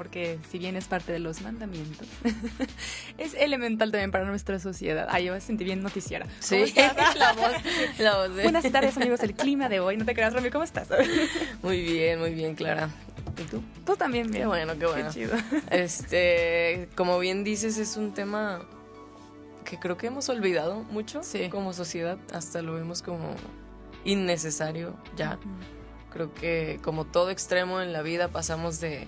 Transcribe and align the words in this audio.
porque 0.00 0.38
si 0.50 0.58
bien 0.58 0.76
es 0.76 0.86
parte 0.86 1.12
de 1.12 1.18
los 1.18 1.42
mandamientos, 1.42 2.08
es 3.18 3.34
elemental 3.34 3.90
también 3.90 4.10
para 4.10 4.24
nuestra 4.24 4.58
sociedad. 4.58 5.06
Ay, 5.10 5.26
yo 5.26 5.34
me 5.34 5.42
sentí 5.42 5.62
bien 5.62 5.82
noticiera. 5.82 6.26
Sí, 6.38 6.72
la 7.16 7.34
voz. 7.34 7.52
La 7.98 8.16
voz 8.16 8.42
Buenas 8.42 8.72
tardes 8.72 8.96
amigos, 8.96 9.20
el 9.20 9.34
clima 9.34 9.68
de 9.68 9.78
hoy. 9.78 9.98
No 9.98 10.06
te 10.06 10.14
creas, 10.14 10.32
Romy, 10.32 10.48
¿cómo 10.48 10.64
estás? 10.64 10.88
muy 11.62 11.82
bien, 11.82 12.18
muy 12.18 12.32
bien, 12.32 12.54
Clara. 12.54 12.88
¿Y 13.36 13.42
tú? 13.42 13.62
Tú 13.84 13.94
también 13.94 14.30
bien. 14.30 14.44
Qué 14.44 14.46
bueno, 14.46 14.72
qué 14.78 14.86
bueno. 14.86 15.10
Qué 15.12 15.20
chido. 15.20 15.36
Este, 15.70 16.88
como 16.96 17.18
bien 17.18 17.44
dices, 17.44 17.76
es 17.76 17.98
un 17.98 18.14
tema 18.14 18.62
que 19.66 19.78
creo 19.78 19.98
que 19.98 20.06
hemos 20.06 20.30
olvidado 20.30 20.82
mucho 20.84 21.22
sí. 21.22 21.50
como 21.50 21.74
sociedad. 21.74 22.16
Hasta 22.32 22.62
lo 22.62 22.72
vemos 22.72 23.02
como 23.02 23.34
innecesario 24.06 24.96
ya. 25.14 25.38
Creo 26.10 26.32
que 26.32 26.80
como 26.82 27.04
todo 27.04 27.28
extremo 27.28 27.82
en 27.82 27.92
la 27.92 28.00
vida 28.00 28.28
pasamos 28.28 28.80
de 28.80 29.06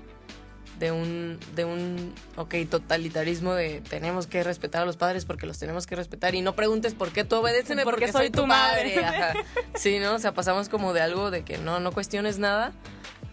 de 0.83 0.91
un, 0.91 1.39
de 1.55 1.65
un, 1.65 2.13
ok, 2.35 2.57
totalitarismo 2.69 3.55
de 3.55 3.81
tenemos 3.89 4.27
que 4.27 4.43
respetar 4.43 4.83
a 4.83 4.85
los 4.85 4.97
padres 4.97 5.25
porque 5.25 5.47
los 5.47 5.57
tenemos 5.57 5.87
que 5.87 5.95
respetar 5.95 6.35
y 6.35 6.41
no 6.41 6.57
preguntes 6.57 6.93
por 6.95 7.13
qué 7.13 7.23
tú 7.23 7.37
obedéceme 7.37 7.85
porque, 7.85 8.11
soy, 8.11 8.31
tu 8.31 8.49
madre. 8.49 9.01
Sí, 9.77 10.01
¿no? 10.01 10.15
O 10.15 10.19
sea, 10.19 10.35
pasamos 10.35 10.69
como 10.69 10.93
de 10.93 11.01
algo 11.01 11.31
de 11.31 11.45
que 11.45 11.57
no, 11.57 11.79
no 11.79 11.93
cuestiones 11.93 12.41
nada 12.41 12.73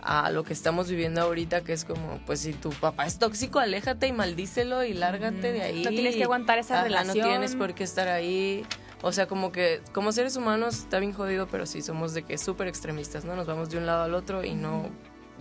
a 0.03 0.29
lo 0.29 0.43
que 0.43 0.53
estamos 0.53 0.89
viviendo 0.89 1.21
ahorita, 1.21 1.61
que 1.61 1.73
es 1.73 1.85
como, 1.85 2.19
pues 2.27 2.41
si 2.41 2.53
tu 2.53 2.69
papá 2.69 3.07
es 3.07 3.17
tóxico, 3.17 3.57
aléjate 3.57 4.05
y 4.05 4.11
maldícelo 4.11 4.83
y 4.83 4.93
lárgate 4.93 5.51
de 5.51 5.63
ahí. 5.63 5.83
No 5.83 5.89
tienes 5.89 6.17
que 6.17 6.25
aguantar 6.25 6.59
esa 6.59 6.83
relación. 6.83 7.17
No 7.17 7.23
tienes 7.23 7.55
por 7.55 7.73
qué 7.73 7.83
estar 7.83 8.09
ahí. 8.09 8.63
O 9.01 9.11
sea, 9.11 9.25
como 9.25 9.51
que 9.51 9.81
como 9.91 10.11
seres 10.11 10.35
humanos 10.35 10.77
está 10.77 10.99
bien 10.99 11.13
jodido, 11.13 11.47
pero 11.47 11.65
sí 11.65 11.81
somos 11.81 12.13
de 12.13 12.21
que 12.21 12.37
súper 12.37 12.67
extremistas, 12.67 13.25
¿no? 13.25 13.35
Nos 13.35 13.47
vamos 13.47 13.71
de 13.71 13.79
un 13.79 13.87
lado 13.87 14.03
al 14.03 14.13
otro 14.13 14.43
y 14.43 14.53
no 14.53 14.87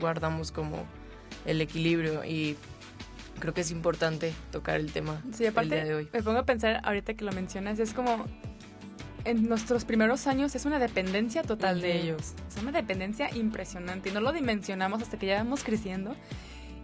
guardamos 0.01 0.53
como 0.53 0.86
el 1.49 1.61
equilibrio 1.61 2.25
y 2.25 2.57
creo 3.41 3.55
que 3.55 3.63
es 3.63 3.71
importante 3.71 4.33
tocar 4.53 4.81
el 4.81 4.93
tema 4.93 5.23
sí, 5.33 5.47
aparte, 5.47 5.79
el 5.79 5.85
día 5.85 5.85
de 5.85 5.95
hoy. 5.95 6.09
Me 6.13 6.23
pongo 6.23 6.39
a 6.39 6.45
pensar 6.45 6.81
ahorita 6.85 7.15
que 7.15 7.25
lo 7.25 7.33
mencionas, 7.33 7.79
es 7.79 7.95
como 7.95 8.27
en 9.25 9.49
nuestros 9.49 9.85
primeros 9.85 10.27
años 10.27 10.55
es 10.55 10.65
una 10.65 10.79
dependencia 10.79 11.43
total 11.43 11.81
de 11.81 12.01
ellos. 12.01 12.35
Es 12.49 12.63
una 12.63 12.73
dependencia 12.73 13.35
impresionante 13.35 14.11
y 14.11 14.13
no 14.13 14.21
lo 14.21 14.33
dimensionamos 14.33 15.03
hasta 15.03 15.19
que 15.19 15.27
ya 15.27 15.39
vamos 15.39 15.65
creciendo. 15.65 16.15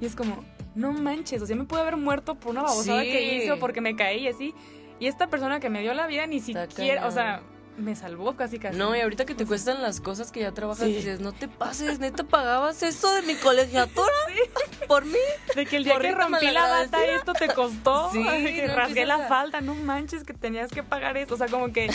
Y 0.00 0.06
es 0.06 0.16
como, 0.16 0.44
no 0.74 0.92
manches, 0.92 1.40
o 1.42 1.46
sea, 1.46 1.56
me 1.56 1.64
pude 1.64 1.80
haber 1.80 1.96
muerto 1.96 2.34
por 2.34 2.50
una 2.50 2.62
babosada 2.62 3.02
que 3.02 3.36
hice 3.36 3.52
o 3.52 3.58
porque 3.58 3.80
me 3.80 3.96
caí 3.96 4.24
y 4.24 4.28
así. 4.28 4.54
Y 4.98 5.06
esta 5.06 5.28
persona 5.28 5.60
que 5.60 5.70
me 5.70 5.80
dio 5.80 5.94
la 5.94 6.06
vida 6.06 6.26
ni 6.26 6.40
siquiera, 6.40 7.06
o 7.06 7.10
sea, 7.10 7.42
me 7.76 7.96
salvó 7.96 8.36
casi 8.36 8.58
casi. 8.58 8.76
No, 8.76 8.94
y 8.94 9.00
ahorita 9.00 9.24
que 9.24 9.34
te 9.34 9.46
cuestan 9.46 9.82
las 9.82 10.00
cosas 10.00 10.32
que 10.32 10.40
ya 10.40 10.52
trabajas, 10.52 10.86
dices, 10.86 11.20
no 11.20 11.32
te 11.32 11.48
pases, 11.48 11.98
neta, 11.98 12.24
pagabas 12.24 12.82
esto 12.82 13.12
de 13.14 13.22
mi 13.22 13.34
colegiatura 13.34 14.12
por 14.88 15.04
mí. 15.04 15.18
De 15.54 15.66
que 15.66 15.76
el 15.76 15.84
día 15.84 15.98
que 15.98 16.12
rompí 16.12 16.50
la 16.50 16.68
bata 16.68 17.04
esto 17.04 17.32
te 17.32 17.48
costó, 17.48 18.10
sí, 18.12 18.22
que 18.22 18.68
rasgué 18.68 19.06
la 19.06 19.28
falda, 19.28 19.60
no 19.60 19.74
manches 19.74 20.24
que 20.24 20.34
tenías 20.34 20.70
que 20.70 20.82
pagar 20.82 21.16
esto, 21.16 21.34
o 21.34 21.38
sea, 21.38 21.48
como 21.48 21.72
que 21.72 21.90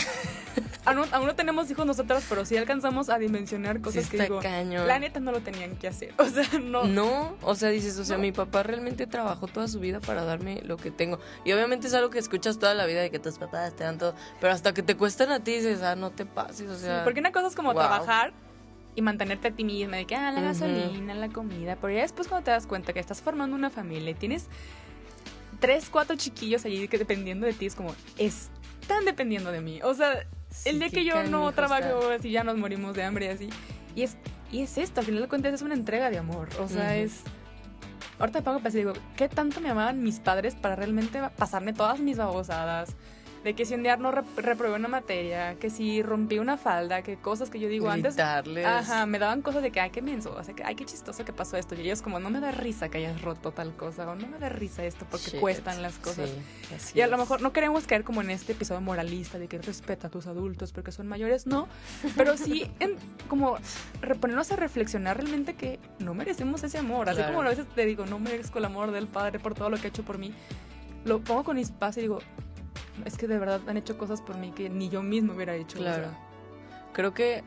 aún, 0.84 1.26
no 1.26 1.34
tenemos 1.34 1.70
hijos 1.70 1.86
nosotras, 1.86 2.24
pero 2.28 2.44
sí 2.44 2.56
alcanzamos 2.56 3.10
a 3.10 3.18
dimensionar 3.18 3.80
cosas 3.80 4.08
que 4.08 4.22
digo, 4.22 4.40
la 4.42 4.98
neta 4.98 5.20
no 5.20 5.32
lo 5.32 5.40
tenían 5.40 5.76
que 5.76 5.88
hacer, 5.88 6.14
o 6.18 6.24
sea, 6.26 6.46
no. 6.60 6.84
No, 6.84 7.36
o 7.42 7.54
sea, 7.54 7.68
dices, 7.70 7.98
o 7.98 8.04
sea, 8.04 8.18
mi 8.18 8.32
papá 8.32 8.62
realmente 8.62 9.06
trabajó 9.06 9.46
toda 9.46 9.68
su 9.68 9.80
vida 9.80 10.00
para 10.00 10.24
darme 10.24 10.60
lo 10.64 10.76
que 10.76 10.90
tengo. 10.90 11.18
Y 11.44 11.52
obviamente 11.52 11.86
es 11.86 11.94
algo 11.94 12.10
que 12.10 12.18
escuchas 12.18 12.58
toda 12.58 12.74
la 12.74 12.86
vida 12.86 13.00
de 13.00 13.10
que 13.10 13.18
tus 13.18 13.38
papás 13.38 13.74
te 13.74 13.84
dan 13.84 13.98
todo, 13.98 14.14
pero 14.40 14.52
hasta 14.52 14.74
que 14.74 14.82
te 14.82 14.96
cuestan 14.96 15.30
a 15.30 15.40
ti 15.40 15.56
dices, 15.56 15.69
ah, 15.82 15.96
no 15.96 16.10
te 16.10 16.26
pases, 16.26 16.68
o 16.68 16.76
sea. 16.76 17.04
porque 17.04 17.20
una 17.20 17.32
cosa 17.32 17.48
es 17.48 17.54
como 17.54 17.74
trabajar 17.74 18.32
y 18.94 19.02
mantenerte 19.02 19.48
a 19.48 19.50
ti 19.52 19.64
misma, 19.64 19.96
de 19.96 20.06
que, 20.06 20.16
ah, 20.16 20.32
la 20.32 20.40
gasolina, 20.40 21.14
la 21.14 21.28
comida, 21.28 21.76
pero 21.76 21.92
ya 21.92 22.02
después 22.02 22.28
cuando 22.28 22.44
te 22.44 22.50
das 22.50 22.66
cuenta 22.66 22.92
que 22.92 23.00
estás 23.00 23.22
formando 23.22 23.56
una 23.56 23.70
familia 23.70 24.10
y 24.10 24.14
tienes 24.14 24.48
tres, 25.60 25.88
cuatro 25.90 26.16
chiquillos 26.16 26.64
allí 26.64 26.88
que 26.88 26.98
dependiendo 26.98 27.46
de 27.46 27.52
ti 27.52 27.66
es 27.66 27.74
como, 27.74 27.94
están 28.18 29.04
dependiendo 29.04 29.52
de 29.52 29.60
mí, 29.60 29.80
o 29.82 29.94
sea 29.94 30.26
el 30.64 30.78
día 30.78 30.90
que 30.90 31.04
yo 31.04 31.22
no 31.24 31.52
trabajo 31.52 32.10
así 32.10 32.30
ya 32.30 32.44
nos 32.44 32.56
morimos 32.56 32.94
de 32.94 33.04
hambre 33.04 33.26
y 33.26 33.28
así. 33.28 33.50
Y 33.94 34.02
es, 34.02 34.16
y 34.50 34.62
es 34.62 34.78
esto, 34.78 35.00
al 35.00 35.06
final 35.06 35.22
de 35.22 35.28
cuentas 35.28 35.54
es 35.54 35.62
una 35.62 35.74
entrega 35.74 36.10
de 36.10 36.18
amor. 36.18 36.48
O 36.58 36.68
sea, 36.68 36.96
es... 36.96 37.22
Ahorita 38.18 38.40
me 38.40 38.44
pongo 38.44 38.58
a 38.58 38.62
pensar 38.62 38.78
digo, 38.78 38.92
¿qué 39.16 39.28
tanto 39.28 39.60
me 39.60 39.70
amaban 39.70 40.02
mis 40.02 40.20
padres 40.20 40.54
para 40.54 40.76
realmente 40.76 41.20
pasarme 41.36 41.72
todas 41.72 42.00
mis 42.00 42.18
babosadas? 42.18 42.96
De 43.44 43.54
que 43.54 43.64
si 43.64 43.74
un 43.74 43.82
día 43.82 43.96
no 43.96 44.10
reprobé 44.10 44.74
una 44.74 44.88
materia, 44.88 45.54
que 45.58 45.70
si 45.70 46.02
rompí 46.02 46.38
una 46.38 46.56
falda, 46.56 47.02
que 47.02 47.16
cosas 47.16 47.48
que 47.48 47.58
yo 47.58 47.68
digo 47.68 47.88
antes. 47.88 48.16
Ajá, 48.18 49.06
me 49.06 49.18
daban 49.18 49.40
cosas 49.40 49.62
de 49.62 49.70
que, 49.70 49.80
ay, 49.80 49.90
qué 49.90 50.02
menso, 50.02 50.34
o 50.36 50.44
sea, 50.44 50.54
que, 50.54 50.62
ay, 50.62 50.74
qué 50.74 50.84
chistoso 50.84 51.24
que 51.24 51.32
pasó 51.32 51.56
esto. 51.56 51.74
Y 51.74 51.80
ellos, 51.80 52.02
como, 52.02 52.20
no 52.20 52.28
me 52.28 52.40
da 52.40 52.50
risa 52.50 52.90
que 52.90 52.98
hayas 52.98 53.22
roto 53.22 53.52
tal 53.52 53.74
cosa, 53.74 54.10
o 54.10 54.14
no 54.14 54.26
me 54.26 54.38
da 54.38 54.50
risa 54.50 54.84
esto 54.84 55.06
porque 55.10 55.38
cuestan 55.38 55.80
las 55.80 55.98
cosas. 55.98 56.30
y 56.94 57.00
a 57.00 57.06
lo 57.06 57.16
mejor 57.16 57.40
no 57.40 57.52
queremos 57.52 57.86
caer 57.86 58.04
como 58.04 58.20
en 58.20 58.30
este 58.30 58.52
episodio 58.52 58.80
moralista 58.80 59.38
de 59.38 59.48
que 59.48 59.58
respeta 59.58 60.08
a 60.08 60.10
tus 60.10 60.26
adultos 60.26 60.72
porque 60.72 60.92
son 60.92 61.06
mayores, 61.06 61.46
no. 61.46 61.68
Pero 62.16 62.36
sí, 62.36 62.70
en, 62.78 62.96
como 63.28 63.56
reponernos 64.02 64.52
a 64.52 64.56
reflexionar 64.56 65.16
realmente 65.16 65.54
que 65.54 65.78
no 65.98 66.14
merecemos 66.14 66.62
ese 66.62 66.78
amor. 66.78 67.08
Así 67.08 67.22
como 67.22 67.40
a 67.40 67.48
veces 67.48 67.66
te 67.74 67.86
digo, 67.86 68.04
no 68.04 68.18
merezco 68.18 68.58
el 68.58 68.66
amor 68.66 68.90
del 68.90 69.06
padre 69.06 69.38
por 69.38 69.54
todo 69.54 69.70
lo 69.70 69.78
que 69.78 69.86
ha 69.86 69.90
hecho 69.90 70.02
por 70.02 70.18
mí. 70.18 70.34
Lo 71.04 71.20
pongo 71.20 71.44
con 71.44 71.56
mis 71.56 71.72
y 71.96 72.00
digo, 72.00 72.18
es 73.04 73.16
que 73.16 73.26
de 73.26 73.38
verdad 73.38 73.60
han 73.66 73.76
hecho 73.76 73.98
cosas 73.98 74.20
por 74.20 74.36
mí 74.36 74.52
que 74.52 74.68
ni 74.68 74.88
yo 74.88 75.02
mismo 75.02 75.34
hubiera 75.34 75.54
hecho. 75.54 75.78
Claro. 75.78 76.08
Creo 76.92 77.14
que 77.14 77.42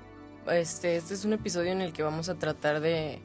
este, 0.51 0.95
este 0.95 1.13
es 1.13 1.25
un 1.25 1.33
episodio 1.33 1.71
en 1.71 1.81
el 1.81 1.93
que 1.93 2.03
vamos 2.03 2.29
a 2.29 2.35
tratar 2.35 2.79
de, 2.79 3.19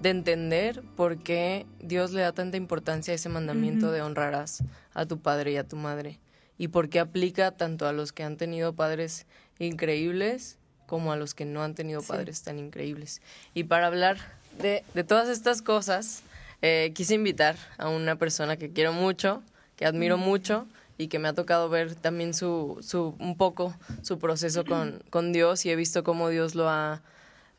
de 0.00 0.10
entender 0.10 0.82
por 0.96 1.18
qué 1.18 1.66
Dios 1.80 2.12
le 2.12 2.22
da 2.22 2.32
tanta 2.32 2.56
importancia 2.56 3.12
a 3.12 3.14
ese 3.14 3.28
mandamiento 3.28 3.90
de 3.92 4.02
honrarás 4.02 4.62
a 4.94 5.06
tu 5.06 5.20
padre 5.20 5.52
y 5.52 5.56
a 5.56 5.66
tu 5.66 5.76
madre. 5.76 6.18
Y 6.58 6.68
por 6.68 6.88
qué 6.88 7.00
aplica 7.00 7.50
tanto 7.52 7.86
a 7.86 7.92
los 7.92 8.12
que 8.12 8.22
han 8.22 8.36
tenido 8.36 8.74
padres 8.74 9.26
increíbles 9.58 10.58
como 10.86 11.12
a 11.12 11.16
los 11.16 11.34
que 11.34 11.44
no 11.44 11.62
han 11.62 11.74
tenido 11.74 12.02
padres 12.02 12.42
tan 12.42 12.58
increíbles. 12.58 13.22
Y 13.54 13.64
para 13.64 13.86
hablar 13.86 14.18
de, 14.60 14.84
de 14.92 15.04
todas 15.04 15.28
estas 15.28 15.62
cosas, 15.62 16.22
eh, 16.60 16.92
quise 16.94 17.14
invitar 17.14 17.56
a 17.78 17.88
una 17.88 18.16
persona 18.16 18.56
que 18.56 18.70
quiero 18.70 18.92
mucho, 18.92 19.42
que 19.76 19.84
admiro 19.84 20.16
mucho, 20.16 20.66
y 20.98 21.08
que 21.08 21.18
me 21.18 21.28
ha 21.28 21.32
tocado 21.32 21.68
ver 21.68 21.94
también 21.94 22.34
su, 22.34 22.78
su 22.82 23.14
un 23.18 23.36
poco 23.36 23.74
su 24.02 24.18
proceso 24.18 24.64
con, 24.66 25.02
con 25.10 25.32
Dios 25.32 25.64
y 25.66 25.70
he 25.70 25.76
visto 25.76 26.04
cómo 26.04 26.28
Dios 26.28 26.54
lo 26.54 26.68
ha 26.68 27.02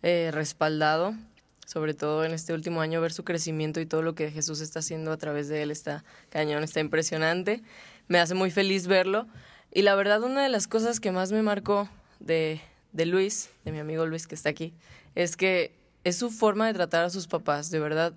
eh, 0.02 0.32
respaldado, 0.34 1.14
sobre 1.66 1.94
todo 1.94 2.26
en 2.26 2.34
este 2.34 2.54
último 2.54 2.82
año, 2.82 3.02
ver 3.02 3.14
su 3.14 3.24
crecimiento 3.24 3.80
y 3.80 3.86
todo 3.86 4.02
lo 4.02 4.16
que 4.16 4.32
Jesús 4.32 4.60
está 4.60 4.80
haciendo 4.80 5.12
a 5.12 5.18
través 5.18 5.48
de 5.48 5.64
él 5.64 5.72
está 5.72 6.04
cañón, 6.30 6.64
está 6.64 6.80
impresionante. 6.80 7.64
Me 8.08 8.20
hace 8.20 8.34
muy 8.34 8.52
feliz 8.52 8.88
verlo. 8.88 9.28
Y 9.72 9.82
la 9.82 9.96
verdad, 9.96 10.22
una 10.22 10.44
de 10.44 10.50
las 10.50 10.68
cosas 10.68 11.00
que 11.00 11.12
más 11.12 11.32
me 11.32 11.42
marcó 11.42 11.90
de, 12.20 12.62
de 12.92 13.06
Luis, 13.06 13.50
de 13.66 13.72
mi 13.72 13.80
amigo 13.80 14.06
Luis 14.06 14.28
que 14.28 14.36
está 14.36 14.50
aquí, 14.50 14.74
es 15.16 15.38
que 15.38 15.74
es 16.04 16.18
su 16.18 16.30
forma 16.30 16.68
de 16.68 16.74
tratar 16.74 17.06
a 17.06 17.10
sus 17.10 17.28
papás, 17.28 17.72
de 17.72 17.80
verdad. 17.80 18.14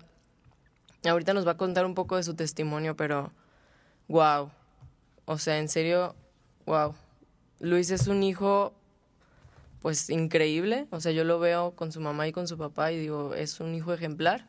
Ahorita 1.05 1.33
nos 1.33 1.47
va 1.47 1.51
a 1.51 1.57
contar 1.57 1.85
un 1.85 1.95
poco 1.95 2.17
de 2.17 2.23
su 2.23 2.35
testimonio, 2.35 2.97
pero 2.97 3.31
wow, 4.07 4.51
o 5.27 5.37
sea, 5.37 5.59
en 5.59 5.67
serio, 5.67 6.15
wow. 6.65 6.95
Luis 7.59 7.91
es 7.91 8.07
un 8.07 8.23
hijo, 8.23 8.73
pues 9.81 10.09
increíble. 10.09 10.87
O 10.89 11.01
sea, 11.01 11.11
yo 11.11 11.25
lo 11.25 11.37
veo 11.37 11.71
con 11.71 11.91
su 11.91 11.99
mamá 11.99 12.29
y 12.29 12.31
con 12.31 12.47
su 12.47 12.57
papá 12.57 12.93
y 12.93 12.97
digo, 12.97 13.35
es 13.35 13.59
un 13.59 13.75
hijo 13.75 13.93
ejemplar. 13.93 14.45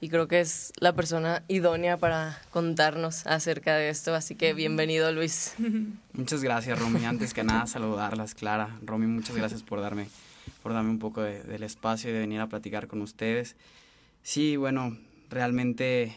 Y 0.00 0.08
creo 0.08 0.28
que 0.28 0.40
es 0.40 0.72
la 0.78 0.94
persona 0.94 1.42
idónea 1.48 1.96
para 1.96 2.40
contarnos 2.52 3.26
acerca 3.26 3.74
de 3.74 3.88
esto. 3.88 4.14
Así 4.14 4.36
que 4.36 4.54
bienvenido, 4.54 5.10
Luis. 5.10 5.54
Muchas 6.12 6.44
gracias, 6.44 6.78
Romy. 6.78 7.04
Antes 7.04 7.34
que 7.34 7.42
nada, 7.42 7.66
saludarlas, 7.66 8.36
Clara. 8.36 8.78
Romy, 8.84 9.08
muchas 9.08 9.34
gracias 9.34 9.64
por 9.64 9.80
darme, 9.80 10.06
por 10.62 10.72
darme 10.72 10.90
un 10.90 11.00
poco 11.00 11.22
del 11.22 11.64
espacio 11.64 12.10
y 12.10 12.12
de 12.12 12.20
venir 12.20 12.40
a 12.40 12.46
platicar 12.46 12.86
con 12.86 13.02
ustedes. 13.02 13.56
Sí, 14.22 14.56
bueno, 14.56 14.96
realmente 15.30 16.14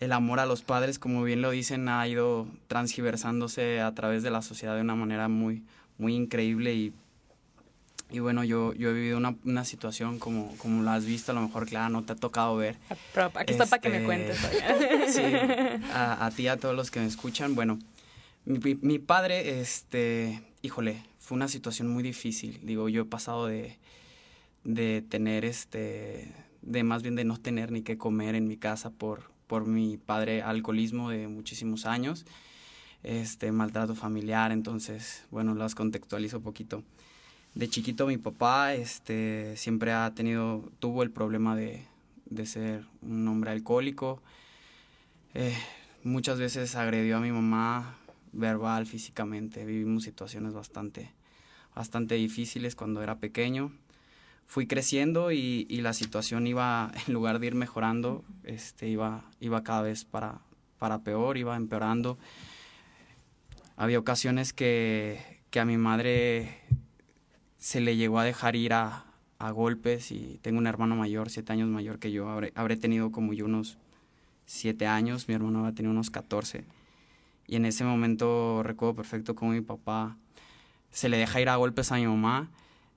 el 0.00 0.12
amor 0.12 0.40
a 0.40 0.46
los 0.46 0.62
padres, 0.62 0.98
como 0.98 1.22
bien 1.24 1.42
lo 1.42 1.50
dicen, 1.50 1.88
ha 1.88 2.06
ido 2.06 2.46
transgiversándose 2.68 3.80
a 3.80 3.92
través 3.94 4.22
de 4.22 4.30
la 4.30 4.42
sociedad 4.42 4.74
de 4.76 4.80
una 4.82 4.94
manera 4.94 5.28
muy, 5.28 5.64
muy 5.98 6.14
increíble 6.14 6.74
y 6.74 6.92
Y 8.10 8.20
bueno, 8.20 8.42
yo, 8.42 8.72
yo 8.72 8.88
he 8.88 8.94
vivido 8.94 9.18
una, 9.18 9.34
una 9.44 9.64
situación 9.64 10.18
como, 10.18 10.56
como 10.56 10.82
la 10.82 10.94
has 10.94 11.04
visto, 11.04 11.32
a 11.32 11.34
lo 11.34 11.42
mejor, 11.42 11.66
Clara, 11.66 11.90
no 11.90 12.02
te 12.04 12.12
ha 12.14 12.16
tocado 12.16 12.56
ver. 12.56 12.76
Pero 13.12 13.30
aquí 13.34 13.52
está 13.52 13.66
para 13.66 13.82
que 13.82 13.90
me 13.90 13.96
Este, 13.96 14.06
cuentes. 14.06 14.38
Sí, 15.14 15.22
a, 15.92 16.24
a 16.24 16.30
ti 16.30 16.44
y 16.44 16.48
a 16.48 16.56
todos 16.56 16.74
los 16.74 16.90
que 16.90 17.00
me 17.00 17.06
escuchan. 17.06 17.54
Bueno, 17.54 17.78
mi, 18.46 18.76
mi 18.80 18.98
padre, 18.98 19.60
este, 19.60 20.42
híjole, 20.62 21.02
fue 21.18 21.36
una 21.36 21.48
situación 21.48 21.88
muy 21.88 22.02
difícil. 22.02 22.60
Digo, 22.62 22.88
yo 22.88 23.02
he 23.02 23.04
pasado 23.04 23.46
de, 23.46 23.76
de 24.64 25.02
tener, 25.02 25.44
este, 25.44 26.32
de 26.62 26.82
más 26.84 27.02
bien 27.02 27.14
de 27.14 27.24
no 27.24 27.36
tener 27.36 27.70
ni 27.72 27.82
qué 27.82 27.98
comer 27.98 28.34
en 28.36 28.48
mi 28.48 28.56
casa 28.56 28.88
por, 28.88 29.30
por 29.48 29.66
mi 29.66 29.96
padre 29.96 30.42
alcoholismo 30.42 31.10
de 31.10 31.26
muchísimos 31.26 31.86
años, 31.86 32.24
este, 33.02 33.50
maltrato 33.50 33.96
familiar. 33.96 34.52
Entonces, 34.52 35.24
bueno, 35.30 35.54
las 35.54 35.74
contextualizo 35.74 36.36
un 36.36 36.44
poquito. 36.44 36.84
De 37.54 37.68
chiquito 37.68 38.06
mi 38.06 38.18
papá, 38.18 38.74
este, 38.74 39.56
siempre 39.56 39.92
ha 39.92 40.12
tenido, 40.14 40.70
tuvo 40.78 41.02
el 41.02 41.10
problema 41.10 41.56
de, 41.56 41.84
de 42.26 42.46
ser 42.46 42.84
un 43.02 43.26
hombre 43.26 43.50
alcohólico. 43.50 44.22
Eh, 45.34 45.56
muchas 46.04 46.38
veces 46.38 46.76
agredió 46.76 47.16
a 47.16 47.20
mi 47.20 47.32
mamá 47.32 47.96
verbal, 48.32 48.86
físicamente. 48.86 49.64
Vivimos 49.64 50.04
situaciones 50.04 50.52
bastante, 50.52 51.10
bastante 51.74 52.14
difíciles 52.14 52.76
cuando 52.76 53.02
era 53.02 53.18
pequeño. 53.18 53.72
Fui 54.48 54.66
creciendo 54.66 55.30
y, 55.30 55.66
la 55.82 55.92
situación 55.92 56.46
iba, 56.46 56.90
en 57.06 57.12
lugar 57.12 57.38
de 57.38 57.48
ir 57.48 57.54
mejorando, 57.54 58.24
este, 58.44 58.88
iba, 58.88 59.22
iba 59.40 59.62
cada 59.62 59.82
vez 59.82 60.06
para, 60.06 60.40
para 60.78 61.04
peor, 61.04 61.36
iba 61.36 61.54
empeorando. 61.54 62.18
Había 63.76 63.98
ocasiones 63.98 64.54
que, 64.54 65.20
que 65.50 65.60
a 65.60 65.66
mi 65.66 65.76
madre 65.76 66.62
se 67.58 67.80
le 67.80 67.96
llegó 67.96 68.18
a 68.18 68.24
dejar 68.24 68.56
ir 68.56 68.72
a, 68.72 69.04
a 69.38 69.50
golpes 69.50 70.10
y 70.12 70.38
tengo 70.40 70.58
un 70.58 70.66
hermano 70.66 70.96
mayor, 70.96 71.28
siete 71.28 71.52
años 71.52 71.68
mayor 71.68 71.98
que 71.98 72.10
yo. 72.10 72.30
Habré, 72.30 72.50
habré 72.54 72.76
tenido 72.76 73.12
como 73.12 73.34
yo 73.34 73.44
unos 73.44 73.76
siete 74.46 74.86
años, 74.86 75.28
mi 75.28 75.34
hermano 75.34 75.58
habrá 75.60 75.72
tenido 75.72 75.92
unos 75.92 76.10
14. 76.10 76.64
Y 77.46 77.56
en 77.56 77.66
ese 77.66 77.84
momento 77.84 78.62
recuerdo 78.62 78.94
perfecto 78.94 79.34
cómo 79.34 79.52
mi 79.52 79.60
papá 79.60 80.16
se 80.90 81.10
le 81.10 81.18
deja 81.18 81.38
ir 81.40 81.50
a 81.50 81.56
golpes 81.56 81.92
a 81.92 81.96
mi 81.96 82.06
mamá. 82.06 82.50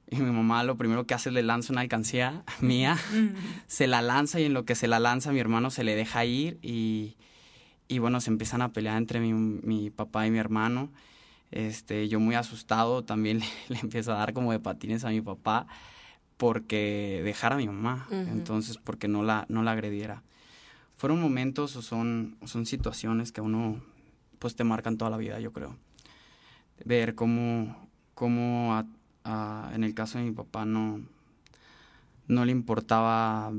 Y 0.10 0.18
mi 0.18 0.32
mamá 0.32 0.64
lo 0.64 0.76
primero 0.78 1.06
que 1.06 1.14
hace 1.14 1.30
es 1.30 1.36
le 1.36 1.44
lanza 1.44 1.72
una 1.72 1.82
alcancía 1.82 2.44
mía, 2.62 2.98
se 3.68 3.88
la 3.88 4.02
lanza 4.02 4.40
y 4.40 4.46
en 4.46 4.54
lo 4.54 4.66
que 4.66 4.76
se 4.76 4.88
la 4.88 5.00
lanza 5.00 5.32
mi 5.32 5.40
hermano 5.40 5.70
se 5.72 5.84
le 5.84 5.96
deja 5.96 6.26
ir 6.26 6.58
y, 6.62 7.16
y 7.88 8.00
bueno, 8.00 8.20
se 8.22 8.30
empiezan 8.30 8.62
a 8.62 8.74
pelear 8.74 8.98
entre 8.98 9.20
mi, 9.20 9.34
mi 9.34 9.90
papá 9.90 10.28
y 10.28 10.32
mi 10.32 10.38
hermano. 10.40 10.90
Este, 11.52 12.08
yo 12.08 12.20
muy 12.22 12.36
asustado 12.36 13.04
también 13.04 13.40
le, 13.40 13.46
le 13.70 13.80
empiezo 13.80 14.12
a 14.14 14.18
dar 14.18 14.34
como 14.34 14.52
de 14.52 14.60
patines 14.60 15.04
a 15.06 15.10
mi 15.10 15.22
papá 15.22 15.68
porque 16.38 17.22
dejara 17.24 17.56
a 17.56 17.58
mi 17.60 17.68
mamá, 17.68 18.08
Ujú. 18.10 18.18
entonces 18.32 18.78
porque 18.78 19.08
no 19.08 19.22
la, 19.24 19.46
no 19.48 19.62
la 19.64 19.72
agrediera. 19.74 20.24
Fueron 20.96 21.22
momentos 21.22 21.76
o 21.76 21.82
son, 21.82 22.38
son 22.46 22.66
situaciones 22.66 23.32
que 23.32 23.42
a 23.42 23.44
uno 23.44 23.82
pues 24.40 24.56
te 24.56 24.64
marcan 24.64 24.98
toda 24.98 25.12
la 25.12 25.18
vida, 25.18 25.40
yo 25.40 25.52
creo. 25.52 25.76
Ver 26.84 27.14
cómo, 27.16 27.76
cómo 28.16 28.74
a- 28.76 28.86
a- 29.24 29.72
en 29.74 29.84
el 29.84 29.94
caso 29.94 30.18
de 30.18 30.26
mi 30.26 30.32
papá 30.32 30.66
no, 30.66 31.02
no 32.28 32.46
le 32.46 32.52
importaba 32.52 33.52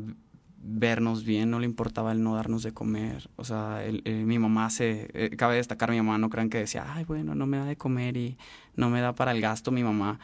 vernos 0.64 1.24
bien, 1.24 1.50
no 1.50 1.58
le 1.58 1.66
importaba 1.66 2.12
el 2.12 2.22
no 2.22 2.36
darnos 2.36 2.62
de 2.62 2.72
comer. 2.72 3.28
O 3.36 3.44
sea, 3.44 3.84
el- 3.84 4.00
el- 4.04 4.26
mi 4.26 4.38
mamá 4.38 4.70
se, 4.70 5.10
eh, 5.12 5.30
cabe 5.36 5.56
destacar, 5.56 5.90
mi 5.90 5.96
mamá 5.96 6.18
no 6.18 6.30
crean 6.30 6.50
que 6.50 6.58
decía, 6.58 6.84
ay, 6.94 7.04
bueno, 7.04 7.34
no 7.34 7.46
me 7.46 7.56
da 7.58 7.64
de 7.64 7.76
comer 7.76 8.16
y 8.16 8.36
no 8.76 8.88
me 8.88 9.00
da 9.00 9.12
para 9.14 9.32
el 9.32 9.40
gasto. 9.40 9.72
Mi 9.72 9.82
mamá 9.82 10.20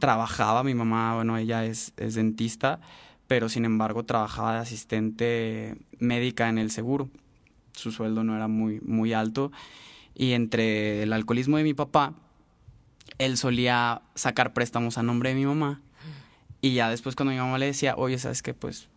trabajaba, 0.00 0.64
mi 0.64 0.74
mamá, 0.74 1.14
bueno, 1.14 1.36
ella 1.38 1.64
es, 1.64 1.92
es 1.96 2.14
dentista, 2.16 2.80
pero 3.28 3.48
sin 3.48 3.64
embargo 3.64 4.04
trabajaba 4.04 4.54
de 4.54 4.58
asistente 4.60 5.76
médica 6.00 6.48
en 6.48 6.58
el 6.58 6.70
seguro. 6.72 7.08
Su 7.72 7.92
sueldo 7.92 8.24
no 8.24 8.34
era 8.34 8.48
muy, 8.48 8.80
muy 8.80 9.12
alto. 9.12 9.52
Y 10.16 10.32
entre 10.32 11.04
el 11.04 11.12
alcoholismo 11.12 11.56
de 11.58 11.62
mi 11.62 11.74
papá, 11.74 12.14
él 13.18 13.36
solía 13.36 14.02
sacar 14.14 14.52
préstamos 14.52 14.98
a 14.98 15.02
nombre 15.02 15.30
de 15.30 15.34
mi 15.34 15.46
mamá. 15.46 15.80
Y 16.60 16.74
ya 16.74 16.90
después 16.90 17.14
cuando 17.14 17.32
mi 17.32 17.38
mamá 17.38 17.58
le 17.58 17.66
decía, 17.66 17.94
oye, 17.96 18.18
¿sabes 18.18 18.42
qué? 18.42 18.54
Pues, 18.54 18.88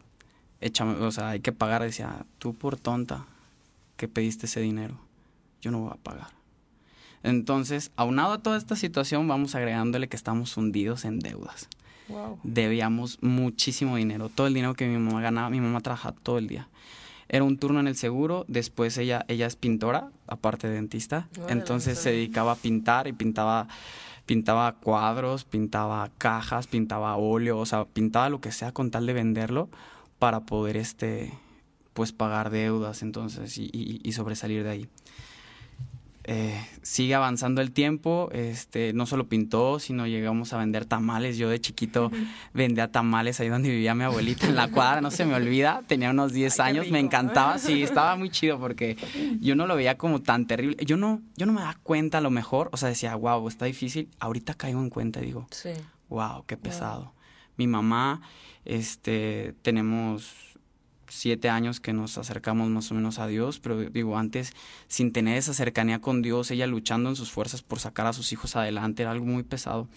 échame, 0.61 0.93
o 0.93 1.11
sea, 1.11 1.29
hay 1.29 1.41
que 1.41 1.51
pagar, 1.51 1.83
decía, 1.83 2.25
tú 2.39 2.53
por 2.53 2.77
tonta 2.77 3.25
que 3.97 4.07
pediste 4.07 4.47
ese 4.47 4.61
dinero, 4.61 4.95
yo 5.61 5.69
no 5.69 5.79
voy 5.79 5.91
a 5.91 5.95
pagar. 5.95 6.29
Entonces, 7.23 7.91
aunado 7.95 8.33
a 8.33 8.37
toda 8.39 8.57
esta 8.57 8.75
situación, 8.75 9.27
vamos 9.27 9.53
agregándole 9.53 10.07
que 10.07 10.15
estamos 10.15 10.57
hundidos 10.57 11.05
en 11.05 11.19
deudas. 11.19 11.67
Wow. 12.07 12.39
Debíamos 12.43 13.19
muchísimo 13.21 13.95
dinero, 13.95 14.29
todo 14.29 14.47
el 14.47 14.53
dinero 14.53 14.73
que 14.73 14.87
mi 14.87 14.97
mamá 14.97 15.21
ganaba, 15.21 15.49
mi 15.49 15.61
mamá 15.61 15.81
trabajaba 15.81 16.15
todo 16.23 16.39
el 16.39 16.47
día. 16.47 16.67
Era 17.29 17.45
un 17.45 17.57
turno 17.57 17.79
en 17.79 17.87
el 17.87 17.95
seguro, 17.95 18.43
después 18.49 18.97
ella, 18.97 19.23
ella 19.29 19.47
es 19.47 19.55
pintora, 19.55 20.09
aparte 20.27 20.67
de 20.67 20.73
dentista, 20.73 21.29
entonces 21.47 21.97
se 21.97 22.11
dedicaba 22.11 22.53
a 22.53 22.55
pintar 22.55 23.07
y 23.07 23.13
pintaba, 23.13 23.69
pintaba 24.31 24.71
cuadros, 24.77 25.43
pintaba 25.43 26.09
cajas, 26.17 26.65
pintaba 26.65 27.17
óleo, 27.17 27.57
o 27.59 27.65
sea, 27.65 27.83
pintaba 27.83 28.29
lo 28.29 28.39
que 28.39 28.53
sea 28.53 28.71
con 28.71 28.89
tal 28.89 29.05
de 29.05 29.11
venderlo 29.11 29.67
para 30.19 30.45
poder, 30.45 30.77
este, 30.77 31.33
pues 31.93 32.13
pagar 32.13 32.49
deudas, 32.49 33.01
entonces, 33.01 33.57
y, 33.57 33.69
y- 33.73 33.99
y 34.01 34.11
sobresalir 34.13 34.63
de 34.63 34.69
ahí. 34.69 34.87
Eh, 36.23 36.55
sigue 36.83 37.15
avanzando 37.15 37.61
el 37.61 37.71
tiempo, 37.71 38.29
este, 38.31 38.93
no 38.93 39.07
solo 39.07 39.27
pintó, 39.27 39.79
sino 39.79 40.05
llegamos 40.05 40.53
a 40.53 40.57
vender 40.59 40.85
tamales. 40.85 41.37
Yo 41.37 41.49
de 41.49 41.59
chiquito 41.59 42.11
vendía 42.53 42.91
tamales 42.91 43.39
ahí 43.39 43.49
donde 43.49 43.69
vivía 43.69 43.95
mi 43.95 44.03
abuelita 44.03 44.45
en 44.47 44.55
la 44.55 44.69
cuadra, 44.69 45.01
no 45.01 45.09
se 45.09 45.25
me 45.25 45.33
olvida, 45.33 45.81
tenía 45.87 46.11
unos 46.11 46.31
10 46.31 46.59
Ay, 46.59 46.73
qué 46.73 46.79
años, 46.79 46.91
me 46.91 46.99
encantaba, 46.99 47.57
sí, 47.57 47.81
estaba 47.83 48.15
muy 48.15 48.29
chido 48.29 48.59
porque 48.59 48.97
yo 49.39 49.55
no 49.55 49.65
lo 49.65 49.75
veía 49.75 49.97
como 49.97 50.21
tan 50.21 50.45
terrible. 50.45 50.77
Yo 50.85 50.95
no, 50.95 51.21
yo 51.37 51.45
no 51.47 51.53
me 51.53 51.61
daba 51.61 51.77
cuenta 51.81 52.19
a 52.19 52.21
lo 52.21 52.29
mejor, 52.29 52.69
o 52.71 52.77
sea, 52.77 52.89
decía, 52.89 53.15
wow, 53.15 53.47
está 53.47 53.65
difícil. 53.65 54.09
Ahorita 54.19 54.53
caigo 54.53 54.79
en 54.79 54.89
cuenta 54.91 55.21
y 55.21 55.25
digo, 55.25 55.47
Sí. 55.49 55.69
wow, 56.09 56.45
qué 56.45 56.55
pesado. 56.55 57.13
Mi 57.57 57.65
mamá, 57.67 58.21
este, 58.63 59.53
tenemos 59.63 60.50
siete 61.11 61.49
años 61.49 61.79
que 61.79 61.93
nos 61.93 62.17
acercamos 62.17 62.69
más 62.69 62.89
o 62.91 62.95
menos 62.95 63.19
a 63.19 63.27
Dios, 63.27 63.59
pero 63.59 63.77
digo, 63.77 64.17
antes, 64.17 64.53
sin 64.87 65.11
tener 65.11 65.37
esa 65.37 65.53
cercanía 65.53 65.99
con 65.99 66.21
Dios, 66.21 66.51
ella 66.51 66.67
luchando 66.67 67.09
en 67.09 67.15
sus 67.15 67.31
fuerzas 67.31 67.61
por 67.61 67.79
sacar 67.79 68.07
a 68.07 68.13
sus 68.13 68.31
hijos 68.31 68.55
adelante, 68.55 69.03
era 69.03 69.11
algo 69.11 69.25
muy 69.25 69.43
pesado. 69.43 69.87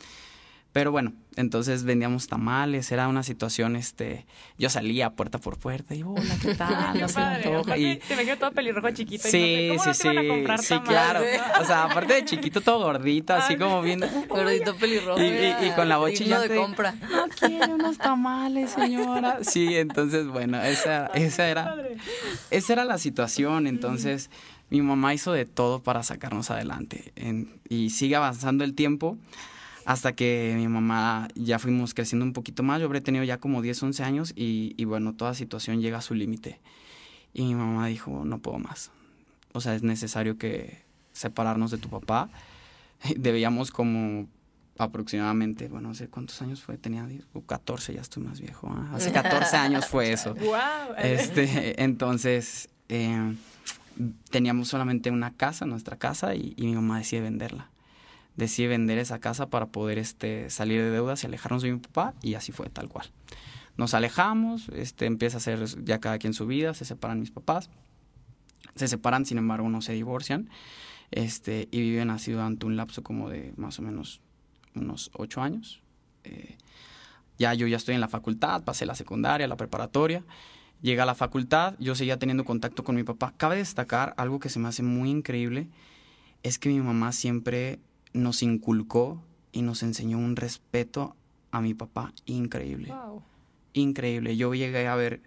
Pero 0.75 0.91
bueno, 0.91 1.13
entonces 1.37 1.85
vendíamos 1.85 2.27
tamales, 2.27 2.91
era 2.91 3.07
una 3.07 3.23
situación, 3.23 3.77
este, 3.77 4.27
yo 4.59 4.69
salía 4.69 5.11
puerta 5.11 5.39
por 5.39 5.57
puerta 5.57 5.95
y 5.95 6.03
hola, 6.03 6.37
¿qué 6.43 6.53
tal? 6.57 6.95
Qué 6.95 6.99
No 6.99 7.09
se 7.09 7.19
me 7.21 7.25
padre. 7.25 7.37
antoja", 7.45 7.61
Aparte, 7.61 7.81
y- 7.81 7.97
Te 8.01 8.17
me 8.17 8.25
quedo 8.25 8.39
todo 8.39 8.51
pelirrojo 8.51 8.91
chiquito. 8.91 9.29
Sí, 9.29 9.39
y 9.39 9.69
no 9.69 9.79
sé, 9.79 9.79
¿cómo 9.79 9.95
sí, 9.95 10.19
sí, 10.23 10.29
comprar 10.29 10.59
sí, 10.61 10.69
tamales? 10.71 10.89
claro. 10.91 11.21
O 11.63 11.65
sea, 11.65 11.85
aparte 11.85 12.15
de 12.15 12.25
chiquito, 12.25 12.61
todo 12.61 12.81
gordito, 12.85 13.35
así 13.35 13.57
como 13.57 13.83
viendo, 13.83 14.09
Gordito 14.29 14.75
pelirrojo. 14.75 15.23
Y- 15.23 15.27
y- 15.27 15.67
y 15.69 15.71
con 15.77 15.89
la 15.89 15.97
bochilla 15.99 16.41
de 16.41 16.49
de- 16.49 16.57
compra. 16.57 16.93
no 17.09 17.29
quiere 17.29 17.73
unos 17.73 17.97
tamales, 17.97 18.73
señora. 18.73 19.39
Sí, 19.45 19.77
entonces, 19.77 20.27
bueno, 20.27 20.61
esa, 20.61 21.07
esa 21.15 21.49
era, 21.49 21.73
esa 22.51 22.73
era 22.73 22.85
la 22.85 22.99
situación. 22.99 23.69
Entonces, 23.69 24.29
mi 24.71 24.83
mamá 24.83 25.15
hizo 25.15 25.31
de 25.33 25.45
todo 25.47 25.85
para 25.85 26.03
sacarnos 26.03 26.51
adelante. 26.51 27.13
En- 27.15 27.61
y 27.69 27.91
sigue 27.91 28.17
avanzando 28.17 28.65
el 28.65 28.75
tiempo 28.75 29.17
hasta 29.85 30.15
que 30.15 30.55
mi 30.57 30.69
mamá 30.69 31.29
ya 31.35 31.59
fuimos 31.59 31.95
creciendo 31.95 32.25
un 32.25 32.33
poquito 32.33 32.63
más. 32.63 32.81
Yo 32.81 32.87
habré 32.87 33.01
tenido 33.01 33.25
ya 33.25 33.39
como 33.39 33.63
10, 33.63 33.83
11 33.83 34.03
años 34.03 34.33
y, 34.37 34.75
y 34.77 34.85
bueno, 34.85 35.15
toda 35.15 35.35
situación 35.35 35.81
llega 35.81 35.99
a 35.99 36.03
su 36.03 36.15
límite. 36.15 36.61
Y 37.33 37.43
mi 37.45 37.55
mamá 37.55 37.87
dijo, 37.89 38.25
no 38.25 38.39
puedo 38.39 38.59
más. 38.59 38.91
O 39.53 39.61
sea, 39.61 39.75
es 39.75 39.83
necesario 39.83 40.39
que 40.39 40.83
separarnos 41.13 41.71
de 41.71 41.79
tu 41.79 41.89
papá. 41.89 42.29
Debíamos 43.17 43.71
como 43.71 44.29
aproximadamente, 44.79 45.69
bueno, 45.69 45.89
no 45.89 45.95
sé 45.95 46.09
cuántos 46.09 46.43
años 46.43 46.61
fue, 46.61 46.77
tenía 46.77 47.07
10 47.07 47.25
o 47.33 47.43
14, 47.43 47.95
ya 47.95 48.01
estoy 48.01 48.25
más 48.25 48.41
viejo. 48.41 48.69
¿ah? 48.71 48.91
Hace 48.95 49.13
14 49.13 49.57
años 49.57 49.87
fue 49.87 50.13
eso. 50.13 50.35
Wow. 50.45 50.97
Este, 50.99 51.83
entonces, 51.83 52.69
eh, 52.89 53.35
teníamos 54.31 54.69
solamente 54.69 55.11
una 55.11 55.33
casa, 55.33 55.67
nuestra 55.67 55.97
casa, 55.97 56.35
y, 56.35 56.55
y 56.57 56.67
mi 56.67 56.75
mamá 56.75 56.99
decide 56.99 57.21
venderla. 57.21 57.71
Decide 58.37 58.69
vender 58.69 58.99
esa 58.99 59.21
casa 59.21 59.49
para 59.49 59.67
poder 59.67 59.99
este, 59.99 60.51
salir 60.51 60.83
de 60.83 60.91
deudas 60.91 61.23
y 61.23 61.27
alejarnos 61.27 61.63
de 61.63 61.73
mi 61.73 61.79
papá, 61.79 62.15
y 62.23 62.35
así 62.35 62.53
fue, 62.53 62.69
tal 62.69 62.89
cual. 62.89 63.11
Nos 63.77 63.95
alejamos, 63.95 64.69
este, 64.71 65.07
empieza 65.07 65.37
a 65.37 65.39
hacer 65.39 65.65
ya 65.85 65.99
cada 66.01 66.19
quien 66.19 66.33
su 66.33 66.47
vida, 66.47 66.75
se 66.75 66.85
separan 66.85 67.21
mis 67.21 67.31
papás. 67.31 67.71
Se 68.75 68.89
separan, 68.89 69.25
sin 69.25 69.39
embargo, 69.39 69.69
no 69.69 69.83
se 69.83 69.93
divorcian. 69.93 70.49
Este, 71.11 71.69
y 71.71 71.81
viven 71.81 72.11
así 72.11 72.33
durante 72.33 72.67
un 72.67 72.77
lapso 72.77 73.03
como 73.03 73.29
de 73.29 73.53
más 73.57 73.79
o 73.79 73.83
menos 73.83 74.21
unos 74.75 75.11
ocho 75.15 75.43
años. 75.43 75.83
Eh, 76.25 76.57
ya 77.39 77.55
yo 77.55 77.67
ya 77.67 77.77
estoy 77.77 77.95
en 77.95 78.01
la 78.01 78.09
facultad, 78.09 78.63
pasé 78.65 78.87
la 78.87 78.95
secundaria, 78.95 79.47
la 79.47 79.57
preparatoria. 79.57 80.25
Llega 80.83 81.05
a 81.05 81.07
la 81.07 81.15
facultad, 81.15 81.75
yo 81.79 81.95
seguía 81.95 82.19
teniendo 82.19 82.45
contacto 82.45 82.85
con 82.85 82.95
mi 82.95 83.05
papá. 83.05 83.33
Cabe 83.37 83.57
destacar 83.57 84.15
algo 84.17 84.39
que 84.39 84.49
se 84.49 84.59
me 84.59 84.69
hace 84.69 84.83
muy 84.83 85.11
increíble, 85.11 85.69
es 86.43 86.59
que 86.59 86.69
mi 86.69 86.81
mamá 86.81 87.13
siempre 87.13 87.81
nos 88.15 88.43
inculcó 88.43 89.23
y 89.53 89.63
nos 89.63 89.83
enseñó 89.83 90.19
un 90.19 90.37
respeto 90.37 91.15
a 91.51 91.61
mi 91.61 91.75
papá 91.75 92.15
increíble. 92.25 92.89
Wow. 92.89 93.23
Increíble. 93.75 94.37
Yo 94.37 94.55
llegué 94.55 94.89
a 94.89 94.95
ver 94.95 95.21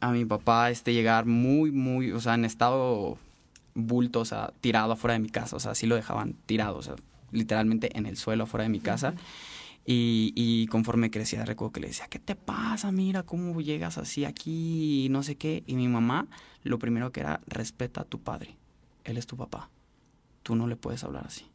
a 0.00 0.12
mi 0.12 0.24
papá 0.24 0.70
este 0.70 0.92
llegar 0.92 1.24
muy, 1.24 1.70
muy, 1.72 2.12
o 2.12 2.20
sea, 2.20 2.34
en 2.34 2.44
estado 2.44 3.18
bulto, 3.74 4.20
o 4.20 4.24
sea, 4.24 4.52
tirado 4.60 4.92
afuera 4.92 5.14
de 5.14 5.20
mi 5.20 5.28
casa. 5.28 5.56
O 5.56 5.60
sea, 5.60 5.72
así 5.72 5.86
lo 5.86 5.94
dejaban 5.94 6.34
tirado, 6.46 6.76
o 6.76 6.82
sea, 6.82 6.96
literalmente 7.30 7.96
en 7.96 8.06
el 8.06 8.16
suelo 8.16 8.44
afuera 8.44 8.64
de 8.64 8.70
mi 8.70 8.80
casa. 8.80 9.14
Y, 9.84 10.32
y 10.34 10.66
conforme 10.66 11.10
crecía, 11.10 11.44
recuerdo 11.44 11.72
que 11.72 11.80
le 11.80 11.88
decía, 11.88 12.08
¿qué 12.08 12.18
te 12.18 12.34
pasa? 12.34 12.90
Mira 12.90 13.22
cómo 13.22 13.60
llegas 13.60 13.98
así 13.98 14.24
aquí 14.24 15.06
y 15.06 15.08
no 15.08 15.22
sé 15.22 15.36
qué. 15.36 15.62
Y 15.66 15.76
mi 15.76 15.86
mamá, 15.86 16.26
lo 16.64 16.78
primero 16.80 17.12
que 17.12 17.20
era, 17.20 17.40
respeta 17.46 18.00
a 18.00 18.04
tu 18.04 18.20
padre. 18.20 18.56
Él 19.04 19.16
es 19.16 19.26
tu 19.26 19.36
papá. 19.36 19.70
Tú 20.42 20.56
no 20.56 20.66
le 20.66 20.74
puedes 20.74 21.04
hablar 21.04 21.26
así. 21.26 21.46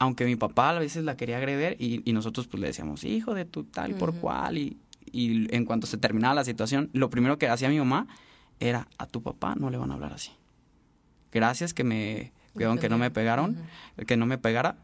Aunque 0.00 0.24
mi 0.24 0.36
papá 0.36 0.70
a 0.70 0.78
veces 0.78 1.04
la 1.04 1.16
quería 1.16 1.38
agredir 1.38 1.76
y, 1.80 2.08
y 2.08 2.12
nosotros 2.12 2.46
pues 2.46 2.60
le 2.60 2.68
decíamos, 2.68 3.02
hijo 3.04 3.34
de 3.34 3.44
tu 3.44 3.64
tal 3.64 3.94
por 3.94 4.14
cual. 4.14 4.56
Y, 4.58 4.76
y 5.10 5.52
en 5.54 5.64
cuanto 5.64 5.86
se 5.86 5.98
terminaba 5.98 6.34
la 6.34 6.44
situación, 6.44 6.88
lo 6.92 7.10
primero 7.10 7.38
que 7.38 7.48
hacía 7.48 7.68
mi 7.68 7.78
mamá 7.78 8.06
era, 8.60 8.86
a 8.98 9.06
tu 9.06 9.22
papá 9.22 9.54
no 9.56 9.70
le 9.70 9.76
van 9.78 9.90
a 9.90 9.94
hablar 9.94 10.12
así. 10.12 10.30
Gracias 11.32 11.74
que 11.74 11.82
me, 11.84 12.32
cuidaron 12.54 12.78
que 12.78 12.88
no 12.88 12.96
me 12.98 13.10
pegaron, 13.10 13.56
que 14.06 14.16
no 14.16 14.24
me 14.26 14.38
pegara, 14.38 14.76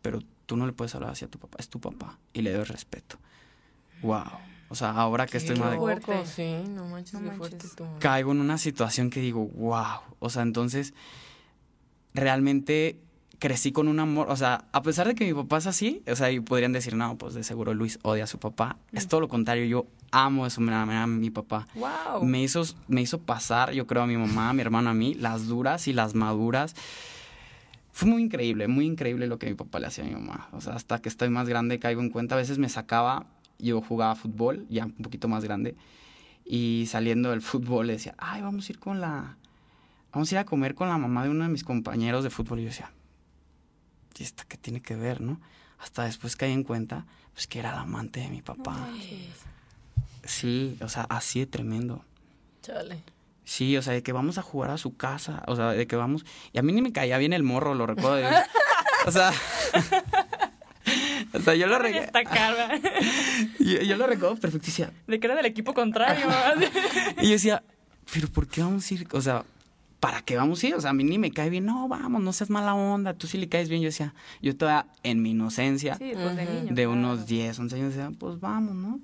pero 0.00 0.20
tú 0.46 0.56
no 0.56 0.66
le 0.66 0.72
puedes 0.72 0.94
hablar 0.94 1.10
así 1.10 1.24
a 1.24 1.28
tu 1.28 1.38
papá, 1.38 1.56
es 1.58 1.68
tu 1.68 1.80
papá 1.80 2.18
y 2.32 2.42
le 2.42 2.52
doy 2.52 2.64
respeto. 2.64 3.18
Wow. 4.02 4.24
O 4.68 4.74
sea, 4.74 4.90
ahora 4.92 5.26
que 5.26 5.36
estoy 5.38 5.56
más 5.58 5.70
de- 5.72 5.76
fuerte. 5.76 6.24
Sí, 6.26 6.54
no 6.70 6.86
manches, 6.86 7.14
No 7.14 7.20
manches. 7.32 7.36
fuerte 7.74 7.84
caigo 7.98 8.32
en 8.32 8.40
una 8.40 8.58
situación 8.58 9.10
que 9.10 9.20
digo, 9.20 9.46
wow. 9.48 10.00
O 10.18 10.30
sea, 10.30 10.42
entonces 10.42 10.94
realmente 12.14 12.98
crecí 13.42 13.72
con 13.72 13.88
un 13.88 13.98
amor, 13.98 14.30
o 14.30 14.36
sea, 14.36 14.66
a 14.70 14.82
pesar 14.82 15.08
de 15.08 15.16
que 15.16 15.24
mi 15.24 15.34
papá 15.34 15.58
es 15.58 15.66
así, 15.66 16.00
o 16.06 16.14
sea, 16.14 16.30
y 16.30 16.38
podrían 16.38 16.70
decir, 16.70 16.94
no, 16.94 17.18
pues 17.18 17.34
de 17.34 17.42
seguro 17.42 17.74
Luis 17.74 17.98
odia 18.02 18.22
a 18.22 18.26
su 18.28 18.38
papá. 18.38 18.76
Es 18.92 19.08
todo 19.08 19.20
lo 19.20 19.26
contrario, 19.26 19.64
yo 19.64 19.86
amo 20.12 20.44
de 20.44 20.50
su 20.50 20.60
manera 20.60 21.02
a 21.02 21.06
mi 21.08 21.28
papá. 21.30 21.66
Wow. 21.74 22.24
Me 22.24 22.40
hizo, 22.40 22.62
me 22.86 23.02
hizo 23.02 23.18
pasar, 23.18 23.72
yo 23.72 23.84
creo, 23.88 24.04
a 24.04 24.06
mi 24.06 24.16
mamá, 24.16 24.50
a 24.50 24.52
mi 24.52 24.60
hermano, 24.60 24.90
a 24.90 24.94
mí, 24.94 25.14
las 25.14 25.48
duras 25.48 25.88
y 25.88 25.92
las 25.92 26.14
maduras. 26.14 26.76
Fue 27.90 28.08
muy 28.08 28.22
increíble, 28.22 28.68
muy 28.68 28.86
increíble 28.86 29.26
lo 29.26 29.40
que 29.40 29.48
mi 29.48 29.54
papá 29.54 29.80
le 29.80 29.88
hacía 29.88 30.04
a 30.04 30.06
mi 30.06 30.14
mamá. 30.14 30.48
O 30.52 30.60
sea, 30.60 30.74
hasta 30.74 31.00
que 31.00 31.08
estoy 31.08 31.28
más 31.28 31.48
grande 31.48 31.80
caigo 31.80 32.00
en 32.00 32.10
cuenta. 32.10 32.36
A 32.36 32.38
veces 32.38 32.58
me 32.58 32.68
sacaba, 32.68 33.26
yo 33.58 33.82
jugaba 33.82 34.14
fútbol, 34.14 34.66
ya 34.70 34.84
un 34.84 34.92
poquito 34.92 35.26
más 35.26 35.42
grande, 35.42 35.74
y 36.44 36.84
saliendo 36.86 37.30
del 37.30 37.40
fútbol 37.50 37.88
le 37.88 37.94
decía, 37.94 38.14
ay, 38.18 38.40
vamos 38.40 38.68
a 38.68 38.72
ir 38.72 38.78
con 38.78 39.00
la... 39.00 39.36
Vamos 40.12 40.30
a 40.30 40.34
ir 40.36 40.38
a 40.38 40.44
comer 40.44 40.76
con 40.76 40.88
la 40.88 40.96
mamá 40.96 41.24
de 41.24 41.30
uno 41.30 41.42
de 41.42 41.50
mis 41.50 41.64
compañeros 41.64 42.22
de 42.22 42.30
fútbol. 42.30 42.60
Y 42.60 42.62
yo 42.62 42.68
decía, 42.68 42.92
¿y 44.18 44.24
esta 44.24 44.44
qué 44.44 44.56
tiene 44.56 44.80
que 44.82 44.94
ver, 44.96 45.20
no? 45.20 45.40
Hasta 45.78 46.04
después 46.04 46.36
caí 46.36 46.52
en 46.52 46.62
cuenta, 46.64 47.06
pues 47.34 47.46
que 47.46 47.58
era 47.58 47.72
la 47.72 47.80
amante 47.80 48.20
de 48.20 48.28
mi 48.28 48.42
papá. 48.42 48.88
Sí, 50.24 50.76
o 50.80 50.88
sea, 50.88 51.06
así 51.08 51.40
de 51.40 51.46
tremendo. 51.46 52.04
Chale. 52.62 53.02
Sí, 53.44 53.76
o 53.76 53.82
sea, 53.82 53.92
de 53.92 54.02
que 54.04 54.12
vamos 54.12 54.38
a 54.38 54.42
jugar 54.42 54.70
a 54.70 54.78
su 54.78 54.96
casa, 54.96 55.42
o 55.48 55.56
sea, 55.56 55.70
de 55.70 55.86
que 55.88 55.96
vamos... 55.96 56.24
Y 56.52 56.58
a 56.58 56.62
mí 56.62 56.72
ni 56.72 56.80
me 56.80 56.92
caía 56.92 57.18
bien 57.18 57.32
el 57.32 57.42
morro, 57.42 57.74
lo 57.74 57.86
recuerdo. 57.86 58.14
de- 58.16 58.28
O 59.06 59.10
sea... 59.10 59.32
O 61.34 61.40
sea, 61.40 61.54
yo 61.54 61.66
lo, 61.66 61.76
Ay, 61.76 61.82
re- 61.92 61.98
esta 62.04 62.24
cara. 62.24 62.78
yo, 63.58 63.80
yo 63.80 63.96
lo 63.96 64.06
recuerdo 64.06 64.36
perfecto 64.36 64.66
y 64.66 64.70
decía, 64.70 64.92
De 65.06 65.18
que 65.18 65.26
era 65.26 65.34
del 65.34 65.46
equipo 65.46 65.72
contrario. 65.72 66.26
y 67.20 67.24
yo 67.26 67.30
decía, 67.30 67.62
pero 68.12 68.28
¿por 68.28 68.46
qué 68.48 68.60
vamos 68.62 68.90
a 68.90 68.94
ir? 68.94 69.08
O 69.12 69.20
sea, 69.22 69.44
¿para 70.02 70.20
qué 70.20 70.36
vamos 70.36 70.60
a 70.64 70.66
ir? 70.66 70.74
O 70.74 70.80
sea, 70.80 70.90
a 70.90 70.94
mí 70.94 71.04
ni 71.04 71.16
me 71.16 71.30
cae 71.30 71.48
bien. 71.48 71.64
No, 71.64 71.86
vamos, 71.86 72.20
no 72.20 72.32
seas 72.32 72.50
mala 72.50 72.74
onda. 72.74 73.14
Tú 73.14 73.28
sí 73.28 73.38
le 73.38 73.48
caes 73.48 73.68
bien. 73.68 73.82
Yo 73.82 73.86
decía, 73.86 74.14
yo 74.42 74.56
todavía 74.56 74.90
en 75.04 75.22
mi 75.22 75.30
inocencia, 75.30 75.94
Sí, 75.94 76.10
pues 76.12 76.34
de 76.34 76.42
Ujú. 76.42 76.52
niño. 76.54 76.68
de 76.70 76.74
claro. 76.74 76.90
unos 76.90 77.26
10, 77.26 77.56
11 77.56 77.76
años, 77.76 77.94
decía, 77.94 78.10
pues 78.18 78.40
vamos, 78.40 78.74
¿no? 78.74 78.98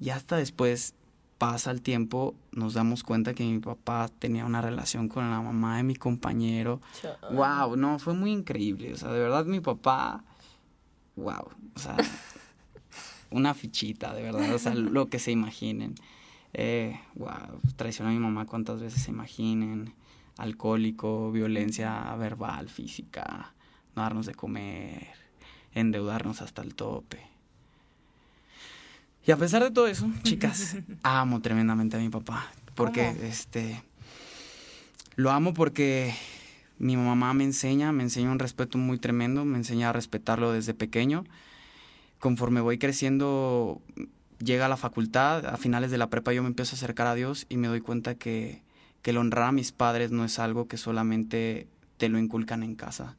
Y 0.00 0.10
hasta 0.10 0.36
después 0.36 0.96
pasa 1.38 1.70
el 1.70 1.82
tiempo, 1.82 2.34
nos 2.50 2.74
damos 2.74 3.04
cuenta 3.04 3.32
que 3.32 3.44
mi 3.44 3.60
papá 3.60 4.10
tenía 4.18 4.44
una 4.44 4.60
relación 4.60 5.08
con 5.08 5.30
la 5.30 5.40
mamá 5.40 5.76
de 5.76 5.84
mi 5.84 5.94
compañero. 5.94 6.80
Wow, 7.30 7.76
no, 7.76 8.00
fue 8.00 8.14
muy 8.14 8.32
increíble. 8.32 8.92
O 8.92 8.96
sea, 8.96 9.12
de 9.12 9.20
verdad 9.20 9.44
mi 9.44 9.60
papá, 9.60 10.24
wow, 11.14 11.48
o 11.76 11.78
sea, 11.78 11.96
una 13.30 13.54
fichita, 13.54 14.12
de 14.12 14.22
verdad, 14.22 14.52
o 14.52 14.58
sea, 14.58 14.74
lo 14.74 15.06
que 15.06 15.20
se 15.20 15.30
imaginen. 15.30 15.94
Eh, 16.54 17.00
wow, 17.14 17.60
traicionó 17.76 18.10
a 18.10 18.12
mi 18.12 18.18
mamá 18.18 18.46
cuantas 18.46 18.80
veces 18.80 19.00
se 19.00 19.12
imaginen. 19.12 19.94
Alcohólico, 20.36 21.30
violencia 21.30 22.14
verbal, 22.16 22.68
física, 22.68 23.54
no 23.94 24.02
darnos 24.02 24.26
de 24.26 24.34
comer, 24.34 25.08
endeudarnos 25.72 26.42
hasta 26.42 26.62
el 26.62 26.74
tope. 26.74 27.20
Y 29.26 29.30
a 29.30 29.36
pesar 29.36 29.62
de 29.62 29.70
todo 29.70 29.86
eso, 29.86 30.10
chicas, 30.22 30.76
amo 31.02 31.40
tremendamente 31.40 31.96
a 31.96 32.00
mi 32.00 32.08
papá. 32.08 32.52
Porque, 32.74 33.12
¿Cómo? 33.14 33.26
este, 33.26 33.82
lo 35.16 35.30
amo 35.30 35.54
porque 35.54 36.14
mi 36.78 36.96
mamá 36.96 37.32
me 37.34 37.44
enseña, 37.44 37.92
me 37.92 38.02
enseña 38.02 38.30
un 38.30 38.38
respeto 38.38 38.78
muy 38.78 38.98
tremendo, 38.98 39.44
me 39.44 39.58
enseña 39.58 39.90
a 39.90 39.92
respetarlo 39.92 40.52
desde 40.52 40.74
pequeño. 40.74 41.24
Conforme 42.18 42.60
voy 42.60 42.78
creciendo, 42.78 43.80
llega 44.38 44.66
a 44.66 44.68
la 44.68 44.76
facultad, 44.76 45.46
a 45.46 45.56
finales 45.56 45.90
de 45.90 45.98
la 45.98 46.10
prepa 46.10 46.32
yo 46.32 46.42
me 46.42 46.48
empiezo 46.48 46.74
a 46.74 46.78
acercar 46.78 47.06
a 47.06 47.14
Dios 47.14 47.46
y 47.48 47.56
me 47.56 47.68
doy 47.68 47.80
cuenta 47.80 48.16
que, 48.16 48.63
que 49.04 49.10
el 49.10 49.18
honrar 49.18 49.44
a 49.50 49.52
mis 49.52 49.70
padres 49.70 50.10
no 50.12 50.24
es 50.24 50.38
algo 50.38 50.66
que 50.66 50.78
solamente 50.78 51.68
te 51.98 52.08
lo 52.08 52.18
inculcan 52.18 52.62
en 52.62 52.74
casa, 52.74 53.16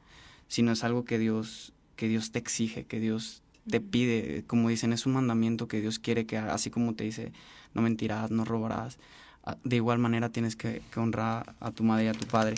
sino 0.47 0.71
es 0.71 0.83
algo 0.83 1.05
que 1.05 1.19
Dios, 1.19 1.73
que 1.95 2.07
Dios 2.07 2.31
te 2.31 2.39
exige, 2.39 2.85
que 2.85 2.99
Dios 2.99 3.43
te 3.69 3.79
pide, 3.81 4.43
como 4.47 4.69
dicen, 4.69 4.93
es 4.93 5.05
un 5.05 5.13
mandamiento 5.13 5.67
que 5.67 5.81
Dios 5.81 5.99
quiere 5.99 6.25
que 6.25 6.37
así 6.39 6.71
como 6.71 6.95
te 6.95 7.03
dice, 7.03 7.31
no 7.75 7.83
mentirás, 7.83 8.31
no 8.31 8.45
robarás, 8.45 8.97
a- 9.43 9.57
de 9.63 9.75
igual 9.75 9.99
manera 9.99 10.29
tienes 10.29 10.55
que, 10.55 10.81
que 10.91 10.99
honrar 10.99 11.53
a 11.59 11.69
tu 11.69 11.83
madre 11.83 12.05
y 12.05 12.07
a 12.07 12.13
tu 12.13 12.25
padre. 12.25 12.55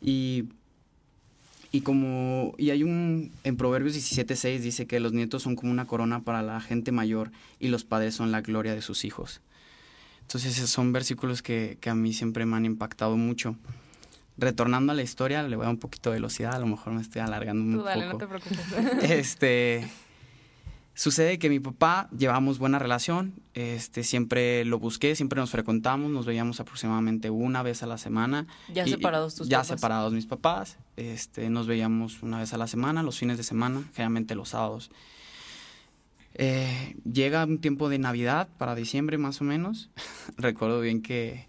Y, 0.00 0.44
y 1.72 1.82
como, 1.82 2.54
y 2.56 2.70
hay 2.70 2.82
un, 2.84 3.32
en 3.44 3.56
Proverbios 3.58 3.94
17.6 3.94 4.60
dice 4.62 4.86
que 4.86 4.98
los 4.98 5.12
nietos 5.12 5.42
son 5.42 5.56
como 5.56 5.72
una 5.72 5.86
corona 5.86 6.20
para 6.20 6.40
la 6.40 6.60
gente 6.62 6.90
mayor 6.90 7.32
y 7.60 7.68
los 7.68 7.84
padres 7.84 8.14
son 8.14 8.32
la 8.32 8.40
gloria 8.40 8.74
de 8.74 8.80
sus 8.82 9.04
hijos. 9.04 9.42
Entonces 10.26 10.58
esos 10.58 10.70
son 10.70 10.92
versículos 10.92 11.40
que, 11.40 11.78
que 11.80 11.88
a 11.88 11.94
mí 11.94 12.12
siempre 12.12 12.44
me 12.46 12.56
han 12.56 12.64
impactado 12.64 13.16
mucho. 13.16 13.56
Retornando 14.38 14.92
a 14.92 14.94
la 14.94 15.02
historia, 15.02 15.42
le 15.44 15.56
voy 15.56 15.62
a 15.64 15.66
dar 15.66 15.74
un 15.74 15.80
poquito 15.80 16.10
de 16.10 16.16
velocidad, 16.16 16.54
a 16.54 16.58
lo 16.58 16.66
mejor 16.66 16.92
me 16.92 17.00
estoy 17.00 17.22
alargando 17.22 17.62
un 17.64 17.72
Tú 17.78 17.82
dale, 17.84 18.04
no 18.06 18.12
poco. 18.12 18.18
te 18.18 18.26
preocupes. 18.26 19.02
Este 19.10 19.88
sucede 20.94 21.38
que 21.38 21.48
mi 21.48 21.60
papá 21.60 22.08
llevamos 22.16 22.58
buena 22.58 22.78
relación, 22.78 23.34
este 23.54 24.02
siempre 24.02 24.64
lo 24.64 24.78
busqué, 24.78 25.14
siempre 25.14 25.38
nos 25.40 25.50
frecuentamos, 25.50 26.10
nos 26.10 26.26
veíamos 26.26 26.58
aproximadamente 26.60 27.30
una 27.30 27.62
vez 27.62 27.82
a 27.82 27.86
la 27.86 27.96
semana. 27.98 28.46
Ya 28.72 28.86
Y- 28.86 28.90
separados 28.90 29.34
tus 29.36 29.48
Ya 29.48 29.58
papás. 29.58 29.68
separados 29.68 30.12
mis 30.12 30.26
papás, 30.26 30.76
este 30.96 31.48
nos 31.50 31.66
veíamos 31.66 32.22
una 32.22 32.38
vez 32.40 32.52
a 32.52 32.58
la 32.58 32.66
semana, 32.66 33.02
los 33.02 33.18
fines 33.18 33.36
de 33.38 33.42
semana, 33.44 33.82
generalmente 33.94 34.34
los 34.34 34.50
sábados. 34.50 34.90
Eh, 36.38 36.96
llega 37.10 37.44
un 37.44 37.58
tiempo 37.58 37.88
de 37.88 37.98
Navidad 37.98 38.48
para 38.58 38.74
diciembre 38.74 39.16
más 39.16 39.40
o 39.40 39.44
menos. 39.44 39.88
Recuerdo 40.36 40.80
bien 40.80 41.00
que, 41.00 41.48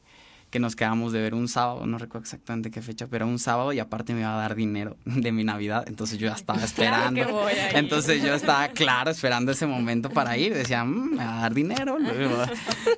que 0.49 0.59
nos 0.59 0.77
quedamos 0.77 1.11
de 1.11 1.21
ver 1.21 1.33
un 1.33 1.49
sábado, 1.49 1.85
no 1.85 1.97
recuerdo 1.97 2.23
exactamente 2.23 2.71
qué 2.71 2.81
fecha, 2.81 3.07
pero 3.07 3.27
un 3.27 3.37
sábado 3.37 3.73
y 3.73 3.79
aparte 3.79 4.13
me 4.13 4.21
iba 4.21 4.33
a 4.33 4.37
dar 4.37 4.55
dinero 4.55 4.95
de 5.05 5.33
mi 5.33 5.43
Navidad, 5.43 5.83
entonces 5.87 6.19
yo 6.19 6.27
ya 6.27 6.35
estaba 6.35 6.63
esperando. 6.63 7.21
Claro 7.21 7.27
que 7.27 7.33
voy 7.33 7.51
a 7.51 7.69
ir. 7.71 7.75
Entonces 7.77 8.23
yo 8.23 8.33
estaba 8.33 8.69
claro 8.69 9.11
esperando 9.11 9.51
ese 9.51 9.67
momento 9.67 10.09
para 10.09 10.37
ir. 10.37 10.53
Decía, 10.53 10.85
"Mm, 10.85 11.15
me 11.17 11.25
va 11.25 11.37
a 11.39 11.41
dar 11.41 11.53
dinero. 11.53 11.97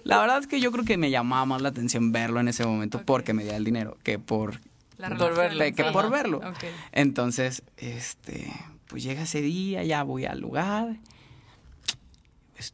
La 0.03 0.19
verdad 0.19 0.39
es 0.39 0.47
que 0.47 0.59
yo 0.59 0.71
creo 0.71 0.85
que 0.85 0.97
me 0.97 1.09
llamaba 1.09 1.45
más 1.45 1.61
la 1.63 1.69
atención 1.69 2.11
verlo 2.11 2.39
en 2.39 2.49
ese 2.49 2.65
momento 2.65 3.01
porque 3.03 3.33
me 3.33 3.43
dio 3.43 3.55
el 3.55 3.63
dinero 3.63 3.97
que 4.03 4.19
por 4.19 4.59
La 4.99 5.09
Por 5.17 5.35
verle, 5.35 5.73
que 5.73 5.85
por 5.85 6.11
verlo. 6.11 6.41
Entonces, 6.91 7.63
este, 7.77 8.53
pues 8.87 9.01
llega 9.01 9.23
ese 9.23 9.41
día, 9.41 9.83
ya 9.83 10.03
voy 10.03 10.25
al 10.25 10.39
lugar 10.39 10.97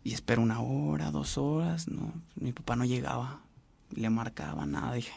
y 0.04 0.14
espero 0.14 0.42
una 0.42 0.60
hora, 0.60 1.12
dos 1.12 1.38
horas, 1.38 1.88
no, 1.88 2.14
mi 2.36 2.52
papá 2.52 2.76
no 2.76 2.86
llegaba, 2.86 3.42
le 3.94 4.10
marcaba 4.10 4.66
nada, 4.66 4.94
dije, 4.94 5.14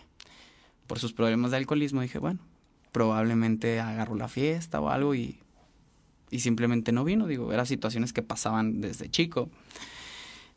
por 0.87 0.99
sus 0.99 1.13
problemas 1.13 1.51
de 1.51 1.59
alcoholismo, 1.59 2.01
dije, 2.01 2.19
bueno, 2.19 2.41
probablemente 2.93 3.81
agarró 3.81 4.15
la 4.15 4.29
fiesta 4.29 4.81
o 4.81 4.89
algo 4.89 5.15
y, 5.15 5.39
y 6.31 6.41
simplemente 6.41 6.93
no 6.93 7.05
vino, 7.05 7.27
digo, 7.27 7.53
eran 7.53 7.67
situaciones 7.67 8.13
que 8.13 8.23
pasaban 8.23 8.81
desde 8.81 9.11
chico. 9.11 9.51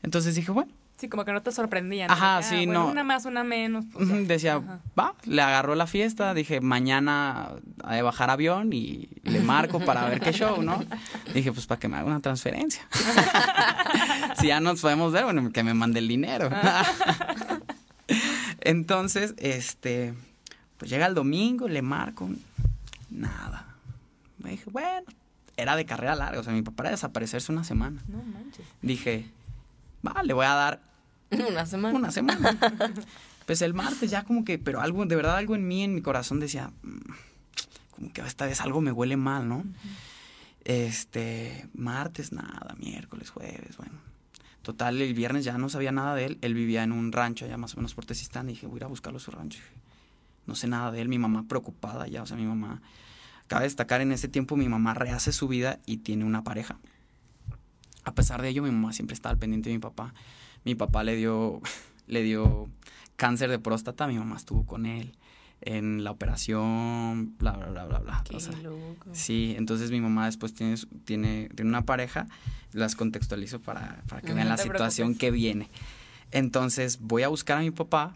Entonces 0.04 0.36
dije, 0.36 0.52
bueno, 0.52 0.72
Sí, 1.02 1.10
como 1.10 1.26
que 1.26 1.34
no 1.34 1.42
te 1.42 1.52
sorprendían. 1.52 2.12
Ajá, 2.12 2.44
sí, 2.44 2.68
bueno, 2.68 2.84
no. 2.86 2.92
Una 2.92 3.04
más, 3.04 3.26
una 3.26 3.44
menos. 3.44 3.86
pues, 3.92 4.28
Decía, 4.28 4.58
Ajá. 4.58 4.80
va, 4.98 5.16
le 5.26 5.42
agarró 5.42 5.74
la 5.74 5.88
fiesta, 5.88 6.36
dije, 6.36 6.62
mañana 6.62 7.54
ha 7.84 7.96
de 7.96 8.04
bajar 8.04 8.30
avión 8.30 8.72
y 8.72 9.10
le 9.24 9.40
marco 9.40 9.80
para 9.80 10.06
ver 10.06 10.20
qué 10.20 10.32
show, 10.32 10.62
¿no? 10.62 10.86
Dije, 11.34 11.52
pues 11.52 11.66
para 11.66 11.80
que 11.80 11.88
me 11.88 11.98
haga 11.98 12.06
una 12.06 12.20
transferencia. 12.20 12.88
si 14.40 14.46
ya 14.50 14.60
nos 14.60 14.80
podemos 14.80 15.12
ver, 15.12 15.24
bueno, 15.24 15.52
que 15.52 15.64
me 15.64 15.74
mande 15.74 15.98
el 15.98 16.08
dinero. 16.08 16.52
Entonces, 18.62 19.34
este, 19.38 20.14
pues 20.78 20.92
llega 20.92 21.08
el 21.08 21.16
domingo, 21.16 21.68
le 21.68 21.82
marco, 21.82 22.30
nada. 23.10 23.66
Me 24.38 24.52
dije, 24.52 24.66
bueno, 24.70 25.08
era 25.58 25.76
de 25.76 25.84
carrera 25.88 26.14
larga, 26.14 26.42
o 26.42 26.44
sea, 26.44 26.54
mi 26.54 26.62
papá 26.62 26.84
era 26.84 26.92
desaparecerse 26.92 27.52
una 27.52 27.64
semana. 27.64 28.04
No 28.08 28.22
manches. 28.22 28.68
Dije, 28.84 29.26
va, 30.06 30.22
le 30.22 30.34
voy 30.34 30.46
a 30.46 30.54
dar 30.54 30.91
Una 31.50 31.66
semana. 31.66 31.98
una 31.98 32.12
semana. 32.12 32.58
pues 33.46 33.62
el 33.62 33.74
martes 33.74 34.12
ya 34.12 34.24
como 34.24 34.44
que, 34.44 34.60
pero 34.60 34.82
algo, 34.82 35.06
de 35.06 35.16
verdad 35.16 35.38
algo 35.38 35.56
en 35.56 35.68
mí, 35.68 35.84
en 35.84 35.96
mi 35.96 36.02
corazón 36.02 36.40
decía, 36.40 36.72
"Mm, 36.84 36.98
como 37.92 38.14
que 38.14 38.22
esta 38.22 38.46
vez 38.46 38.62
algo 38.62 38.82
me 38.82 38.92
huele 38.92 39.18
mal, 39.18 39.48
¿no? 39.48 39.64
Este, 40.64 41.68
martes 41.74 42.32
nada, 42.32 42.76
miércoles, 42.78 43.30
jueves, 43.30 43.78
bueno. 43.78 44.12
Total, 44.62 45.02
el 45.02 45.14
viernes 45.16 45.44
ya 45.44 45.58
no 45.58 45.70
sabía 45.70 45.92
nada 45.92 46.14
de 46.14 46.26
él. 46.26 46.38
Él 46.42 46.54
vivía 46.54 46.84
en 46.84 46.92
un 46.92 47.12
rancho 47.12 47.46
allá 47.46 47.58
más 47.58 47.74
o 47.74 47.78
menos 47.78 47.96
por 47.96 48.06
Tezistán. 48.06 48.48
Y 48.48 48.54
dije, 48.54 48.68
voy 48.68 48.76
a 48.76 48.78
ir 48.78 48.84
a 48.84 48.88
buscarlo 48.88 49.18
a 49.18 49.20
su 49.20 49.32
rancho. 49.32 49.60
No 50.46 50.54
sé 50.54 50.68
nada 50.68 50.92
de 50.92 51.02
él. 51.02 51.10
Mi 51.10 51.18
mamá 51.18 51.46
preocupada 51.48 52.08
ya. 52.08 52.22
O 52.22 52.28
sea, 52.28 52.38
mi 52.38 52.46
mamá... 52.46 52.82
Cabe 53.48 53.64
destacar, 53.64 54.02
en 54.02 54.12
ese 54.12 54.28
tiempo 54.28 54.56
mi 54.56 54.70
mamá 54.70 54.94
rehace 54.94 55.32
su 55.32 55.48
vida 55.48 55.80
y 55.86 55.98
tiene 55.98 56.26
una 56.26 56.44
pareja. 56.44 56.78
A 58.04 58.14
pesar 58.14 58.42
de 58.42 58.50
ello, 58.50 58.62
mi 58.64 58.72
mamá 58.72 58.94
siempre 58.94 59.14
estaba 59.16 59.34
al 59.34 59.40
pendiente 59.40 59.70
de 59.70 59.76
mi 59.76 59.82
papá. 59.82 60.14
Mi 60.66 60.76
papá 60.76 61.04
le 61.04 61.16
dio, 61.16 61.62
le 62.08 62.24
dio 62.24 62.70
cáncer 63.16 63.50
de 63.50 63.60
próstata. 63.60 64.08
Mi 64.08 64.18
mamá 64.18 64.38
estuvo 64.38 64.66
con 64.66 64.86
él 64.86 65.16
en 65.62 66.04
la 66.04 66.12
operación, 66.12 67.36
bla, 67.38 67.52
bla, 67.52 67.68
bla, 67.68 67.86
bla, 67.86 68.00
bla. 68.00 68.24
Qué 68.28 68.36
O 68.36 68.40
sea, 68.40 68.54
loco. 68.58 69.10
Sí, 69.12 69.54
entonces 69.58 69.92
mi 69.92 70.02
mamá 70.02 70.26
después 70.26 70.54
tiene, 70.54 70.76
tiene, 71.06 71.50
tiene 71.56 71.70
una 71.70 71.84
pareja, 71.84 72.26
las 72.74 72.96
contextualizo 72.96 73.60
para, 73.62 74.02
para 74.08 74.22
que 74.22 74.30
No 74.30 74.36
vean 74.36 74.50
la 74.50 74.58
situación 74.58 75.10
preocupes. 75.10 75.20
que 75.20 75.32
viene. 75.32 75.70
Entonces 76.32 77.00
voy 77.00 77.24
a 77.24 77.28
buscar 77.28 77.58
a 77.60 77.62
mi 77.62 77.70
papá, 77.72 78.16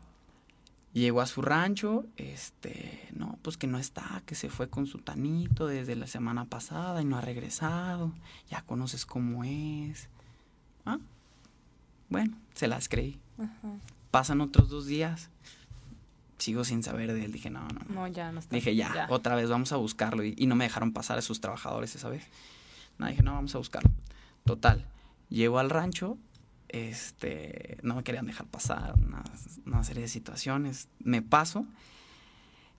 llego 0.93 1.21
a 1.21 1.27
su 1.27 1.41
rancho, 1.43 2.05
este, 2.15 3.09
no, 3.13 3.37
pues 3.43 3.57
que 3.57 3.67
no 3.67 3.77
está, 3.77 4.23
que 4.25 4.33
se 4.33 4.49
fue 4.49 4.69
con 4.69 4.87
su 4.87 4.99
tanito 4.99 5.67
desde 5.67 5.95
la 5.95 6.07
semana 6.07 6.45
pasada 6.45 7.01
y 7.01 7.05
no 7.05 7.17
ha 7.17 7.21
regresado, 7.21 8.11
ya 8.49 8.63
conoces 8.63 9.05
cómo 9.05 9.43
es. 9.43 10.09
Ah, 10.85 10.97
bueno, 12.09 12.37
se 12.53 12.67
las 12.67 12.89
creí. 12.89 13.19
Ajá. 13.37 13.77
Pasan 14.11 14.41
otros 14.41 14.69
dos 14.69 14.85
días, 14.85 15.29
sigo 16.37 16.63
sin 16.63 16.83
saber 16.83 17.13
de 17.13 17.25
él, 17.25 17.31
dije, 17.31 17.49
no, 17.49 17.61
no, 17.67 17.79
no. 17.87 17.95
No, 17.95 18.07
ya 18.07 18.31
no 18.31 18.39
está. 18.39 18.55
Dije, 18.55 18.75
ya, 18.75 19.07
otra 19.09 19.35
vez 19.35 19.49
vamos 19.49 19.71
a 19.71 19.77
buscarlo. 19.77 20.23
Y, 20.23 20.35
y 20.37 20.47
no 20.47 20.55
me 20.55 20.65
dejaron 20.65 20.93
pasar 20.93 21.17
a 21.17 21.21
sus 21.21 21.41
trabajadores 21.41 21.95
esa 21.95 22.09
vez. 22.09 22.23
No, 22.97 23.07
dije, 23.07 23.23
no, 23.23 23.33
vamos 23.33 23.53
a 23.55 23.57
buscarlo. 23.57 23.91
Total, 24.45 24.85
llego 25.29 25.59
al 25.59 25.69
rancho, 25.69 26.17
este, 26.69 27.77
no 27.83 27.95
me 27.95 28.03
querían 28.03 28.25
dejar 28.25 28.47
pasar, 28.47 28.93
una, 28.97 29.23
una 29.65 29.83
serie 29.83 30.03
de 30.03 30.09
situaciones. 30.09 30.87
Me 30.99 31.21
paso 31.21 31.65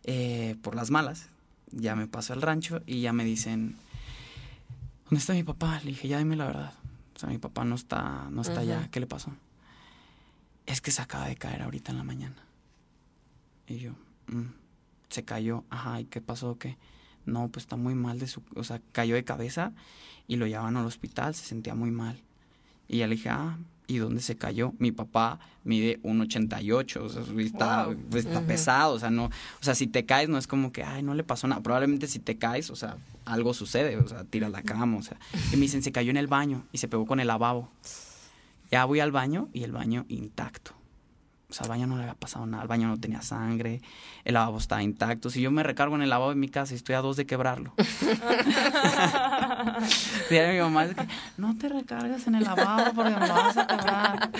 eh, 0.04 0.56
por 0.62 0.74
las 0.74 0.90
malas, 0.90 1.28
ya 1.70 1.96
me 1.96 2.06
paso 2.06 2.32
al 2.32 2.42
rancho 2.42 2.82
y 2.86 3.00
ya 3.00 3.12
me 3.12 3.24
dicen, 3.24 3.76
¿dónde 5.04 5.18
está 5.18 5.32
mi 5.32 5.42
papá? 5.42 5.80
Le 5.80 5.90
dije, 5.90 6.08
ya 6.08 6.18
dime 6.18 6.36
la 6.36 6.46
verdad. 6.46 6.72
O 7.16 7.18
sea, 7.18 7.28
mi 7.30 7.38
papá 7.38 7.64
no 7.64 7.74
está, 7.74 8.28
no 8.30 8.42
está 8.42 8.60
allá. 8.60 8.88
¿Qué 8.90 9.00
le 9.00 9.06
pasó? 9.06 9.32
Es 10.66 10.80
que 10.80 10.90
se 10.90 11.00
acaba 11.02 11.26
de 11.26 11.36
caer 11.36 11.62
ahorita 11.62 11.90
en 11.92 11.98
la 11.98 12.04
mañana. 12.04 12.36
Y 13.66 13.78
yo, 13.78 13.92
"Mm, 14.26 14.52
se 15.08 15.24
cayó, 15.24 15.64
ajá, 15.70 16.00
¿y 16.00 16.04
qué 16.04 16.20
pasó? 16.20 16.58
¿Qué? 16.58 16.76
No, 17.24 17.48
pues 17.48 17.64
está 17.64 17.76
muy 17.76 17.94
mal 17.94 18.18
de 18.18 18.26
su, 18.28 18.42
o 18.54 18.62
sea, 18.64 18.80
cayó 18.92 19.14
de 19.14 19.24
cabeza 19.24 19.72
y 20.28 20.36
lo 20.36 20.46
llevaban 20.46 20.76
al 20.76 20.86
hospital, 20.86 21.34
se 21.34 21.44
sentía 21.44 21.74
muy 21.74 21.90
mal. 21.90 22.22
Y 22.86 22.98
ya 22.98 23.06
le 23.06 23.16
dije, 23.16 23.30
ah, 23.30 23.58
¿y 23.86 23.98
dónde 23.98 24.20
se 24.20 24.36
cayó? 24.36 24.72
Mi 24.78 24.92
papá 24.92 25.38
mide 25.64 26.00
1,88, 26.02 26.96
o 27.02 27.08
sea, 27.08 27.22
está, 27.38 27.86
Wow. 27.86 27.96
pues, 28.10 28.26
está 28.26 28.38
Ujú. 28.38 28.48
pesado, 28.48 28.94
o 28.94 28.98
sea, 28.98 29.10
no, 29.10 29.26
o 29.26 29.30
sea, 29.60 29.74
si 29.74 29.86
te 29.86 30.04
caes 30.06 30.28
no 30.28 30.38
es 30.38 30.46
como 30.46 30.72
que, 30.72 30.82
ay, 30.84 31.02
no 31.02 31.14
le 31.14 31.24
pasó 31.24 31.46
nada, 31.48 31.62
probablemente 31.62 32.06
si 32.06 32.18
te 32.18 32.36
caes, 32.38 32.70
o 32.70 32.76
sea, 32.76 32.96
algo 33.24 33.54
sucede, 33.54 33.96
o 33.96 34.06
sea, 34.08 34.24
tira 34.24 34.48
la 34.48 34.62
cama, 34.62 34.96
o 34.98 35.02
sea, 35.02 35.18
y 35.52 35.56
me 35.56 35.62
dicen, 35.62 35.82
se 35.82 35.92
cayó 35.92 36.10
en 36.10 36.16
el 36.16 36.26
baño 36.26 36.64
y 36.72 36.78
se 36.78 36.88
pegó 36.88 37.06
con 37.06 37.20
el 37.20 37.26
lavabo. 37.28 37.70
Ya 38.70 38.84
voy 38.84 38.98
al 39.00 39.12
baño 39.12 39.48
y 39.52 39.62
el 39.62 39.72
baño 39.72 40.04
intacto. 40.08 40.72
O 41.48 41.52
sea, 41.52 41.64
al 41.64 41.68
baño 41.68 41.86
no 41.86 41.96
le 41.96 42.02
había 42.02 42.14
pasado 42.14 42.44
nada, 42.44 42.64
el 42.64 42.68
baño 42.68 42.88
no 42.88 42.98
tenía 42.98 43.22
sangre, 43.22 43.80
el 44.24 44.34
lavabo 44.34 44.58
estaba 44.58 44.82
intacto. 44.82 45.30
Si 45.30 45.40
yo 45.40 45.52
me 45.52 45.62
recargo 45.62 45.94
en 45.94 46.02
el 46.02 46.10
lavabo 46.10 46.30
de 46.30 46.36
mi 46.36 46.48
casa 46.48 46.72
y 46.72 46.76
estoy 46.76 46.96
a 46.96 47.00
dos 47.02 47.16
de 47.16 47.24
quebrarlo. 47.24 47.72
Decía 50.28 50.52
mi 50.52 50.58
mamá, 50.58 50.86
es 50.86 50.96
que, 50.96 51.06
no 51.36 51.56
te 51.56 51.68
recargas 51.68 52.26
en 52.26 52.34
el 52.34 52.42
lavabo 52.44 52.92
porque 52.94 53.12
me 53.12 53.28
vas 53.28 53.56
a 53.56 53.66
quebrar. 53.66 54.30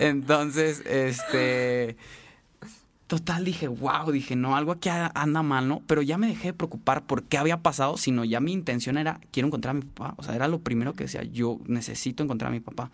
Entonces, 0.00 0.82
este... 0.84 1.96
Total, 3.06 3.44
dije, 3.44 3.68
wow, 3.68 4.10
dije, 4.10 4.34
no, 4.36 4.56
algo 4.56 4.72
aquí 4.72 4.88
anda 4.88 5.42
mal, 5.42 5.68
¿no? 5.68 5.82
Pero 5.86 6.00
ya 6.00 6.16
me 6.16 6.26
dejé 6.28 6.48
de 6.48 6.54
preocupar 6.54 7.04
por 7.04 7.24
qué 7.24 7.36
había 7.36 7.58
pasado, 7.58 7.98
sino 7.98 8.24
ya 8.24 8.40
mi 8.40 8.54
intención 8.54 8.96
era, 8.96 9.20
quiero 9.30 9.48
encontrar 9.48 9.72
a 9.72 9.74
mi 9.74 9.82
papá. 9.82 10.14
O 10.16 10.22
sea, 10.22 10.34
era 10.34 10.48
lo 10.48 10.60
primero 10.60 10.94
que 10.94 11.04
decía, 11.04 11.22
yo 11.22 11.60
necesito 11.66 12.24
encontrar 12.24 12.48
a 12.48 12.52
mi 12.52 12.60
papá. 12.60 12.90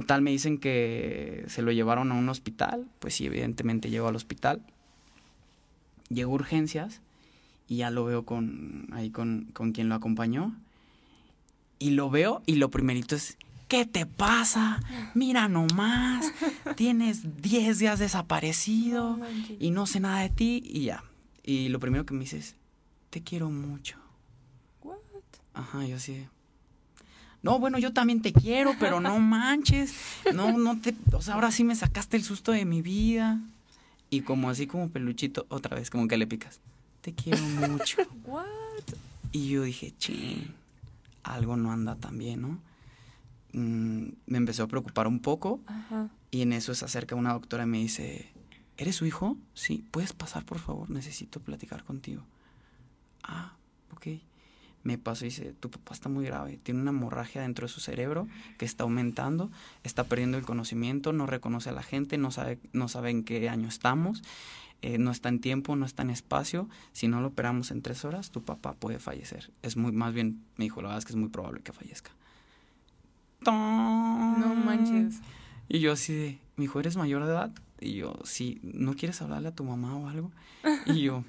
Total, 0.00 0.20
me 0.20 0.30
dicen 0.30 0.58
que 0.58 1.44
se 1.48 1.62
lo 1.62 1.72
llevaron 1.72 2.12
a 2.12 2.14
un 2.14 2.28
hospital. 2.28 2.86
Pues 2.98 3.14
sí, 3.14 3.24
evidentemente 3.24 3.88
llegó 3.88 4.08
al 4.08 4.16
hospital. 4.16 4.60
Llegó 6.10 6.32
a 6.32 6.34
urgencias 6.34 7.00
y 7.66 7.78
ya 7.78 7.90
lo 7.90 8.04
veo 8.04 8.26
con 8.26 8.88
ahí 8.92 9.08
con, 9.08 9.48
con 9.54 9.72
quien 9.72 9.88
lo 9.88 9.94
acompañó. 9.94 10.54
Y 11.78 11.90
lo 11.92 12.10
veo 12.10 12.42
y 12.44 12.56
lo 12.56 12.70
primerito 12.70 13.16
es, 13.16 13.38
¿qué 13.68 13.86
te 13.86 14.04
pasa? 14.04 14.82
Mira 15.14 15.48
nomás, 15.48 16.30
tienes 16.76 17.40
10 17.40 17.78
días 17.78 17.98
desaparecido 17.98 19.18
y 19.58 19.70
no 19.70 19.86
sé 19.86 20.00
nada 20.00 20.20
de 20.20 20.28
ti 20.28 20.62
y 20.62 20.84
ya. 20.84 21.04
Y 21.42 21.70
lo 21.70 21.80
primero 21.80 22.04
que 22.04 22.12
me 22.12 22.20
dice 22.20 22.36
es, 22.36 22.54
te 23.08 23.22
quiero 23.22 23.48
mucho. 23.48 23.96
What? 24.82 24.98
Ajá, 25.54 25.86
yo 25.86 25.96
así 25.96 26.26
No, 27.42 27.58
bueno, 27.58 27.78
yo 27.78 27.92
también 27.92 28.22
te 28.22 28.32
quiero, 28.32 28.74
pero 28.78 29.00
no 29.00 29.18
manches. 29.18 29.94
No, 30.34 30.56
no 30.58 30.80
te. 30.80 30.94
O 31.12 31.22
sea, 31.22 31.34
ahora 31.34 31.50
sí 31.50 31.64
me 31.64 31.76
sacaste 31.76 32.16
el 32.16 32.24
susto 32.24 32.52
de 32.52 32.64
mi 32.64 32.82
vida. 32.82 33.40
Y 34.10 34.22
como 34.22 34.50
así 34.50 34.66
como 34.66 34.88
peluchito, 34.88 35.46
otra 35.48 35.76
vez, 35.76 35.90
como 35.90 36.08
que 36.08 36.16
le 36.16 36.26
picas. 36.26 36.60
Te 37.00 37.12
quiero 37.12 37.42
mucho. 37.42 37.98
What? 38.24 38.46
Y 39.32 39.48
yo 39.48 39.62
dije, 39.62 39.92
ching, 39.98 40.54
algo 41.22 41.56
no 41.56 41.72
anda 41.72 41.96
tan 41.96 42.18
bien, 42.18 42.42
¿no? 42.42 42.58
Mm, 43.52 44.12
me 44.26 44.38
empezó 44.38 44.64
a 44.64 44.68
preocupar 44.68 45.06
un 45.06 45.20
poco. 45.20 45.60
Ajá. 45.66 46.08
Y 46.30 46.42
en 46.42 46.52
eso 46.52 46.74
se 46.74 46.84
acerca 46.84 47.14
una 47.14 47.32
doctora 47.32 47.64
y 47.64 47.66
me 47.66 47.78
dice, 47.78 48.28
¿eres 48.76 48.96
su 48.96 49.06
hijo? 49.06 49.36
Sí, 49.54 49.84
puedes 49.90 50.12
pasar, 50.12 50.44
por 50.44 50.58
favor, 50.58 50.90
necesito 50.90 51.40
platicar 51.40 51.84
contigo. 51.84 52.22
Ah, 53.22 53.54
ok. 53.92 54.06
Me 54.86 54.98
pasó 54.98 55.24
y 55.24 55.30
dice, 55.30 55.52
tu 55.58 55.68
papá 55.68 55.94
está 55.94 56.08
muy 56.08 56.24
grave, 56.24 56.60
tiene 56.62 56.80
una 56.80 56.90
hemorragia 56.90 57.42
dentro 57.42 57.66
de 57.66 57.72
su 57.72 57.80
cerebro 57.80 58.28
que 58.56 58.64
está 58.64 58.84
aumentando, 58.84 59.50
está 59.82 60.04
perdiendo 60.04 60.38
el 60.38 60.44
conocimiento, 60.44 61.12
no 61.12 61.26
reconoce 61.26 61.70
a 61.70 61.72
la 61.72 61.82
gente, 61.82 62.18
no 62.18 62.30
sabe, 62.30 62.60
no 62.72 62.86
sabe 62.86 63.10
en 63.10 63.24
qué 63.24 63.48
año 63.48 63.66
estamos, 63.66 64.22
eh, 64.82 64.98
no 64.98 65.10
está 65.10 65.28
en 65.28 65.40
tiempo, 65.40 65.74
no 65.74 65.86
está 65.86 66.02
en 66.02 66.10
espacio. 66.10 66.68
Si 66.92 67.08
no 67.08 67.20
lo 67.20 67.28
operamos 67.28 67.72
en 67.72 67.82
tres 67.82 68.04
horas, 68.04 68.30
tu 68.30 68.44
papá 68.44 68.74
puede 68.74 69.00
fallecer. 69.00 69.50
Es 69.62 69.76
muy, 69.76 69.90
más 69.90 70.14
bien, 70.14 70.44
me 70.56 70.66
dijo, 70.66 70.80
la 70.82 70.88
verdad 70.88 70.98
es 70.98 71.04
que 71.04 71.12
es 71.12 71.16
muy 71.16 71.30
probable 71.30 71.62
que 71.62 71.72
fallezca. 71.72 72.12
No 73.40 74.54
manches. 74.54 75.20
Y 75.68 75.80
yo 75.80 75.90
así 75.90 76.14
de, 76.14 76.38
mi 76.54 76.66
hijo, 76.66 76.78
¿eres 76.78 76.96
mayor 76.96 77.24
de 77.24 77.30
edad? 77.30 77.50
Y 77.80 77.94
yo, 77.94 78.20
sí, 78.22 78.60
¿no 78.62 78.94
quieres 78.94 79.20
hablarle 79.20 79.48
a 79.48 79.54
tu 79.54 79.64
mamá 79.64 79.96
o 79.96 80.08
algo? 80.08 80.30
Y 80.86 81.00
yo, 81.00 81.24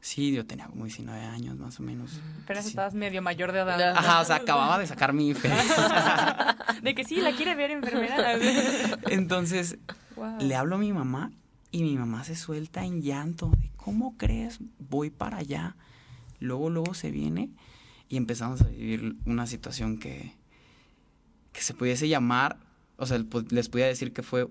sí, 0.00 0.32
yo 0.32 0.46
tenía 0.46 0.66
como 0.66 0.84
19 0.84 1.20
años 1.22 1.56
más 1.58 1.78
o 1.78 1.82
menos. 1.82 2.20
Pero 2.46 2.62
Sí. 2.62 2.68
estabas 2.68 2.94
medio 2.94 3.22
mayor 3.22 3.52
de 3.52 3.60
edad. 3.60 3.96
Ajá, 3.96 4.20
o 4.20 4.24
sea, 4.24 4.36
acababa 4.36 4.78
de 4.78 4.86
sacar 4.86 5.12
mi 5.12 5.30
IFE. 5.30 5.50
De 6.82 6.94
que 6.94 7.04
sí, 7.04 7.16
la 7.20 7.32
quiere 7.32 7.54
ver 7.54 7.70
enfermera. 7.72 8.34
Entonces, 9.10 9.76
Wow. 10.16 10.38
le 10.40 10.54
hablo 10.54 10.76
a 10.76 10.78
mi 10.78 10.92
mamá 10.92 11.30
y 11.70 11.82
mi 11.82 11.96
mamá 11.96 12.24
se 12.24 12.34
suelta 12.36 12.84
en 12.84 13.02
llanto. 13.02 13.50
De, 13.58 13.70
¿Cómo 13.76 14.16
crees? 14.16 14.58
Voy 14.78 15.10
para 15.10 15.38
allá. 15.38 15.76
Luego, 16.40 16.70
luego 16.70 16.94
se 16.94 17.10
viene 17.10 17.50
y 18.08 18.16
empezamos 18.16 18.62
a 18.62 18.68
vivir 18.68 19.16
una 19.26 19.46
situación 19.46 19.98
que, 19.98 20.34
que 21.52 21.60
se 21.60 21.74
pudiese 21.74 22.08
llamar, 22.08 22.56
o 22.96 23.04
sea, 23.06 23.22
les 23.50 23.68
podía 23.68 23.86
decir 23.86 24.12
que 24.12 24.22
fue 24.22 24.48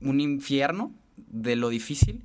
un 0.00 0.20
infierno 0.20 0.92
de 1.16 1.56
lo 1.56 1.68
difícil, 1.68 2.24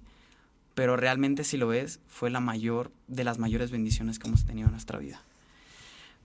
pero 0.79 0.95
realmente 0.95 1.43
si 1.43 1.57
lo 1.57 1.67
ves, 1.67 1.99
fue 2.07 2.29
la 2.29 2.39
mayor 2.39 2.89
de 3.09 3.25
las 3.25 3.37
mayores 3.37 3.69
bendiciones 3.69 4.17
que 4.17 4.29
hemos 4.29 4.45
tenido 4.45 4.69
en 4.69 4.71
nuestra 4.71 4.97
vida. 4.97 5.21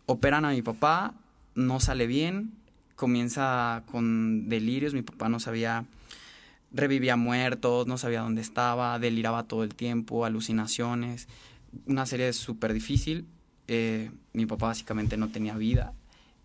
Operan 0.07 0.45
a 0.45 0.51
mi 0.51 0.62
papá, 0.62 1.12
no 1.57 1.81
sale 1.81 2.07
bien, 2.07 2.53
comienza 2.95 3.83
con 3.90 4.49
delirios, 4.49 4.95
mi 4.95 5.03
papá 5.03 5.29
no 5.29 5.40
sabía, 5.40 5.87
revivía 6.71 7.17
muertos, 7.17 7.88
no 7.88 7.99
sabía 7.99 8.21
dónde 8.21 8.43
estaba, 8.43 8.97
deliraba 9.01 9.43
todo 9.43 9.64
el 9.64 9.75
tiempo, 9.75 10.25
alucinaciones, 10.25 11.27
una 11.87 12.07
serie 12.07 12.33
súper 12.33 12.73
difícil. 12.75 13.27
Eh, 13.67 14.12
mi 14.35 14.47
papá 14.47 14.67
básicamente 14.67 15.17
no 15.17 15.31
tenía 15.31 15.57
vida 15.57 15.95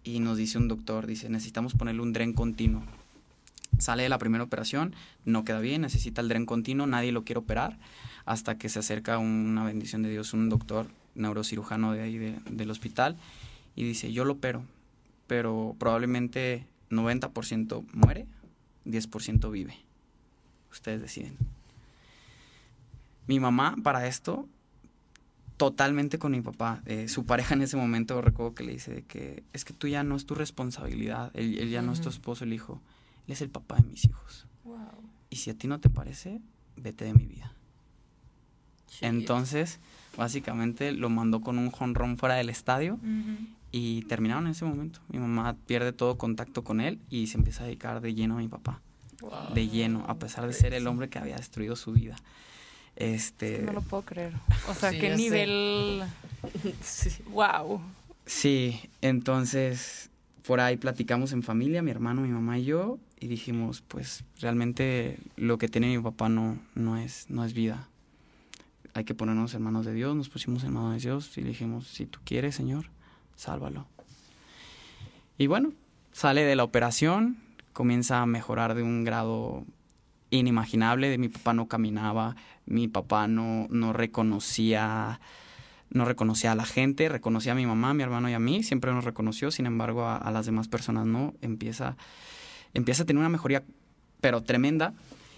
y 0.04 0.20
nos 0.20 0.36
dice 0.36 0.58
un 0.58 0.68
doctor, 0.68 1.06
dice, 1.06 1.30
necesitamos 1.30 1.76
ponerle 1.76 2.02
un 2.02 2.12
dren 2.12 2.34
continuo. 2.34 2.82
Sale 3.80 4.04
de 4.04 4.10
la 4.10 4.18
primera 4.18 4.44
operación, 4.44 4.94
no 5.26 5.44
queda 5.44 5.60
bien, 5.60 5.82
necesita 5.82 6.22
el 6.22 6.30
dren 6.30 6.46
continuo, 6.46 6.86
nadie 6.86 7.12
lo 7.12 7.24
quiere 7.24 7.40
operar, 7.40 7.78
hasta 8.26 8.58
que 8.58 8.70
se 8.70 8.80
acerca 8.80 9.18
una 9.18 9.64
bendición 9.64 10.04
de 10.04 10.10
Dios, 10.10 10.34
un 10.34 10.50
doctor 10.50 10.88
neurocirujano 11.16 11.94
de 11.94 12.02
ahí 12.02 12.18
del 12.50 12.72
hospital, 12.72 13.18
y 13.76 13.84
dice, 13.84 14.12
yo 14.12 14.26
lo 14.26 14.34
opero, 14.34 14.64
pero 15.28 15.76
probablemente 15.80 16.66
90% 16.92 17.86
muere, 17.94 18.26
10% 18.86 19.52
vive. 19.52 19.78
Ustedes 20.72 21.02
deciden. 21.02 21.36
Mi 23.28 23.40
mamá 23.40 23.76
para 23.84 24.08
esto, 24.08 24.48
totalmente 25.58 26.20
con 26.20 26.32
mi 26.32 26.42
papá. 26.42 26.82
Eh, 26.86 27.10
su 27.10 27.26
pareja 27.26 27.54
en 27.54 27.62
ese 27.62 27.76
momento 27.76 28.22
recuerdo 28.22 28.56
que 28.56 28.64
le 28.64 28.72
dice 28.72 29.04
que 29.08 29.44
es 29.52 29.66
que 29.66 29.74
tú 29.74 29.88
ya 29.88 30.04
no 30.04 30.16
es 30.16 30.26
tu 30.26 30.34
responsabilidad, 30.34 31.32
él, 31.34 31.70
ya 31.70 31.82
no 31.82 31.92
es 31.92 32.02
tu 32.02 32.10
esposo, 32.10 32.46
el 32.46 32.54
hijo, 32.54 32.82
él 33.30 33.34
es 33.34 33.42
el 33.42 33.52
papá 33.52 33.76
de 33.76 33.84
mis 33.84 34.06
hijos. 34.06 34.48
Y 35.30 35.36
si 35.36 35.52
a 35.52 35.54
ti 35.54 35.68
no 35.68 35.80
te 35.80 35.88
parece, 35.88 36.42
vete 36.76 37.06
de 37.06 37.14
mi 37.14 37.28
vida. 37.28 37.54
Entonces, 39.02 39.80
básicamente 40.18 40.92
lo 40.94 41.10
mandó 41.10 41.40
con 41.42 41.60
un 41.60 41.70
jonrón 41.70 42.18
fuera 42.18 42.36
del 42.36 42.50
estadio 42.50 42.98
y 43.72 44.02
terminaron 44.04 44.48
en 44.48 44.54
ese 44.54 44.66
momento. 44.66 45.00
Mi 45.10 45.20
mamá 45.20 45.56
pierde 45.68 45.94
todo 45.94 46.18
contacto 46.18 46.64
con 46.64 46.82
él 46.82 47.00
y 47.12 47.28
se 47.28 47.38
empieza 47.38 47.62
a 47.62 47.68
dedicar 47.68 48.02
de 48.02 48.16
lleno 48.16 48.34
a 48.34 48.38
mi 48.40 48.48
papá. 48.48 48.82
De 49.54 49.68
lleno, 49.68 50.06
a 50.08 50.18
pesar 50.18 50.48
de 50.48 50.54
ser 50.54 50.74
el 50.74 50.88
hombre 50.88 51.10
que 51.10 51.20
había 51.20 51.36
destruido 51.36 51.76
su 51.76 51.92
vida. 51.92 52.16
Este... 52.96 53.60
No 53.60 53.74
lo 53.74 53.82
puedo 53.84 54.04
creer. 54.06 54.34
O 54.68 54.74
sea, 54.74 54.90
qué 54.90 55.16
nivel... 55.16 56.04
Wow. 57.32 57.80
Sí, 58.26 58.80
entonces 59.02 60.10
por 60.50 60.60
ahí 60.62 60.78
platicamos 60.78 61.32
en 61.32 61.44
familia, 61.44 61.84
mi 61.84 61.92
hermano, 61.92 62.22
mi 62.22 62.30
mamá 62.30 62.58
y 62.58 62.64
yo, 62.64 62.98
y 63.20 63.28
dijimos, 63.28 63.82
pues 63.88 64.24
realmente 64.40 65.20
lo 65.36 65.58
que 65.58 65.68
tiene 65.68 65.96
mi 65.96 66.02
papá 66.02 66.30
no, 66.30 66.58
no, 66.76 66.98
es, 66.98 67.30
no 67.30 67.44
es 67.44 67.54
vida. 67.54 67.88
Hay 68.94 69.04
que 69.04 69.14
ponernos 69.14 69.54
en 69.54 69.62
manos 69.62 69.86
de 69.86 69.94
Dios, 69.94 70.16
nos 70.16 70.30
pusimos 70.30 70.64
en 70.64 70.74
manos 70.74 70.94
de 70.94 71.00
Dios 71.00 71.38
y 71.38 71.42
dijimos, 71.42 71.88
si 71.88 72.06
tú 72.06 72.20
quieres, 72.24 72.56
Señor, 72.56 72.86
sálvalo. 73.36 73.86
Y 75.38 75.48
bueno, 75.48 75.74
sale 76.12 76.44
de 76.44 76.56
la 76.56 76.64
operación, 76.64 77.38
comienza 77.74 78.22
a 78.22 78.26
mejorar 78.26 78.76
de 78.76 78.84
un 78.84 79.04
grado 79.04 79.66
inimaginable, 80.32 81.10
de 81.10 81.18
mi 81.18 81.30
papá 81.30 81.54
no 81.54 81.68
caminaba, 81.68 82.36
mi 82.66 82.88
papá 82.88 83.28
no, 83.28 83.68
no 83.70 83.94
reconocía 83.94 85.20
no 85.92 86.06
reconocía 86.06 86.52
a 86.52 86.56
la 86.56 86.66
gente, 86.66 87.10
reconocía 87.10 87.54
a 87.54 87.56
mi 87.56 87.66
mamá, 87.66 87.92
a 87.92 87.94
mi 87.94 88.04
hermano 88.04 88.30
y 88.30 88.34
a 88.34 88.40
mí, 88.40 88.64
siempre 88.64 88.94
nos 88.94 89.04
reconoció, 89.04 89.52
sin 89.52 89.66
embargo 89.66 90.08
a, 90.08 90.30
las 90.32 90.46
demás 90.46 90.68
personas 90.68 91.06
no, 91.06 91.34
empieza, 91.42 91.98
empieza 92.74 93.04
a 93.04 93.06
tener 93.06 93.20
una 93.20 93.30
mejoría 93.30 93.64
pero 94.22 94.42
tremenda. 94.42 94.94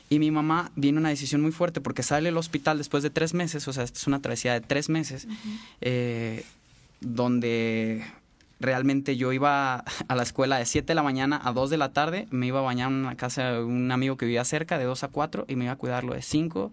Y 0.10 0.20
mi 0.20 0.30
mamá 0.30 0.72
viene 0.76 0.98
una 0.98 1.10
decisión 1.10 1.42
muy 1.42 1.52
fuerte 1.52 1.80
porque 1.80 2.04
sale 2.04 2.26
del 2.26 2.38
hospital 2.38 2.78
después 2.78 3.02
de 3.02 3.10
tres 3.10 3.34
meses, 3.34 3.66
o 3.70 3.74
sea, 3.74 3.84
esta 3.84 3.98
es 3.98 4.08
una 4.08 4.20
travesía 4.20 4.54
de 4.54 4.60
tres 4.60 4.90
meses, 4.90 5.26
eh, 5.80 6.44
donde 7.00 8.04
realmente 8.60 9.16
yo 9.18 9.32
iba 9.34 9.76
a 10.08 10.16
la 10.16 10.24
escuela 10.24 10.58
de 10.58 10.66
7 10.66 10.88
de 10.88 10.96
la 10.96 11.04
mañana 11.04 11.40
a 11.44 11.54
2 11.54 11.70
de 11.70 11.78
la 11.78 11.94
tarde, 11.94 12.28
me 12.30 12.48
iba 12.48 12.60
a 12.60 12.62
bañar 12.62 12.92
en 12.92 12.98
una 12.98 13.16
casa 13.16 13.52
de 13.52 13.64
un 13.64 13.92
amigo 13.92 14.18
que 14.18 14.26
vivía 14.26 14.44
cerca, 14.44 14.78
de 14.78 14.84
2 14.84 15.04
a 15.04 15.08
4, 15.08 15.46
y 15.48 15.56
me 15.56 15.66
iba 15.66 15.74
a 15.74 15.78
cuidarlo 15.78 16.14
de 16.14 16.22
5 16.22 16.72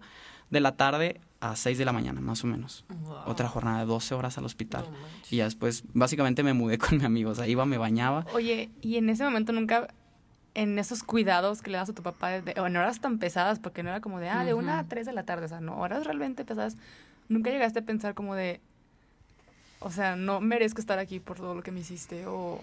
de 0.49 0.59
la 0.59 0.75
tarde 0.75 1.21
a 1.41 1.55
6 1.55 1.77
de 1.77 1.85
la 1.85 1.93
mañana, 1.93 2.21
más 2.21 2.43
o 2.43 2.47
menos. 2.47 2.85
Otra 3.25 3.47
jornada 3.47 3.79
de 3.79 3.85
12 3.85 4.13
horas 4.15 4.37
al 4.37 4.45
hospital. 4.45 4.85
y 5.29 5.37
ya 5.37 5.45
después, 5.45 5.83
básicamente 5.93 6.43
me 6.43 6.53
mudé 6.53 6.77
con 6.77 6.97
mi 6.97 7.05
amigo, 7.05 7.31
o 7.31 7.35
sea, 7.35 7.47
iba, 7.47 7.65
me 7.65 7.77
bañaba. 7.77 8.25
Oye, 8.33 8.69
y 8.81 8.97
en 8.97 9.09
ese 9.09 9.23
momento 9.23 9.51
nunca, 9.51 9.93
en 10.53 10.77
esos 10.79 11.03
cuidados 11.03 11.61
que 11.61 11.71
le 11.71 11.77
das 11.77 11.89
a 11.89 11.93
tu 11.93 12.03
papá, 12.03 12.41
o 12.57 12.67
en 12.67 12.77
horas 12.77 12.99
tan 12.99 13.19
pesadas, 13.19 13.59
porque 13.59 13.83
no 13.83 13.89
era 13.89 14.01
como 14.01 14.19
de, 14.19 14.29
ah, 14.29 14.43
de 14.43 14.53
1 14.53 14.71
a 14.73 14.83
3 14.83 15.05
de 15.05 15.13
la 15.13 15.23
tarde, 15.23 15.45
o 15.45 15.49
sea, 15.49 15.61
no, 15.61 15.79
horas 15.79 16.05
realmente 16.05 16.43
pesadas, 16.43 16.75
nunca 17.27 17.49
llegaste 17.49 17.79
a 17.79 17.81
pensar 17.83 18.13
como 18.13 18.35
de, 18.35 18.59
o 19.79 19.91
sea, 19.91 20.15
no 20.15 20.41
merezco 20.41 20.81
estar 20.81 20.99
aquí 20.99 21.19
por 21.19 21.37
todo 21.37 21.55
lo 21.55 21.63
que 21.63 21.71
me 21.71 21.81
hiciste, 21.81 22.25
o 22.27 22.59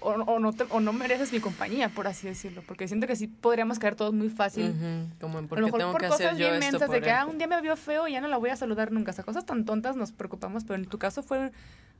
o, 0.00 0.38
no 0.38 0.50
o 0.70 0.80
no 0.80 0.92
mereces 0.92 1.32
mi 1.32 1.40
compañía, 1.40 1.88
por 1.88 2.06
así 2.06 2.26
decirlo. 2.26 2.62
Porque 2.66 2.88
siento 2.88 3.06
que 3.06 3.16
sí 3.16 3.26
podríamos 3.26 3.78
caer 3.78 3.94
todos 3.94 4.12
muy 4.12 4.28
fácil. 4.28 4.74
Como 5.20 5.38
en 5.38 5.48
por 5.48 5.64
qué 5.64 5.72
tengo 5.72 5.94
que 5.94 6.06
hacer 6.06 6.36
yo 6.36 6.48
esto 6.48 6.86
de 6.88 7.00
que 7.00 7.10
ah, 7.10 7.26
un 7.26 7.38
día 7.38 7.46
me 7.46 7.60
vio 7.60 7.76
feo 7.76 8.08
y 8.08 8.12
ya 8.12 8.20
no 8.20 8.28
la 8.28 8.36
voy 8.36 8.50
a 8.50 8.56
saludar 8.56 8.92
nunca. 8.92 9.10
O 9.10 9.14
sea, 9.14 9.24
cosas 9.24 9.46
tan 9.46 9.64
tontas 9.64 9.96
nos 9.96 10.12
preocupamos, 10.12 10.64
pero 10.64 10.76
en 10.76 10.86
tu 10.86 10.98
caso 10.98 11.22
fue 11.22 11.52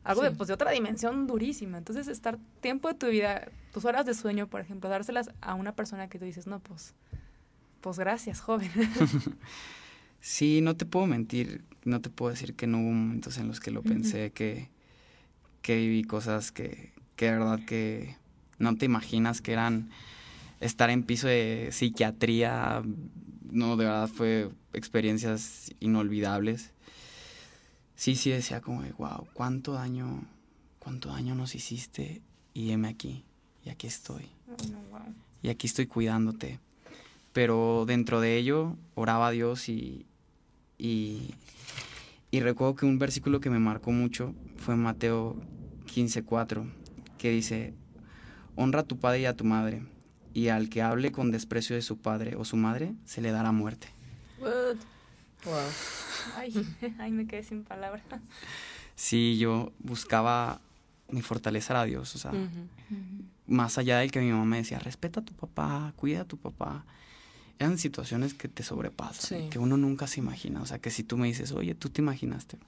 algo 0.04 0.22
de, 0.22 0.30
pues, 0.30 0.48
de 0.48 0.54
otra 0.54 0.70
dimensión 0.70 1.26
durísima. 1.26 1.78
Entonces, 1.78 2.08
estar 2.08 2.38
tiempo 2.60 2.88
de 2.88 2.94
tu 2.94 3.08
vida, 3.08 3.48
tus 3.72 3.84
horas 3.84 4.06
de 4.06 4.14
sueño, 4.14 4.46
por 4.46 4.60
ejemplo, 4.60 4.88
dárselas 4.88 5.30
a 5.40 5.54
una 5.54 5.74
persona 5.74 6.08
que 6.08 6.18
tú 6.18 6.24
dices, 6.24 6.46
no, 6.46 6.60
pues, 6.60 6.94
pues 7.80 7.98
gracias, 7.98 8.40
joven. 8.40 8.70
sí, 10.20 10.60
no 10.60 10.76
te 10.76 10.86
puedo 10.86 11.06
mentir, 11.06 11.64
no 11.84 12.00
te 12.00 12.10
puedo 12.10 12.30
decir 12.30 12.54
que 12.54 12.66
no 12.66 12.78
hubo 12.78 12.92
momentos 12.92 13.38
en 13.38 13.48
los 13.48 13.58
que 13.58 13.72
lo 13.72 13.82
pensé, 13.82 14.30
que, 14.30 14.70
que 15.60 15.76
viví 15.76 16.04
cosas 16.04 16.52
que, 16.52 16.92
que 17.16 17.26
de 17.26 17.32
verdad 17.32 17.60
que 17.64 18.16
no 18.58 18.76
te 18.76 18.86
imaginas 18.86 19.40
que 19.40 19.52
eran 19.52 19.90
estar 20.60 20.90
en 20.90 21.02
piso 21.02 21.26
de 21.26 21.70
psiquiatría, 21.72 22.82
no, 23.50 23.76
de 23.76 23.84
verdad 23.84 24.08
fue 24.08 24.50
experiencias 24.72 25.74
inolvidables. 25.80 26.72
Sí, 27.94 28.14
sí 28.14 28.30
decía 28.30 28.60
como 28.60 28.82
de, 28.82 28.92
wow, 28.92 29.26
cuánto 29.32 29.72
daño, 29.72 30.24
cuánto 30.78 31.08
daño 31.08 31.34
nos 31.34 31.54
hiciste 31.54 32.22
y 32.52 32.70
heme 32.70 32.88
aquí, 32.88 33.24
y 33.64 33.70
aquí 33.70 33.86
estoy. 33.86 34.26
Y 35.42 35.48
aquí 35.48 35.66
estoy 35.66 35.86
cuidándote. 35.86 36.60
Pero 37.32 37.84
dentro 37.86 38.20
de 38.20 38.36
ello 38.36 38.76
oraba 38.94 39.28
a 39.28 39.30
Dios 39.30 39.68
y, 39.68 40.06
y, 40.78 41.34
y 42.30 42.40
recuerdo 42.40 42.76
que 42.76 42.86
un 42.86 42.98
versículo 42.98 43.40
que 43.40 43.50
me 43.50 43.58
marcó 43.58 43.92
mucho 43.92 44.34
fue 44.56 44.76
Mateo 44.76 45.36
15:4 45.86 46.66
que 47.18 47.30
dice, 47.30 47.74
honra 48.54 48.80
a 48.80 48.84
tu 48.84 48.98
padre 48.98 49.20
y 49.20 49.26
a 49.26 49.36
tu 49.36 49.44
madre, 49.44 49.82
y 50.34 50.48
al 50.48 50.68
que 50.68 50.82
hable 50.82 51.12
con 51.12 51.30
desprecio 51.30 51.76
de 51.76 51.82
su 51.82 51.98
padre 51.98 52.36
o 52.36 52.44
su 52.44 52.56
madre, 52.56 52.94
se 53.04 53.20
le 53.20 53.30
dará 53.30 53.52
muerte. 53.52 53.88
Ay, 56.98 57.12
me 57.12 57.26
quedé 57.26 57.42
sin 57.42 57.64
palabras. 57.64 58.02
Sí, 58.94 59.38
yo 59.38 59.72
buscaba 59.78 60.60
mi 61.08 61.22
fortaleza 61.22 61.80
a 61.80 61.84
Dios, 61.84 62.14
o 62.14 62.18
sea, 62.18 62.32
más 63.46 63.78
allá 63.78 63.98
del 63.98 64.10
que 64.10 64.20
mi 64.20 64.30
mamá 64.30 64.44
me 64.44 64.56
decía, 64.58 64.78
respeta 64.78 65.20
a 65.20 65.24
tu 65.24 65.34
papá, 65.34 65.92
cuida 65.96 66.22
a 66.22 66.24
tu 66.24 66.36
papá. 66.36 66.84
Eran 67.58 67.78
situaciones 67.78 68.34
que 68.34 68.48
te 68.48 68.62
sobrepasan, 68.62 69.48
que 69.48 69.58
uno 69.58 69.76
nunca 69.76 70.06
se 70.06 70.20
imagina. 70.20 70.60
O 70.60 70.66
sea, 70.66 70.78
que 70.78 70.90
si 70.90 71.04
tú 71.04 71.16
me 71.16 71.28
dices, 71.28 71.52
oye, 71.52 71.74
tú 71.74 71.88
te 71.88 72.02
imaginaste, 72.02 72.58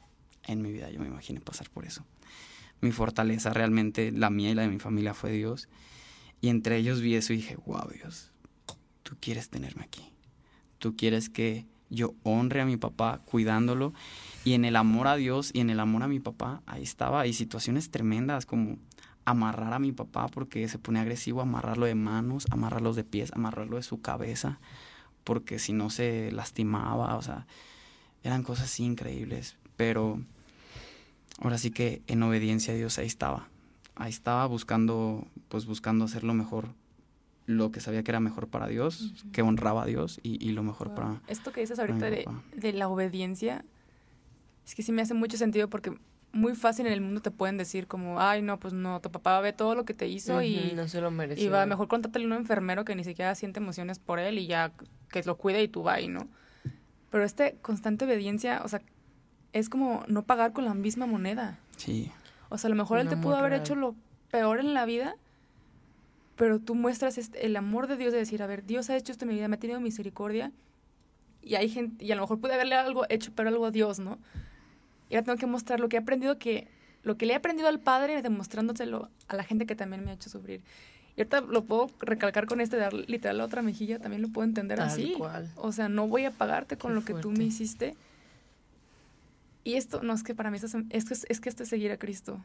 en 0.46 0.62
mi 0.62 0.72
vida 0.72 0.90
yo 0.90 1.00
me 1.00 1.08
imaginé 1.08 1.40
pasar 1.40 1.68
por 1.68 1.84
eso 1.84 2.04
mi 2.80 2.92
fortaleza 2.92 3.52
realmente, 3.52 4.12
la 4.12 4.30
mía 4.30 4.50
y 4.50 4.54
la 4.54 4.62
de 4.62 4.68
mi 4.68 4.78
familia 4.78 5.14
fue 5.14 5.32
Dios. 5.32 5.68
Y 6.40 6.48
entre 6.48 6.76
ellos 6.76 7.00
vi 7.00 7.14
eso 7.14 7.32
y 7.32 7.36
dije, 7.36 7.56
wow 7.66 7.88
Dios, 7.92 8.32
tú 9.02 9.16
quieres 9.20 9.50
tenerme 9.50 9.82
aquí. 9.84 10.12
Tú 10.78 10.96
quieres 10.96 11.28
que 11.28 11.66
yo 11.90 12.14
honre 12.22 12.60
a 12.60 12.66
mi 12.66 12.76
papá 12.76 13.20
cuidándolo. 13.24 13.92
Y 14.44 14.52
en 14.54 14.64
el 14.64 14.76
amor 14.76 15.08
a 15.08 15.16
Dios 15.16 15.50
y 15.52 15.60
en 15.60 15.70
el 15.70 15.80
amor 15.80 16.02
a 16.02 16.08
mi 16.08 16.20
papá, 16.20 16.62
ahí 16.66 16.82
estaba. 16.82 17.20
Hay 17.20 17.32
situaciones 17.32 17.90
tremendas 17.90 18.46
como 18.46 18.78
amarrar 19.24 19.74
a 19.74 19.78
mi 19.78 19.92
papá 19.92 20.28
porque 20.28 20.68
se 20.68 20.78
pone 20.78 21.00
agresivo, 21.00 21.40
amarrarlo 21.40 21.86
de 21.86 21.94
manos, 21.94 22.46
amarrarlo 22.50 22.94
de 22.94 23.04
pies, 23.04 23.32
amarrarlo 23.32 23.76
de 23.76 23.82
su 23.82 24.00
cabeza, 24.00 24.58
porque 25.24 25.58
si 25.58 25.72
no 25.72 25.90
se 25.90 26.32
lastimaba, 26.32 27.16
o 27.16 27.22
sea, 27.22 27.46
eran 28.22 28.42
cosas 28.42 28.80
increíbles. 28.80 29.58
Pero 29.76 30.22
ahora 31.38 31.58
sí 31.58 31.70
que 31.70 32.02
en 32.06 32.22
obediencia 32.22 32.74
a 32.74 32.76
Dios 32.76 32.98
ahí 32.98 33.06
estaba. 33.06 33.48
Ahí 33.94 34.10
estaba 34.10 34.46
buscando, 34.46 35.26
pues 35.48 35.66
buscando 35.66 36.04
hacer 36.04 36.22
lo 36.24 36.34
mejor, 36.34 36.68
lo 37.46 37.72
que 37.72 37.80
sabía 37.80 38.02
que 38.02 38.10
era 38.10 38.20
mejor 38.20 38.48
para 38.48 38.68
Dios, 38.68 39.24
que 39.32 39.42
honraba 39.42 39.82
a 39.82 39.86
Dios 39.86 40.20
y, 40.22 40.50
lo 40.52 40.62
mejor 40.62 40.94
para... 40.94 41.20
Esto 41.26 41.50
que 41.50 41.60
dices 41.60 41.78
ahorita 41.78 42.10
de, 42.10 42.26
de, 42.54 42.72
la 42.72 42.88
obediencia, 42.88 43.64
es 44.66 44.74
que 44.74 44.82
sí 44.82 44.92
me 44.92 45.02
hace 45.02 45.14
mucho 45.14 45.36
sentido 45.36 45.68
porque 45.68 45.98
muy 46.32 46.54
fácil 46.54 46.86
en 46.86 46.92
el 46.92 47.00
mundo 47.00 47.20
te 47.20 47.30
pueden 47.30 47.56
decir 47.56 47.86
como, 47.86 48.20
ay, 48.20 48.42
no, 48.42 48.58
pues 48.60 48.74
no, 48.74 49.00
tu 49.00 49.10
papá 49.10 49.40
ve 49.40 49.52
todo 49.52 49.74
lo 49.74 49.84
que 49.84 49.94
te 49.94 50.06
hizo 50.06 50.42
y... 50.42 50.72
No 50.76 50.86
se 50.86 51.00
lo 51.00 51.10
merece. 51.10 51.40
Y 51.40 51.48
va, 51.48 51.66
mejor 51.66 51.88
contrátale 51.88 52.24
a 52.24 52.28
un 52.28 52.34
enfermero 52.34 52.84
que 52.84 52.94
ni 52.94 53.04
siquiera 53.04 53.34
siente 53.34 53.60
emociones 53.60 53.98
por 53.98 54.18
él 54.18 54.38
y 54.38 54.46
ya 54.46 54.72
que 55.10 55.22
lo 55.24 55.36
cuide 55.36 55.62
y 55.62 55.68
tú 55.68 55.82
va 55.82 56.00
y 56.00 56.08
no. 56.08 56.28
Pero 57.10 57.24
este 57.24 57.56
constante 57.62 58.04
obediencia, 58.04 58.60
o 58.64 58.68
sea, 58.68 58.82
es 59.52 59.68
como 59.68 60.04
no 60.08 60.22
pagar 60.22 60.52
con 60.52 60.64
la 60.64 60.74
misma 60.74 61.06
moneda. 61.06 61.58
Sí. 61.76 62.10
O 62.48 62.58
sea, 62.58 62.68
a 62.68 62.70
lo 62.70 62.76
mejor 62.76 62.98
él 62.98 63.08
te 63.08 63.16
pudo 63.16 63.36
haber 63.36 63.52
hecho 63.52 63.74
lo 63.74 63.94
peor 64.30 64.60
en 64.60 64.74
la 64.74 64.84
vida, 64.84 65.16
pero 66.36 66.58
tú 66.60 66.74
muestras 66.74 67.18
este, 67.18 67.44
el 67.44 67.56
amor 67.56 67.86
de 67.86 67.96
Dios 67.96 68.12
de 68.12 68.18
decir, 68.18 68.42
a 68.42 68.46
ver, 68.46 68.64
Dios 68.64 68.88
ha 68.90 68.96
hecho 68.96 69.12
esto 69.12 69.24
en 69.24 69.30
mi 69.30 69.34
vida, 69.34 69.48
me 69.48 69.56
ha 69.56 69.60
tenido 69.60 69.80
misericordia, 69.80 70.52
y 71.42 71.54
hay 71.56 71.68
gente, 71.68 72.04
y 72.04 72.12
a 72.12 72.14
lo 72.14 72.22
mejor 72.22 72.40
pude 72.40 72.54
haberle 72.54 72.74
algo 72.74 73.06
hecho, 73.08 73.32
pero 73.34 73.48
algo 73.48 73.66
a 73.66 73.70
Dios, 73.70 73.98
¿no? 73.98 74.18
Y 75.10 75.14
ahora 75.14 75.24
tengo 75.24 75.38
que 75.38 75.46
mostrar 75.46 75.80
lo 75.80 75.88
que 75.88 75.96
he 75.96 76.00
aprendido 76.00 76.38
que, 76.38 76.68
lo 77.02 77.16
que 77.16 77.26
le 77.26 77.32
he 77.32 77.36
aprendido 77.36 77.68
al 77.68 77.80
Padre, 77.80 78.20
demostrándoselo 78.22 79.08
a 79.28 79.36
la 79.36 79.44
gente 79.44 79.66
que 79.66 79.74
también 79.74 80.04
me 80.04 80.10
ha 80.10 80.14
hecho 80.14 80.30
sufrir. 80.30 80.60
Y 81.16 81.22
ahorita 81.22 81.40
lo 81.40 81.64
puedo 81.64 81.90
recalcar 82.00 82.46
con 82.46 82.60
este, 82.60 82.76
dar 82.76 82.92
literal 82.92 83.38
la 83.38 83.44
otra 83.44 83.62
mejilla, 83.62 83.98
también 83.98 84.22
lo 84.22 84.28
puedo 84.28 84.46
entender 84.46 84.80
así. 84.80 85.16
O 85.56 85.72
sea, 85.72 85.88
no 85.88 86.06
voy 86.06 86.24
a 86.24 86.30
pagarte 86.30 86.76
con 86.76 86.94
lo 86.94 87.04
que 87.04 87.14
tú 87.14 87.30
me 87.30 87.44
hiciste, 87.44 87.96
Y 89.64 89.74
esto, 89.74 90.02
no, 90.02 90.14
es 90.14 90.22
que 90.22 90.34
para 90.34 90.50
mí 90.50 90.56
esto 90.56 90.66
es, 90.66 90.74
es, 90.90 91.04
que, 91.04 91.32
es 91.32 91.40
que 91.40 91.48
esto 91.48 91.62
es 91.62 91.68
seguir 91.68 91.90
a 91.90 91.98
Cristo. 91.98 92.40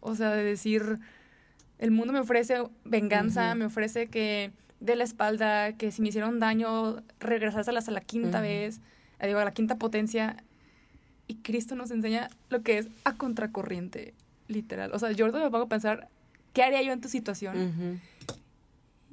O 0.00 0.14
sea, 0.14 0.30
de 0.32 0.44
decir, 0.44 0.98
el 1.78 1.90
mundo 1.90 2.12
me 2.12 2.20
ofrece 2.20 2.62
venganza, 2.84 3.54
me 3.54 3.64
ofrece 3.64 4.08
que 4.08 4.52
de 4.80 4.96
la 4.96 5.04
espalda, 5.04 5.72
que 5.72 5.90
si 5.90 6.02
me 6.02 6.08
hicieron 6.08 6.38
daño, 6.38 7.02
regresárselas 7.20 7.88
a 7.88 7.92
la 7.92 8.00
quinta 8.00 8.40
vez, 8.40 8.80
digo, 9.22 9.38
a 9.38 9.44
la 9.44 9.52
quinta 9.52 9.76
potencia. 9.76 10.36
Y 11.26 11.36
Cristo 11.36 11.74
nos 11.74 11.90
enseña 11.90 12.30
lo 12.48 12.62
que 12.62 12.78
es 12.78 12.88
a 13.04 13.14
contracorriente, 13.14 14.14
literal. 14.46 14.92
O 14.94 14.98
sea, 14.98 15.12
yo 15.12 15.26
ahorita 15.26 15.44
me 15.44 15.50
pongo 15.50 15.64
a 15.64 15.68
pensar, 15.68 16.08
¿qué 16.52 16.62
haría 16.62 16.82
yo 16.82 16.92
en 16.92 17.00
tu 17.00 17.08
situación? 17.08 18.00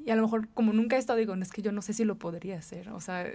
Y 0.05 0.11
a 0.11 0.15
lo 0.15 0.21
mejor, 0.21 0.47
como 0.49 0.71
nunca 0.71 0.95
he 0.95 0.99
estado, 0.99 1.17
digo, 1.17 1.33
es 1.35 1.51
que 1.51 1.61
yo 1.61 1.71
no 1.71 1.81
sé 1.81 1.93
si 1.93 2.05
lo 2.05 2.15
podría 2.15 2.57
hacer. 2.57 2.89
O 2.89 3.01
sea, 3.01 3.25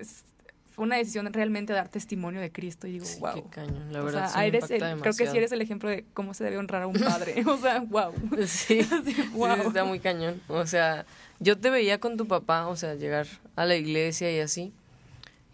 fue 0.80 0.86
una 0.86 0.96
decisión 0.96 1.30
realmente 1.30 1.74
dar 1.74 1.90
testimonio 1.90 2.40
de 2.40 2.50
Cristo. 2.50 2.86
Y 2.86 2.92
digo, 2.92 3.04
wow. 3.18 3.34
Qué 3.34 3.42
cañón, 3.50 3.92
la 3.92 4.00
verdad. 4.00 4.24
O 4.24 4.28
sea, 4.30 4.46
eres 4.46 4.64
creo 4.64 5.12
que 5.12 5.26
sí 5.26 5.36
eres 5.36 5.52
el 5.52 5.60
ejemplo 5.60 5.90
de 5.90 6.06
cómo 6.14 6.32
se 6.32 6.42
debe 6.42 6.56
honrar 6.56 6.80
a 6.80 6.86
un 6.86 6.98
padre. 6.98 7.44
o 7.46 7.58
sea, 7.58 7.80
wow. 7.80 8.14
Sí, 8.46 8.80
wow. 9.34 9.56
sí, 9.56 9.66
está 9.66 9.84
muy 9.84 10.00
cañón. 10.00 10.40
O 10.48 10.64
sea, 10.64 11.04
yo 11.38 11.58
te 11.58 11.68
veía 11.68 12.00
con 12.00 12.16
tu 12.16 12.26
papá, 12.26 12.66
o 12.66 12.76
sea, 12.76 12.94
llegar 12.94 13.26
a 13.56 13.66
la 13.66 13.76
iglesia 13.76 14.34
y 14.34 14.40
así. 14.40 14.72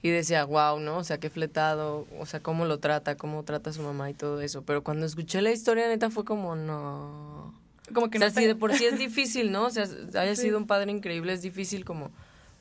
Y 0.00 0.10
decía, 0.10 0.44
wow, 0.44 0.78
¿no? 0.78 0.98
O 0.98 1.02
sea, 1.02 1.18
qué 1.18 1.28
fletado, 1.28 2.06
o 2.20 2.26
sea, 2.26 2.38
cómo 2.38 2.64
lo 2.64 2.78
trata, 2.78 3.16
cómo 3.16 3.42
trata 3.42 3.70
a 3.70 3.72
su 3.72 3.82
mamá 3.82 4.08
y 4.08 4.14
todo 4.14 4.40
eso. 4.42 4.62
Pero 4.62 4.84
cuando 4.84 5.06
escuché 5.06 5.42
la 5.42 5.50
historia, 5.50 5.88
neta, 5.88 6.08
fue 6.08 6.24
como, 6.24 6.54
no. 6.54 7.52
Como 7.92 8.10
que 8.10 8.18
o 8.18 8.20
sea, 8.20 8.30
si 8.30 8.46
de 8.46 8.54
por 8.54 8.72
sí 8.74 8.84
es 8.84 8.96
difícil, 8.96 9.50
¿no? 9.50 9.66
O 9.66 9.70
sea, 9.70 9.88
haya 10.14 10.36
sido 10.36 10.56
un 10.56 10.68
padre 10.68 10.92
increíble, 10.92 11.32
es 11.32 11.42
difícil 11.42 11.84
como, 11.84 12.12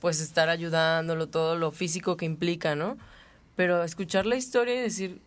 pues, 0.06 0.22
estar 0.22 0.50
ayudándolo, 0.50 1.26
todo 1.26 1.56
lo 1.56 1.72
físico 1.72 2.16
que 2.16 2.26
implica, 2.26 2.76
¿no? 2.76 2.96
Pero 3.56 3.84
escuchar 3.84 4.28
la 4.28 4.36
historia 4.36 4.76
y 4.76 4.80
decir, 4.82 5.20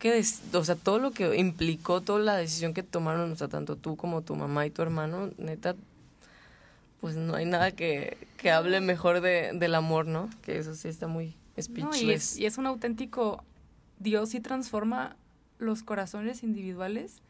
que, 0.00 0.20
o 0.52 0.64
sea, 0.64 0.74
todo 0.74 0.98
lo 0.98 1.12
que 1.12 1.36
implicó, 1.36 2.00
toda 2.00 2.18
la 2.18 2.34
decisión 2.34 2.74
que 2.74 2.82
tomaron, 2.82 3.30
o 3.30 3.36
sea, 3.36 3.46
tanto 3.46 3.76
tú 3.76 3.94
como 3.94 4.22
tu 4.22 4.34
mamá 4.34 4.66
y 4.66 4.70
tu 4.70 4.82
hermano, 4.82 5.30
neta, 5.38 5.76
pues 7.00 7.14
no 7.14 7.36
hay 7.36 7.44
nada 7.44 7.70
que, 7.70 8.18
que 8.36 8.50
hable 8.50 8.80
mejor 8.80 9.20
de, 9.20 9.52
del 9.54 9.76
amor, 9.76 10.06
¿no? 10.06 10.28
Que 10.42 10.58
eso 10.58 10.74
sí 10.74 10.88
está 10.88 11.06
muy 11.06 11.36
speechless. 11.56 12.02
y, 12.02 12.10
es, 12.10 12.36
y 12.36 12.46
es 12.46 12.58
un 12.58 12.66
auténtico, 12.66 13.44
Dios 14.00 14.30
sí 14.30 14.40
transforma 14.40 15.14
los 15.60 15.84
corazones 15.84 16.42
individuales 16.42 17.22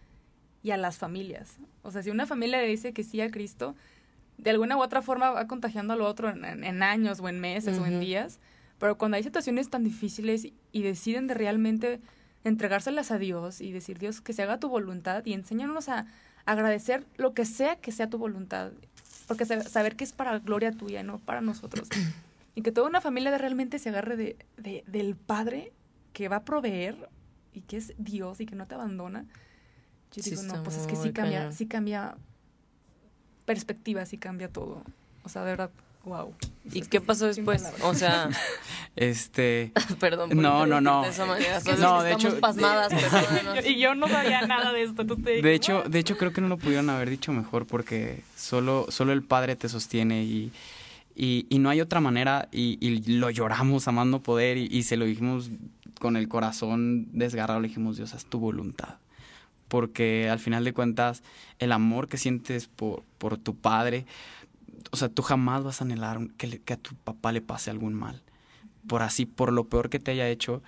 y 0.63 0.71
a 0.71 0.79
las 0.79 0.97
familias. 0.97 1.59
O 1.83 1.91
sea, 1.91 2.03
si 2.03 2.09
una 2.09 2.25
familia 2.25 2.63
le 2.63 2.69
dice 2.69 2.95
que 2.95 3.05
sí 3.05 3.21
a 3.21 3.31
Cristo, 3.31 3.75
de 4.39 4.51
alguna 4.51 4.77
u 4.77 4.83
otra 4.83 5.03
forma 5.03 5.31
va 5.31 5.47
contagiando 5.47 5.95
al 5.95 6.01
otro 6.01 6.31
en, 6.31 6.83
años 6.83 7.21
o 7.21 7.29
en 7.29 7.41
meses 7.41 7.79
o 7.79 7.87
en 7.87 8.01
días. 8.01 8.39
Pero 8.79 8.99
cuando 8.99 9.17
hay 9.17 9.23
situaciones 9.23 9.71
tan 9.71 9.85
difíciles 9.85 10.49
y 10.73 10.83
deciden 10.83 11.27
de 11.27 11.35
realmente 11.35 12.01
entregárselas 12.45 13.11
a 13.11 13.19
Dios 13.19 13.61
y 13.61 13.73
decir, 13.73 13.99
Dios, 13.99 14.21
que 14.21 14.33
se 14.33 14.43
haga 14.43 14.61
tu 14.61 14.69
voluntad 14.69 15.25
y 15.25 15.33
enséñanos 15.33 15.89
a 15.89 16.07
agradecer 16.45 17.05
lo 17.17 17.35
que 17.35 17.45
sea 17.45 17.77
que 17.77 17.91
sea 17.91 18.09
tu 18.09 18.19
voluntad 18.19 18.73
porque 19.27 19.45
saber 19.45 19.97
que 19.97 20.05
es 20.05 20.13
para 20.13 20.39
gloria 20.39 20.73
tuya, 20.73 21.03
no 21.03 21.19
para 21.19 21.41
nosotros. 21.41 21.89
y 22.55 22.63
que 22.63 22.73
toda 22.73 22.89
una 22.89 23.01
familia 23.01 23.37
realmente 23.37 23.79
se 23.79 23.89
agarre 23.89 24.17
de, 24.17 24.37
de, 24.57 24.85
del 24.87 25.17
Padre 25.17 25.73
que 26.13 26.29
va 26.29 26.37
a 26.37 26.45
proveer 26.45 27.11
y 27.53 27.63
que 27.63 27.77
es 27.77 27.93
Dios 27.99 28.41
y 28.41 28.47
que 28.47 28.55
no 28.55 28.67
te 28.67 28.75
abandona. 28.75 29.27
Yo 30.13 30.23
digo, 30.23 30.43
no, 30.45 30.63
pues 30.63 30.77
es 30.77 30.87
que 30.87 30.97
sí 30.97 31.13
cambia, 31.13 31.53
sí 31.53 31.67
cambia 31.67 32.17
perspectiva, 33.47 34.05
sí 34.05 34.19
cambia 34.19 34.49
todo. 34.49 34.83
O 35.25 35.29
sea, 35.29 35.43
de 35.43 35.53
verdad, 35.53 35.71
wow. 36.05 36.35
¿Y 36.73 36.83
qué 36.83 37.01
pasó 37.01 37.27
después? 37.27 37.65
O 37.83 37.95
sea, 37.95 38.29
este, 38.97 39.73
perdón. 40.01 40.31
no, 40.35 40.67
no, 40.67 40.81
no. 40.81 41.03
De 41.03 41.77
no, 41.79 42.03
de 42.03 42.13
hecho, 42.13 42.39
pasmadas, 42.41 42.93
y 43.67 43.79
yo 43.79 43.95
no 43.95 44.09
sabía 44.09 44.47
nada 44.47 44.73
de 44.73 44.83
esto. 44.83 45.05
de 45.05 45.55
hecho, 45.55 45.85
de 45.89 45.99
hecho 45.99 46.17
creo 46.17 46.33
que 46.33 46.41
no 46.41 46.49
lo 46.49 46.59
pudieron 46.59 46.91
haber 46.91 47.09
dicho 47.11 47.33
mejor 47.33 47.67
porque 47.67 48.23
solo, 48.37 48.87
solo 48.89 49.13
el 49.13 49.23
Padre 49.23 49.57
te 49.57 49.69
sostiene 49.69 50.25
y, 50.25 50.53
y, 51.15 51.47
y 51.49 51.59
no 51.59 51.71
hay 51.71 51.81
otra 51.81 52.01
manera 52.01 52.49
y, 52.53 52.79
y 52.81 53.19
lo 53.19 53.31
lloramos 53.31 53.89
amando 53.89 54.21
poder 54.21 54.59
y, 54.59 54.69
y, 54.71 54.83
se 54.83 54.97
lo 54.97 55.05
dijimos 55.05 55.51
con 56.01 56.17
el 56.17 56.29
corazón 56.29 57.09
desgarrado, 57.13 57.61
le 57.61 57.69
dijimos 57.69 57.97
Dios, 57.97 58.13
haz 58.15 58.27
tu 58.27 58.39
voluntad. 58.39 58.97
Porque 59.69 60.29
al 60.31 60.39
final 60.39 60.65
de 60.65 60.73
cuentas, 60.73 61.23
el 61.59 61.73
amor 61.73 62.09
que 62.09 62.19
sientes 62.19 62.69
por, 62.69 63.03
por 63.19 63.39
tu 63.39 63.57
Padre, 63.57 64.07
o 64.91 64.97
sea, 64.97 65.09
tú 65.09 65.23
jamás 65.23 65.65
vas 65.65 65.81
a 65.81 65.85
anhelar 65.85 66.21
que, 66.37 66.61
que, 66.61 66.73
a 66.73 66.77
tu 66.77 66.95
papá 66.95 67.33
le 67.33 67.41
pase 67.41 67.71
algún 67.71 67.95
mal. 67.95 68.23
Por 68.87 69.03
así, 69.03 69.27
por 69.27 69.53
lo 69.53 69.65
peor 69.65 69.91
que 69.91 69.99
te 69.99 70.13
haya 70.13 70.29
hecho, 70.29 70.63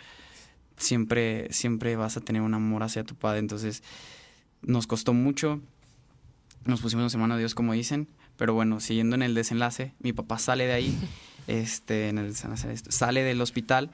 siempre, 0.77 1.53
siempre 1.53 1.97
vas 1.97 2.17
a 2.17 2.21
tener 2.21 2.43
un 2.43 2.55
amor 2.55 2.83
hacia 2.83 3.05
tu 3.05 3.15
padre. 3.15 3.39
Entonces, 3.39 3.83
nos 4.63 4.87
costó 4.87 5.13
mucho, 5.15 5.61
nos 6.65 6.81
pusimos 6.81 7.15
en 7.15 7.21
mano 7.21 7.35
de 7.35 7.41
Dios, 7.41 7.55
como 7.55 7.73
dicen, 7.73 8.09
pero 8.37 8.55
bueno, 8.55 8.81
siguiendo 8.81 9.17
en 9.17 9.23
el 9.23 9.35
desenlace, 9.35 9.95
mi 10.01 10.13
papá 10.13 10.39
sale 10.39 10.67
de 10.67 10.73
ahí, 10.73 10.99
este, 11.47 12.09
en 12.09 12.19
el 12.19 12.35
sale 12.35 13.23
del 13.23 13.41
hospital 13.41 13.91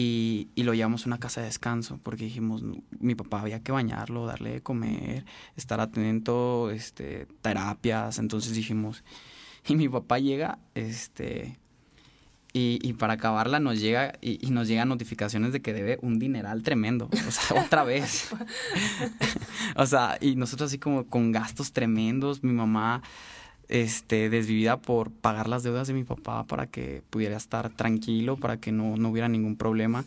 y, 0.00 0.46
y, 0.54 0.62
lo 0.62 0.74
llevamos 0.74 1.02
a 1.02 1.08
una 1.08 1.18
casa 1.18 1.40
de 1.40 1.48
descanso 1.48 1.98
porque 2.04 2.22
dijimos, 2.22 2.62
mi 3.00 3.16
papá 3.16 3.40
había 3.40 3.64
que 3.64 3.72
bañarlo, 3.72 4.26
darle 4.26 4.52
de 4.52 4.60
comer, 4.60 5.24
estar 5.56 5.80
atento, 5.80 6.70
este, 6.70 7.26
terapias, 7.42 8.20
entonces 8.20 8.54
dijimos, 8.54 9.02
y 9.66 9.74
mi 9.74 9.88
papá 9.88 10.20
llega, 10.20 10.60
este, 10.76 11.58
y, 12.52 12.78
y 12.80 12.92
para 12.92 13.14
acabarla 13.14 13.58
nos 13.58 13.80
llega, 13.80 14.12
y, 14.20 14.38
y, 14.46 14.52
nos 14.52 14.68
llegan 14.68 14.88
notificaciones 14.88 15.52
de 15.52 15.62
que 15.62 15.72
debe 15.72 15.98
un 16.00 16.20
dineral 16.20 16.62
tremendo, 16.62 17.10
o 17.10 17.30
sea, 17.32 17.60
otra 17.66 17.82
vez. 17.82 18.28
o 19.74 19.84
sea, 19.84 20.16
y 20.20 20.36
nosotros 20.36 20.68
así 20.68 20.78
como 20.78 21.08
con 21.08 21.32
gastos 21.32 21.72
tremendos, 21.72 22.44
mi 22.44 22.52
mamá, 22.52 23.02
este, 23.68 24.30
desvivida 24.30 24.78
por 24.78 25.10
pagar 25.10 25.48
las 25.48 25.62
deudas 25.62 25.88
de 25.88 25.94
mi 25.94 26.04
papá 26.04 26.44
para 26.44 26.66
que 26.66 27.02
pudiera 27.10 27.36
estar 27.36 27.70
tranquilo, 27.70 28.36
para 28.36 28.58
que 28.58 28.72
no, 28.72 28.96
no 28.96 29.10
hubiera 29.10 29.28
ningún 29.28 29.56
problema 29.56 30.04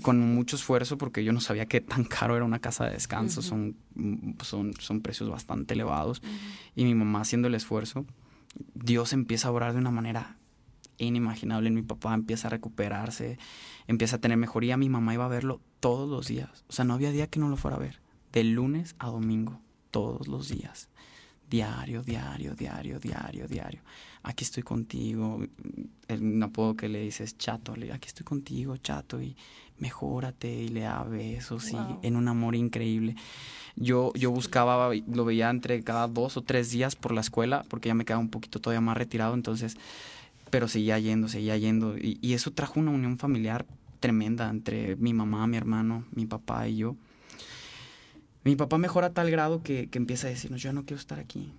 con 0.00 0.18
mucho 0.34 0.56
esfuerzo 0.56 0.96
porque 0.96 1.22
yo 1.22 1.32
no 1.32 1.40
sabía 1.40 1.66
que 1.66 1.80
tan 1.80 2.04
caro 2.16 2.36
era 2.36 2.44
una 2.44 2.60
casa 2.60 2.86
de 2.86 2.92
descanso, 2.92 3.40
uh 3.40 3.42
-huh. 3.42 3.46
son, 3.46 3.76
son, 4.42 4.74
son 4.78 5.00
precios 5.00 5.28
bastante 5.28 5.74
elevados 5.74 6.20
uh 6.22 6.26
-huh. 6.26 6.72
y 6.76 6.84
mi 6.84 6.94
mamá 6.94 7.20
haciendo 7.20 7.48
el 7.48 7.54
esfuerzo 7.54 8.06
Dios 8.74 9.12
empieza 9.12 9.48
a 9.48 9.52
orar 9.52 9.72
de 9.72 9.78
una 9.78 9.90
manera 9.90 10.36
inimaginable 10.98 11.68
en 11.68 11.74
mi 11.74 11.82
papá, 11.82 12.14
empieza 12.14 12.48
a 12.48 12.50
recuperarse, 12.50 13.38
empieza 13.86 14.16
a 14.16 14.20
tener 14.20 14.38
mejoría. 14.38 14.76
Mi 14.76 14.88
mamá 14.88 15.14
iba 15.14 15.24
a 15.24 15.28
verlo 15.28 15.60
todos 15.80 16.08
los 16.08 16.26
días. 16.26 16.64
O 16.68 16.72
sea, 16.72 16.84
no 16.84 16.94
había 16.94 17.10
día 17.10 17.26
que 17.26 17.40
no 17.40 17.48
lo 17.48 17.56
fuera 17.56 17.76
a 17.76 17.80
ver. 17.80 18.00
De 18.32 18.44
lunes 18.44 18.96
a 18.98 19.08
domingo, 19.08 19.60
todos 19.90 20.28
los 20.28 20.48
días. 20.48 20.88
Diario, 21.48 22.02
diario, 22.02 22.54
diario, 22.54 22.98
diario, 22.98 23.46
diario. 23.46 23.80
Aquí 24.22 24.44
estoy 24.44 24.62
contigo. 24.62 25.40
El 26.08 26.42
apodo 26.42 26.74
que 26.74 26.88
le 26.88 27.02
dices 27.02 27.38
chato, 27.38 27.76
le, 27.76 27.92
aquí 27.92 28.08
estoy 28.08 28.24
contigo, 28.24 28.76
chato, 28.76 29.22
y 29.22 29.36
mejórate, 29.78 30.52
y 30.52 30.68
le 30.68 30.80
da 30.80 31.04
besos, 31.04 31.70
wow. 31.70 32.00
y 32.02 32.06
en 32.06 32.16
un 32.16 32.26
amor 32.28 32.56
increíble. 32.56 33.14
Yo, 33.76 34.12
yo 34.14 34.30
buscaba, 34.30 34.90
lo 34.94 35.24
veía 35.24 35.50
entre 35.50 35.82
cada 35.82 36.08
dos 36.08 36.36
o 36.36 36.42
tres 36.42 36.70
días 36.70 36.96
por 36.96 37.12
la 37.12 37.20
escuela, 37.20 37.64
porque 37.68 37.88
ya 37.88 37.94
me 37.94 38.04
quedaba 38.04 38.20
un 38.20 38.30
poquito 38.30 38.60
todavía 38.60 38.80
más 38.80 38.96
retirado, 38.96 39.34
entonces, 39.34 39.76
pero 40.50 40.66
seguía 40.66 40.98
yendo, 40.98 41.28
seguía 41.28 41.56
yendo. 41.56 41.96
Y, 41.96 42.18
y 42.20 42.32
eso 42.32 42.50
trajo 42.50 42.80
una 42.80 42.90
unión 42.90 43.18
familiar 43.18 43.66
tremenda 44.00 44.50
entre 44.50 44.96
mi 44.96 45.12
mamá, 45.12 45.46
mi 45.46 45.56
hermano, 45.56 46.04
mi 46.12 46.26
papá 46.26 46.68
y 46.68 46.78
yo. 46.78 46.96
Mi 48.46 48.54
papá 48.54 48.78
mejora 48.78 49.08
a 49.08 49.12
tal 49.12 49.28
grado 49.28 49.64
que, 49.64 49.88
que 49.88 49.98
empieza 49.98 50.28
a 50.28 50.30
decirnos, 50.30 50.62
yo 50.62 50.72
no 50.72 50.84
quiero 50.84 51.00
estar 51.00 51.18
aquí, 51.18 51.50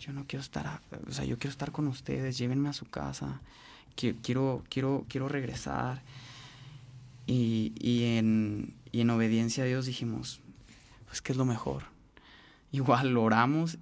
yo 0.00 0.12
no 0.12 0.24
quiero 0.26 0.40
estar, 0.42 0.66
a, 0.66 0.82
o 1.08 1.12
sea, 1.12 1.24
yo 1.24 1.38
quiero 1.38 1.52
estar 1.52 1.70
con 1.70 1.86
ustedes, 1.86 2.36
llévenme 2.36 2.68
a 2.68 2.72
su 2.72 2.84
casa, 2.84 3.40
quiero, 3.94 4.64
quiero, 4.68 5.06
quiero 5.08 5.28
regresar. 5.28 6.02
Y, 7.28 7.74
y, 7.78 8.16
en, 8.16 8.74
y 8.90 9.02
en 9.02 9.10
obediencia 9.10 9.62
a 9.62 9.68
Dios 9.68 9.86
dijimos, 9.86 10.40
pues 11.06 11.22
que 11.22 11.30
es 11.30 11.38
lo 11.38 11.44
mejor. 11.44 11.84
Igual 12.72 13.16
oramos 13.16 13.78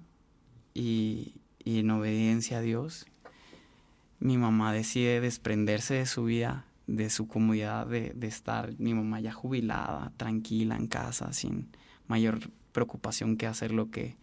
y, 0.75 1.33
y 1.63 1.79
en 1.79 1.89
obediencia 1.89 2.59
a 2.59 2.61
Dios, 2.61 3.07
mi 4.19 4.37
mamá 4.37 4.71
decide 4.71 5.19
desprenderse 5.19 5.95
de 5.95 6.05
su 6.05 6.25
vida, 6.25 6.67
de 6.85 7.09
su 7.09 7.27
comodidad 7.27 7.87
de, 7.87 8.13
de 8.13 8.27
estar, 8.27 8.71
mi 8.77 8.93
mamá 8.93 9.19
ya 9.19 9.31
jubilada, 9.33 10.11
tranquila 10.17 10.75
en 10.75 10.85
casa, 10.85 11.33
sin 11.33 11.69
mayor 12.07 12.39
preocupación 12.71 13.37
que 13.37 13.47
hacer 13.47 13.71
lo 13.71 13.89
que, 13.89 14.15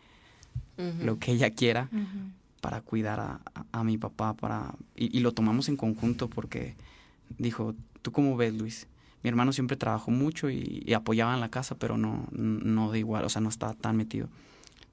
uh 0.79 0.83
-huh. 0.83 1.03
lo 1.03 1.19
que 1.19 1.33
ella 1.33 1.51
quiera 1.51 1.89
uh 1.93 1.97
-huh. 1.97 2.33
para 2.61 2.81
cuidar 2.81 3.21
a, 3.21 3.41
a, 3.55 3.65
a, 3.73 3.85
mi 3.85 3.99
papá. 3.99 4.35
Para, 4.35 4.75
y, 4.95 5.17
y, 5.17 5.21
lo 5.21 5.33
tomamos 5.33 5.69
en 5.69 5.77
conjunto 5.77 6.29
porque 6.29 6.75
dijo, 7.39 7.75
¿tú 8.03 8.13
cómo 8.13 8.37
ves, 8.37 8.55
Luis? 8.55 8.89
Mi 9.23 9.29
hermano 9.29 9.53
siempre 9.53 9.77
trabajó 9.77 10.11
mucho 10.11 10.51
y, 10.51 10.83
y 10.85 10.95
apoyaba 10.95 11.35
en 11.35 11.41
la 11.41 11.49
casa, 11.49 11.77
pero 11.77 11.97
no, 11.97 12.27
no 12.33 12.91
de 12.91 12.99
igual, 12.99 13.25
o 13.25 13.29
sea, 13.29 13.41
no 13.41 13.49
estaba 13.49 13.75
tan 13.75 13.97
metido. 13.97 14.29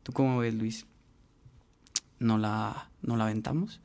¿Tú 0.04 0.14
cómo 0.14 0.38
ves, 0.40 0.54
Luis? 0.54 0.86
¿No 2.20 2.38
la, 2.38 2.90
no 3.02 3.18
la 3.18 3.24
aventamos? 3.26 3.82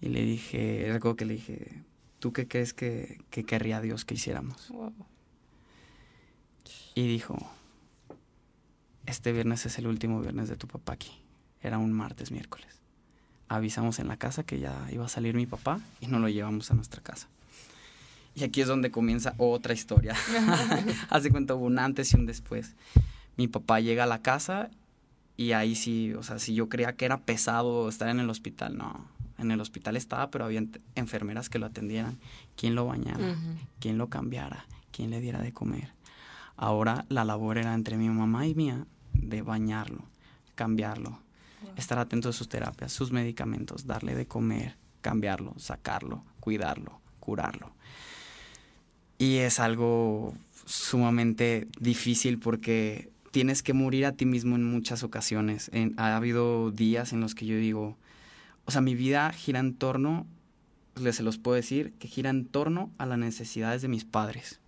Y 0.00 0.08
le 0.08 0.22
dije, 0.24 0.88
recuerdo 0.92 1.16
que 1.16 1.24
le 1.24 1.34
dije, 1.34 1.82
¿tú 2.18 2.32
qué 2.32 2.46
crees 2.46 2.74
que, 2.74 3.20
que 3.30 3.44
querría 3.44 3.80
Dios 3.80 4.04
que 4.04 4.14
hiciéramos? 4.14 4.68
Wow. 4.68 4.92
Y 6.94 7.08
dijo, 7.08 7.36
este 9.06 9.32
viernes 9.32 9.66
es 9.66 9.78
el 9.78 9.86
último 9.86 10.20
viernes 10.20 10.48
de 10.48 10.56
tu 10.56 10.66
papá 10.66 10.94
aquí. 10.94 11.12
Era 11.62 11.78
un 11.78 11.92
martes, 11.92 12.30
miércoles. 12.30 12.80
Avisamos 13.48 13.98
en 13.98 14.08
la 14.08 14.16
casa 14.16 14.44
que 14.44 14.58
ya 14.58 14.86
iba 14.90 15.04
a 15.04 15.08
salir 15.08 15.34
mi 15.34 15.46
papá 15.46 15.80
y 16.00 16.06
nos 16.06 16.20
lo 16.20 16.28
llevamos 16.28 16.70
a 16.70 16.74
nuestra 16.74 17.02
casa. 17.02 17.28
Y 18.34 18.44
aquí 18.44 18.60
es 18.60 18.68
donde 18.68 18.90
comienza 18.90 19.34
otra 19.38 19.74
historia. 19.74 20.14
Hace 21.10 21.30
cuenta 21.30 21.54
hubo 21.54 21.66
un 21.66 21.78
antes 21.78 22.12
y 22.12 22.16
un 22.16 22.26
después. 22.26 22.74
Mi 23.36 23.48
papá 23.48 23.80
llega 23.80 24.04
a 24.04 24.08
la 24.08 24.22
casa 24.22 24.70
y 25.36 25.52
ahí 25.52 25.74
sí, 25.74 26.12
o 26.14 26.22
sea, 26.22 26.38
si 26.38 26.54
yo 26.54 26.68
creía 26.68 26.94
que 26.94 27.04
era 27.04 27.20
pesado 27.20 27.88
estar 27.88 28.08
en 28.08 28.20
el 28.20 28.30
hospital, 28.30 28.76
no. 28.76 29.06
En 29.38 29.50
el 29.50 29.60
hospital 29.60 29.96
estaba, 29.96 30.30
pero 30.30 30.44
había 30.44 30.64
enfermeras 30.94 31.48
que 31.48 31.58
lo 31.58 31.66
atendieran. 31.66 32.18
¿Quién 32.56 32.74
lo 32.74 32.86
bañara? 32.86 33.36
¿Quién 33.80 33.98
lo 33.98 34.08
cambiara? 34.08 34.66
¿Quién 34.90 35.10
le 35.10 35.20
diera 35.20 35.40
de 35.40 35.52
comer? 35.52 35.92
Ahora 36.56 37.04
la 37.08 37.24
labor 37.24 37.58
era 37.58 37.74
entre 37.74 37.96
mi 37.96 38.08
mamá 38.08 38.46
y 38.46 38.54
mía 38.54 38.86
de 39.14 39.42
bañarlo, 39.42 40.02
cambiarlo, 40.54 41.18
estar 41.76 41.98
atento 41.98 42.28
a 42.28 42.32
sus 42.32 42.48
terapias, 42.48 42.92
sus 42.92 43.12
medicamentos, 43.12 43.86
darle 43.86 44.14
de 44.14 44.26
comer, 44.26 44.76
cambiarlo, 45.00 45.54
sacarlo, 45.56 46.22
cuidarlo, 46.40 47.00
curarlo. 47.20 47.72
Y 49.18 49.36
es 49.36 49.60
algo 49.60 50.34
sumamente 50.66 51.68
difícil 51.78 52.38
porque 52.38 53.10
tienes 53.30 53.62
que 53.62 53.72
morir 53.72 54.06
a 54.06 54.12
ti 54.12 54.26
mismo 54.26 54.56
en 54.56 54.64
muchas 54.64 55.02
ocasiones. 55.02 55.70
ha 55.96 56.16
habido 56.16 56.70
días 56.70 57.12
en 57.12 57.20
los 57.20 57.34
que 57.34 57.46
yo 57.46 57.56
digo, 57.56 57.96
o 58.64 58.70
sea, 58.70 58.80
mi 58.80 58.94
vida 58.94 59.32
gira 59.32 59.60
en 59.60 59.74
torno, 59.74 60.26
les 60.96 61.16
se 61.16 61.22
los 61.22 61.38
puedo 61.38 61.56
decir, 61.56 61.92
que 61.98 62.08
gira 62.08 62.30
en 62.30 62.46
torno 62.46 62.90
a 62.98 63.06
las 63.06 63.18
necesidades 63.18 63.82
de 63.82 63.88
mis 63.88 64.04
padres. 64.04 64.60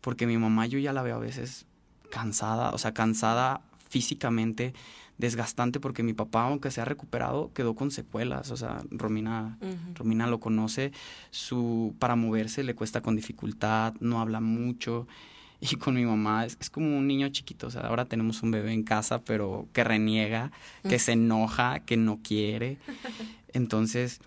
Porque 0.00 0.26
mi 0.26 0.38
mamá 0.38 0.66
yo 0.66 0.78
ya 0.78 0.92
la 0.92 1.02
veo 1.02 1.16
a 1.16 1.20
veces 1.20 1.66
cansada, 2.10 2.70
o 2.70 2.78
sea, 2.78 2.92
cansada 2.92 3.62
físicamente, 3.88 4.74
desgastante, 5.18 5.80
porque 5.80 6.02
mi 6.02 6.12
papá, 6.12 6.44
aunque 6.44 6.70
se 6.70 6.80
ha 6.80 6.84
recuperado, 6.84 7.52
quedó 7.52 7.74
con 7.74 7.90
secuelas. 7.90 8.50
O 8.50 8.56
sea, 8.56 8.82
Romina, 8.90 9.58
Romina 9.94 10.26
lo 10.26 10.40
conoce, 10.40 10.92
su, 11.30 11.94
para 11.98 12.16
moverse 12.16 12.64
le 12.64 12.74
cuesta 12.74 13.00
con 13.00 13.16
dificultad, 13.16 13.94
no 14.00 14.20
habla 14.20 14.40
mucho. 14.40 15.06
Y 15.62 15.76
con 15.76 15.94
mi 15.94 16.06
mamá 16.06 16.46
es, 16.46 16.56
es, 16.58 16.70
como 16.70 16.96
un 16.96 17.06
niño 17.06 17.28
chiquito, 17.28 17.66
o 17.66 17.70
sea, 17.70 17.82
ahora 17.82 18.06
tenemos 18.06 18.42
un 18.42 18.50
bebé 18.50 18.72
en 18.72 18.82
casa, 18.82 19.20
pero 19.20 19.68
que 19.74 19.84
reniega, 19.84 20.52
que 20.88 20.98
se 20.98 21.12
enoja, 21.12 21.80
que 21.80 21.98
no 21.98 22.20
quiere. 22.22 22.78
Entonces, 23.52 24.22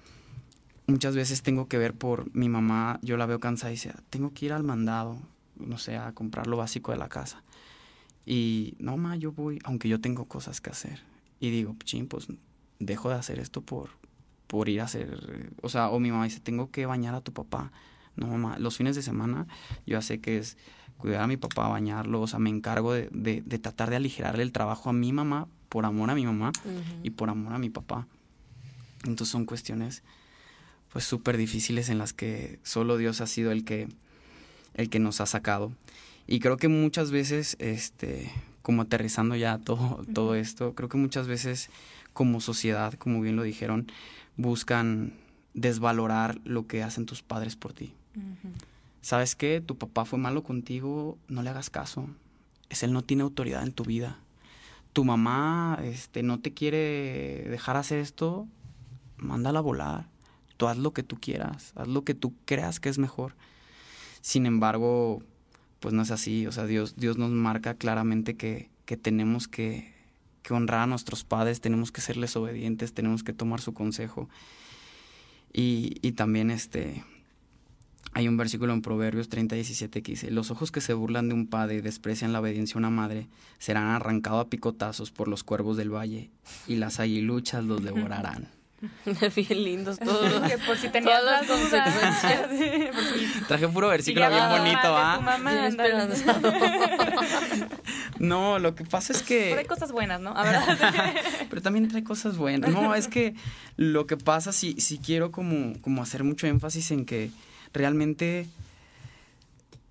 muchas 0.85 1.15
veces 1.15 1.41
tengo 1.41 1.67
que 1.67 1.79
ver 1.79 1.95
por 1.95 2.33
mi 2.35 2.49
mamá, 2.49 2.99
yo 3.01 3.17
la 3.17 3.25
veo 3.25 3.39
cansada 3.39 3.71
y 3.71 3.75
dice, 3.75 3.93
tengo 4.11 4.31
que 4.31 4.45
ir 4.45 4.53
al 4.53 4.63
mandado, 4.63 5.17
no 5.57 5.77
sé, 5.79 5.97
a 5.97 6.11
comprar 6.11 6.45
lo 6.45 6.57
básico 6.57 6.91
de 6.91 6.97
la 6.97 7.09
casa. 7.09 7.41
Y 8.25 8.75
no, 8.79 8.97
ma, 8.97 9.15
yo 9.15 9.31
voy, 9.31 9.59
aunque 9.63 9.89
yo 9.89 9.99
tengo 9.99 10.25
cosas 10.25 10.62
que 10.62 10.69
hacer. 10.69 11.01
Y 11.39 11.49
digo, 11.49 11.75
ching, 11.83 12.07
pues 12.07 12.27
dejo 12.79 13.09
de 13.09 13.15
hacer 13.15 13.39
esto 13.39 13.62
por, 13.62 13.89
por 14.47 14.69
ir 14.69 14.81
a 14.81 14.86
hacer, 14.86 15.51
o 15.62 15.69
sea, 15.69 15.89
o 15.89 15.99
mi 15.99 16.12
mamá 16.12 16.25
dice, 16.25 16.39
tengo 16.39 16.71
que 16.71 16.86
bañar 16.86 17.15
a 17.15 17.21
tu 17.21 17.33
papá. 17.33 17.71
No, 18.15 18.27
mamá, 18.27 18.57
los 18.59 18.77
fines 18.77 18.95
de 18.95 19.01
semana 19.01 19.47
yo 19.88 20.01
sé 20.01 20.19
que 20.19 20.38
es 20.38 20.57
cuidar 20.97 21.21
a 21.21 21.27
mi 21.27 21.38
papá, 21.38 21.67
bañarlo, 21.67 22.21
o 22.21 22.27
sea, 22.27 22.39
me 22.39 22.49
encargo 22.49 22.93
de, 22.93 23.09
de, 23.12 23.59
tratar 23.59 23.89
de 23.89 23.95
aligerarle 23.95 24.43
el 24.43 24.51
trabajo 24.51 24.89
a 24.89 24.93
mi 24.93 25.12
mamá 25.12 25.47
por 25.69 25.86
amor 25.86 26.12
a 26.12 26.15
mi 26.15 26.25
mamá 26.25 26.51
y 27.01 27.09
por 27.09 27.29
amor 27.29 27.53
a 27.53 27.57
mi 27.57 27.69
papá. 27.69 28.07
Entonces 29.03 29.29
son 29.29 29.45
cuestiones 29.45 30.03
pues 30.91 31.05
súper 31.05 31.38
difíciles 31.38 31.89
en 31.89 31.97
las 31.97 32.13
que 32.13 32.59
solo 32.62 32.97
Dios 32.97 33.19
ha 33.19 33.27
sido 33.27 33.51
el 33.51 33.65
que, 33.65 33.89
el 34.75 34.89
que 34.89 34.99
nos 34.99 35.19
ha 35.19 35.25
sacado. 35.25 35.71
Y 36.27 36.39
creo 36.39 36.57
que 36.57 36.67
muchas 36.67 37.12
veces, 37.12 37.55
este, 37.59 38.31
como 38.62 38.83
aterrizando 38.83 39.36
ya 39.36 39.57
todo, 39.57 40.03
todo 40.13 40.36
esto, 40.36 40.73
creo 40.73 40.89
que 40.89 40.97
muchas 40.97 41.27
veces 41.27 41.69
como 42.13 42.39
sociedad, 42.39 42.93
como 42.93 43.21
bien 43.21 43.36
lo 43.36 43.43
dijeron, 43.43 43.88
buscan 44.38 45.13
desvalorar 45.53 46.39
lo 46.45 46.67
que 46.67 46.83
hacen 46.83 47.05
tus 47.05 47.21
padres 47.21 47.55
por 47.55 47.73
ti. 47.73 47.93
¿Sabes 49.01 49.36
qué? 49.36 49.62
Tu 49.62 49.77
papá 49.77 50.05
fue 50.05 50.17
malo 50.19 50.43
contigo, 50.43 51.17
no 51.27 51.43
le 51.43 51.49
hagas 51.49 51.69
caso. 51.69 52.07
Es 52.69 52.83
él 52.83 52.93
no 52.93 53.01
tiene 53.01 53.23
autoridad 53.23 53.63
en 53.63 53.73
tu 53.73 53.83
vida. 53.83 54.17
Tu 54.93 55.03
mamá 55.03 55.79
este, 55.83 56.23
no 56.23 56.39
te 56.39 56.53
quiere 56.53 57.47
dejar 57.49 57.77
hacer 57.77 57.99
esto, 57.99 58.47
mándala 59.17 59.59
a 59.59 59.63
volar. 59.63 60.07
Tú 60.57 60.67
haz 60.67 60.77
lo 60.77 60.93
que 60.93 61.03
tú 61.03 61.17
quieras, 61.19 61.73
haz 61.75 61.88
lo 61.88 62.03
que 62.03 62.13
tú 62.13 62.33
creas 62.45 62.79
que 62.79 62.89
es 62.89 62.97
mejor. 62.97 63.36
Sin 64.21 64.45
embargo, 64.45 65.21
pues 65.83 65.93
no 65.93 66.01
es 66.01 66.11
así. 66.11 66.47
O 66.47 66.53
sea, 66.53 66.65
Dios, 66.65 66.95
Dios 66.95 67.17
nos 67.17 67.31
marca 67.31 67.73
claramente 67.73 68.37
que, 68.37 68.69
que 68.85 68.95
tenemos 68.95 69.49
que, 69.49 69.93
que, 70.41 70.53
honrar 70.53 70.83
a 70.83 70.87
nuestros 70.87 71.25
padres, 71.25 71.59
tenemos 71.59 71.91
que 71.91 71.99
serles 71.99 72.37
obedientes, 72.37 72.93
tenemos 72.93 73.21
que 73.21 73.33
tomar 73.33 73.59
su 73.59 73.73
consejo. 73.73 74.29
Y, 75.51 75.97
y 76.01 76.13
también 76.13 76.51
este, 76.51 77.03
hay 78.13 78.29
un 78.29 78.37
versículo 78.37 78.71
en 78.71 78.81
Proverbios 78.81 79.27
30, 79.27 79.55
17 79.55 80.01
que 80.01 80.13
dice, 80.13 80.31
los 80.31 80.51
ojos 80.51 80.71
que 80.71 80.79
se 80.79 80.93
burlan 80.93 81.27
de 81.27 81.35
un 81.35 81.47
padre 81.47 81.75
y 81.75 81.81
desprecian 81.81 82.31
la 82.31 82.39
obediencia 82.39 82.75
a 82.75 82.79
una 82.79 82.89
madre 82.89 83.27
serán 83.59 83.87
arrancados 83.87 84.45
a 84.45 84.49
picotazos 84.49 85.11
por 85.11 85.27
los 85.27 85.43
cuervos 85.43 85.75
del 85.75 85.93
valle 85.93 86.31
y 86.65 86.77
las 86.77 87.01
aguiluchas 87.01 87.65
los 87.65 87.83
devorarán. 87.83 88.47
bien 89.35 89.63
lindos 89.63 89.99
todos. 90.03 90.49
que 90.49 90.57
por 90.59 90.77
si 90.77 90.89
tenías 90.89 91.19
todas 91.19 91.47
las 91.47 91.59
consecuencias. 91.59 93.47
Traje 93.47 93.67
puro 93.67 93.89
versículo 93.89 94.29
bien 94.29 94.49
bonito, 94.49 94.79
¿ah? 94.83 95.19
no, 98.19 98.59
lo 98.59 98.75
que 98.75 98.83
pasa 98.83 99.13
es 99.13 99.23
que. 99.23 99.47
Pero 99.49 99.59
hay 99.59 99.65
cosas 99.65 99.91
buenas, 99.91 100.19
¿no? 100.19 100.35
A 100.35 100.43
ver. 100.43 100.59
Pero 101.49 101.61
también 101.61 101.87
trae 101.87 102.03
cosas 102.03 102.37
buenas. 102.37 102.71
No, 102.71 102.95
es 102.95 103.07
que 103.07 103.35
lo 103.77 104.07
que 104.07 104.17
pasa, 104.17 104.51
si, 104.51 104.73
si 104.79 104.97
quiero 104.97 105.31
como, 105.31 105.79
como 105.81 106.01
hacer 106.01 106.23
mucho 106.23 106.47
énfasis 106.47 106.91
en 106.91 107.05
que 107.05 107.31
realmente 107.73 108.47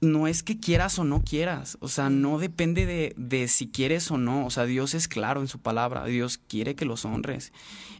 no 0.02 0.26
es 0.26 0.42
que 0.42 0.58
quieras 0.58 0.98
o 0.98 1.04
no 1.04 1.22
quieras, 1.22 1.78
o 1.80 1.86
sea, 1.86 2.10
no 2.10 2.38
depende 2.38 2.86
de, 2.86 3.14
de, 3.16 3.46
si 3.46 3.68
quieres 3.68 4.10
o 4.10 4.18
no, 4.18 4.44
o 4.44 4.50
sea, 4.50 4.64
Dios 4.64 4.94
es 4.94 5.06
claro 5.06 5.40
en 5.40 5.46
su 5.46 5.60
palabra, 5.60 6.04
Dios 6.04 6.38
quiere 6.38 6.74
que 6.74 6.84
los 6.84 7.04
honres. 7.04 7.52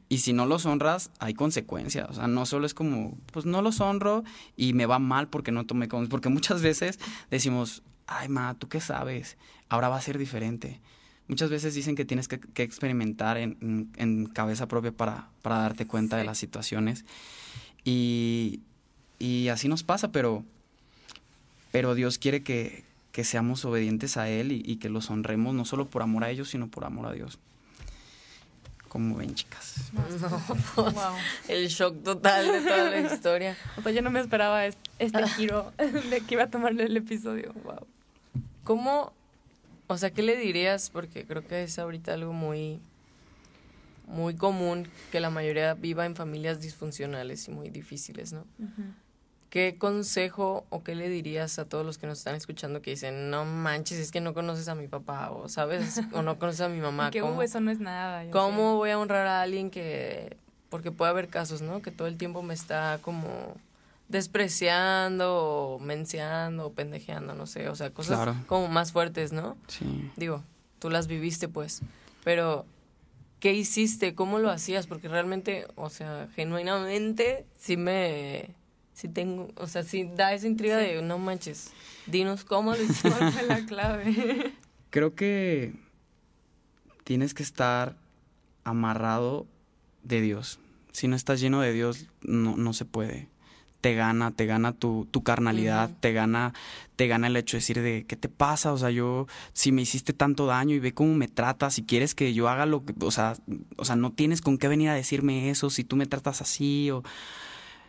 Y 0.09 0.19
si 0.19 0.33
no 0.33 0.45
los 0.45 0.67
honras, 0.67 1.12
hay 1.21 1.33
consecuencias, 1.33 2.11
o 2.11 2.15
sea, 2.15 2.27
no 2.27 2.45
solo 2.45 2.67
es 2.67 2.75
como, 2.75 3.17
pues 3.33 3.47
no 3.47 3.62
los 3.62 3.81
honro 3.81 4.25
y 4.57 4.73
me 4.73 4.85
va 4.85 4.99
mal 4.99 5.29
porque 5.29 5.53
no 5.53 5.65
tomé 5.65 5.87
con... 5.87 6.09
Porque 6.09 6.29
muchas 6.29 6.61
veces 6.61 6.99
decimos, 7.31 7.85
ay, 8.09 8.29
ma, 8.29 8.55
¿tú 8.55 8.69
qué 8.69 8.81
sabes? 8.81 9.38
Ahora 9.69 9.88
va 9.88 9.97
a 9.97 10.03
ser 10.03 10.19
diferente. 10.19 10.81
Muchas 11.29 11.51
veces 11.51 11.73
dicen 11.73 11.95
que 11.95 12.05
tienes 12.05 12.27
que, 12.27 12.41
experimentar 12.62 13.38
en, 13.38 13.91
en, 13.97 14.27
cabeza 14.27 14.67
propia 14.67 14.91
para, 14.91 15.31
para 15.41 15.59
darte 15.59 15.87
cuenta 15.87 16.17
de 16.17 16.25
las 16.25 16.37
situaciones. 16.37 17.05
Y, 17.85 18.61
y 19.21 19.49
así 19.49 19.69
nos 19.69 19.85
pasa, 19.85 20.11
pero 20.11 20.45
pero 21.73 21.95
Dios 21.97 22.19
quiere 22.19 22.45
que, 22.45 22.85
seamos 23.25 23.65
obedientes 23.65 24.17
a 24.17 24.29
Él 24.29 24.53
y, 24.53 24.77
que 24.77 24.89
los 24.89 25.11
honremos 25.11 25.55
no 25.55 25.65
solo 25.65 25.87
por 25.87 26.03
amor 26.03 26.23
a 26.23 26.31
ellos, 26.31 26.51
sino 26.51 26.69
por 26.69 26.85
amor 26.85 27.07
a 27.07 27.13
Dios. 27.13 27.39
Como 28.89 29.17
ven, 29.17 29.35
chicas. 29.35 29.91
Pues, 30.75 30.95
el 31.49 31.69
shock 31.69 32.03
total 32.05 32.47
de 32.47 32.61
toda 32.61 32.91
la 32.91 33.01
historia. 33.01 33.57
O 33.77 33.83
sea, 33.83 33.91
yo 33.91 34.03
no 34.03 34.11
me 34.11 34.21
esperaba 34.21 34.67
este 34.67 35.29
giro 35.29 35.73
de 36.11 36.21
que 36.21 36.35
iba 36.35 36.45
a 36.45 36.51
tomar 36.51 36.79
el 36.79 36.97
episodio. 36.97 37.55
Wow. 37.65 37.87
¿Cómo, 38.65 39.13
o 39.87 39.97
sea, 39.97 40.11
qué 40.11 40.23
le 40.23 40.37
dirías? 40.37 40.91
Porque 40.91 41.25
creo 41.25 41.47
que 41.47 41.63
es 41.63 41.79
ahorita 41.79 42.13
algo 42.13 42.35
muy, 42.35 42.81
muy 44.07 44.35
común 44.35 44.89
que 45.11 45.21
la 45.21 45.31
mayoría 45.31 45.73
viva 45.73 46.05
en 46.05 46.17
familias 46.17 46.61
disfuncionales 46.61 47.49
y 47.49 47.51
muy 47.51 47.71
difíciles, 47.71 48.35
¿no? 48.35 48.45
¿Qué 49.53 49.77
consejo 49.77 50.65
o 50.71 50.83
qué 50.83 50.95
le 50.95 51.11
dirías 51.11 51.59
a 51.59 51.67
todos 51.67 51.85
los 51.85 51.99
que 51.99 52.07
nos 52.07 52.17
están 52.17 52.35
escuchando 52.35 52.81
que 52.81 52.93
dicen, 52.93 53.29
no 53.29 53.45
manches, 53.45 53.99
es 53.99 54.11
que 54.11 54.23
no 54.23 54.33
conoces 54.33 54.67
a 54.69 54.75
mi 54.75 54.88
papá 54.88 55.31
o 55.31 55.47
sabes, 55.51 56.01
o 56.15 56.23
no 56.23 56.38
conoces 56.38 56.62
a 56.62 56.71
mi 56.71 56.81
mamá? 56.81 57.11
Que 57.12 57.21
¿Cómo, 57.21 57.43
eso 57.43 57.61
no 57.61 57.71
es 57.71 57.79
nada. 57.79 58.31
¿Cómo 58.31 58.76
voy 58.76 58.89
a 58.89 58.99
honrar 58.99 59.26
a 59.26 59.43
alguien 59.43 59.70
que, 59.70 60.39
porque 60.70 60.91
puede 60.91 61.11
haber 61.11 61.29
casos, 61.29 61.61
¿no? 61.61 61.83
Que 61.83 61.91
todo 61.91 62.09
el 62.09 62.16
tiempo 62.16 62.43
me 62.43 62.55
está 62.55 62.99
como 63.03 63.29
despreciando 64.09 65.37
o 65.37 65.79
menciando 65.79 66.68
o 66.68 66.72
pendejeando, 66.72 67.35
no 67.35 67.47
sé, 67.47 67.68
o 67.68 67.74
sea, 67.74 67.91
cosas 67.91 68.35
como 68.47 68.68
más 68.68 68.93
fuertes, 68.93 69.35
¿no? 69.35 69.59
Sí. 69.66 70.11
Digo, 70.16 70.43
tú 70.79 70.89
las 70.89 71.09
viviste 71.09 71.49
pues, 71.49 71.83
pero 72.24 72.64
¿qué 73.39 73.53
hiciste? 73.53 74.14
¿Cómo 74.14 74.39
lo 74.39 74.51
hacías? 74.51 74.87
Porque 74.87 75.09
realmente, 75.09 75.66
o 75.74 75.91
sea, 75.91 76.29
genuinamente 76.35 77.45
sí 77.59 77.76
me 77.76 78.62
si 78.95 79.09
tengo, 79.09 79.49
o 79.57 79.66
sea, 79.66 79.82
si 79.82 80.05
da 80.05 80.32
esa 80.34 80.47
intriga 80.47 80.76
de 80.76 81.01
no 81.03 81.18
manches, 81.18 81.70
dinos 82.07 82.45
cómo 82.45 82.74
hicimos 82.74 83.18
la 83.49 83.64
clave. 83.66 84.53
Creo 84.90 85.14
que 85.14 85.72
tienes 87.05 87.34
que 87.34 87.43
estar 87.43 87.97
amarrado 88.64 89.47
de 90.03 90.20
Dios. 90.20 90.59
Si 90.93 91.09
no 91.09 91.16
estás 91.16 91.40
lleno 91.40 91.61
de 91.61 91.72
Dios, 91.72 92.07
no, 92.20 92.57
no 92.57 92.72
se 92.74 92.84
puede. 92.84 93.28
te 93.80 93.95
gana, 93.95 94.30
te 94.30 94.47
gana 94.47 94.72
tu, 94.72 95.09
tu 95.11 95.22
carnalidad, 95.22 95.90
te 96.01 96.12
gana, 96.12 96.55
te 96.95 97.09
gana 97.09 97.26
el 97.26 97.36
hecho 97.36 97.57
de 97.57 97.61
decir 97.61 97.82
de 97.82 98.05
qué 98.07 98.14
te 98.14 98.28
pasa, 98.28 98.72
o 98.72 98.78
sea, 98.78 98.90
yo, 98.90 99.26
si 99.55 99.72
me 99.72 99.82
hiciste 99.82 100.12
tanto 100.12 100.47
daño 100.47 100.76
y 100.76 100.78
ve 100.78 100.95
cómo 100.95 101.14
me 101.14 101.26
tratas, 101.26 101.74
si 101.74 101.82
quieres 101.82 102.14
que 102.14 102.32
yo 102.32 102.49
haga 102.49 102.64
lo 102.64 102.84
que, 102.84 102.95
o 103.01 103.11
sea, 103.11 103.34
o 103.76 103.84
sea, 103.84 103.97
no 103.97 104.12
tienes 104.12 104.40
con 104.40 104.57
qué 104.57 104.68
venir 104.68 104.88
a 104.90 104.95
decirme 104.95 105.51
eso, 105.51 105.68
si 105.68 105.82
tú 105.82 105.97
me 105.97 106.07
tratas 106.07 106.40
así, 106.40 106.90
o 106.93 107.03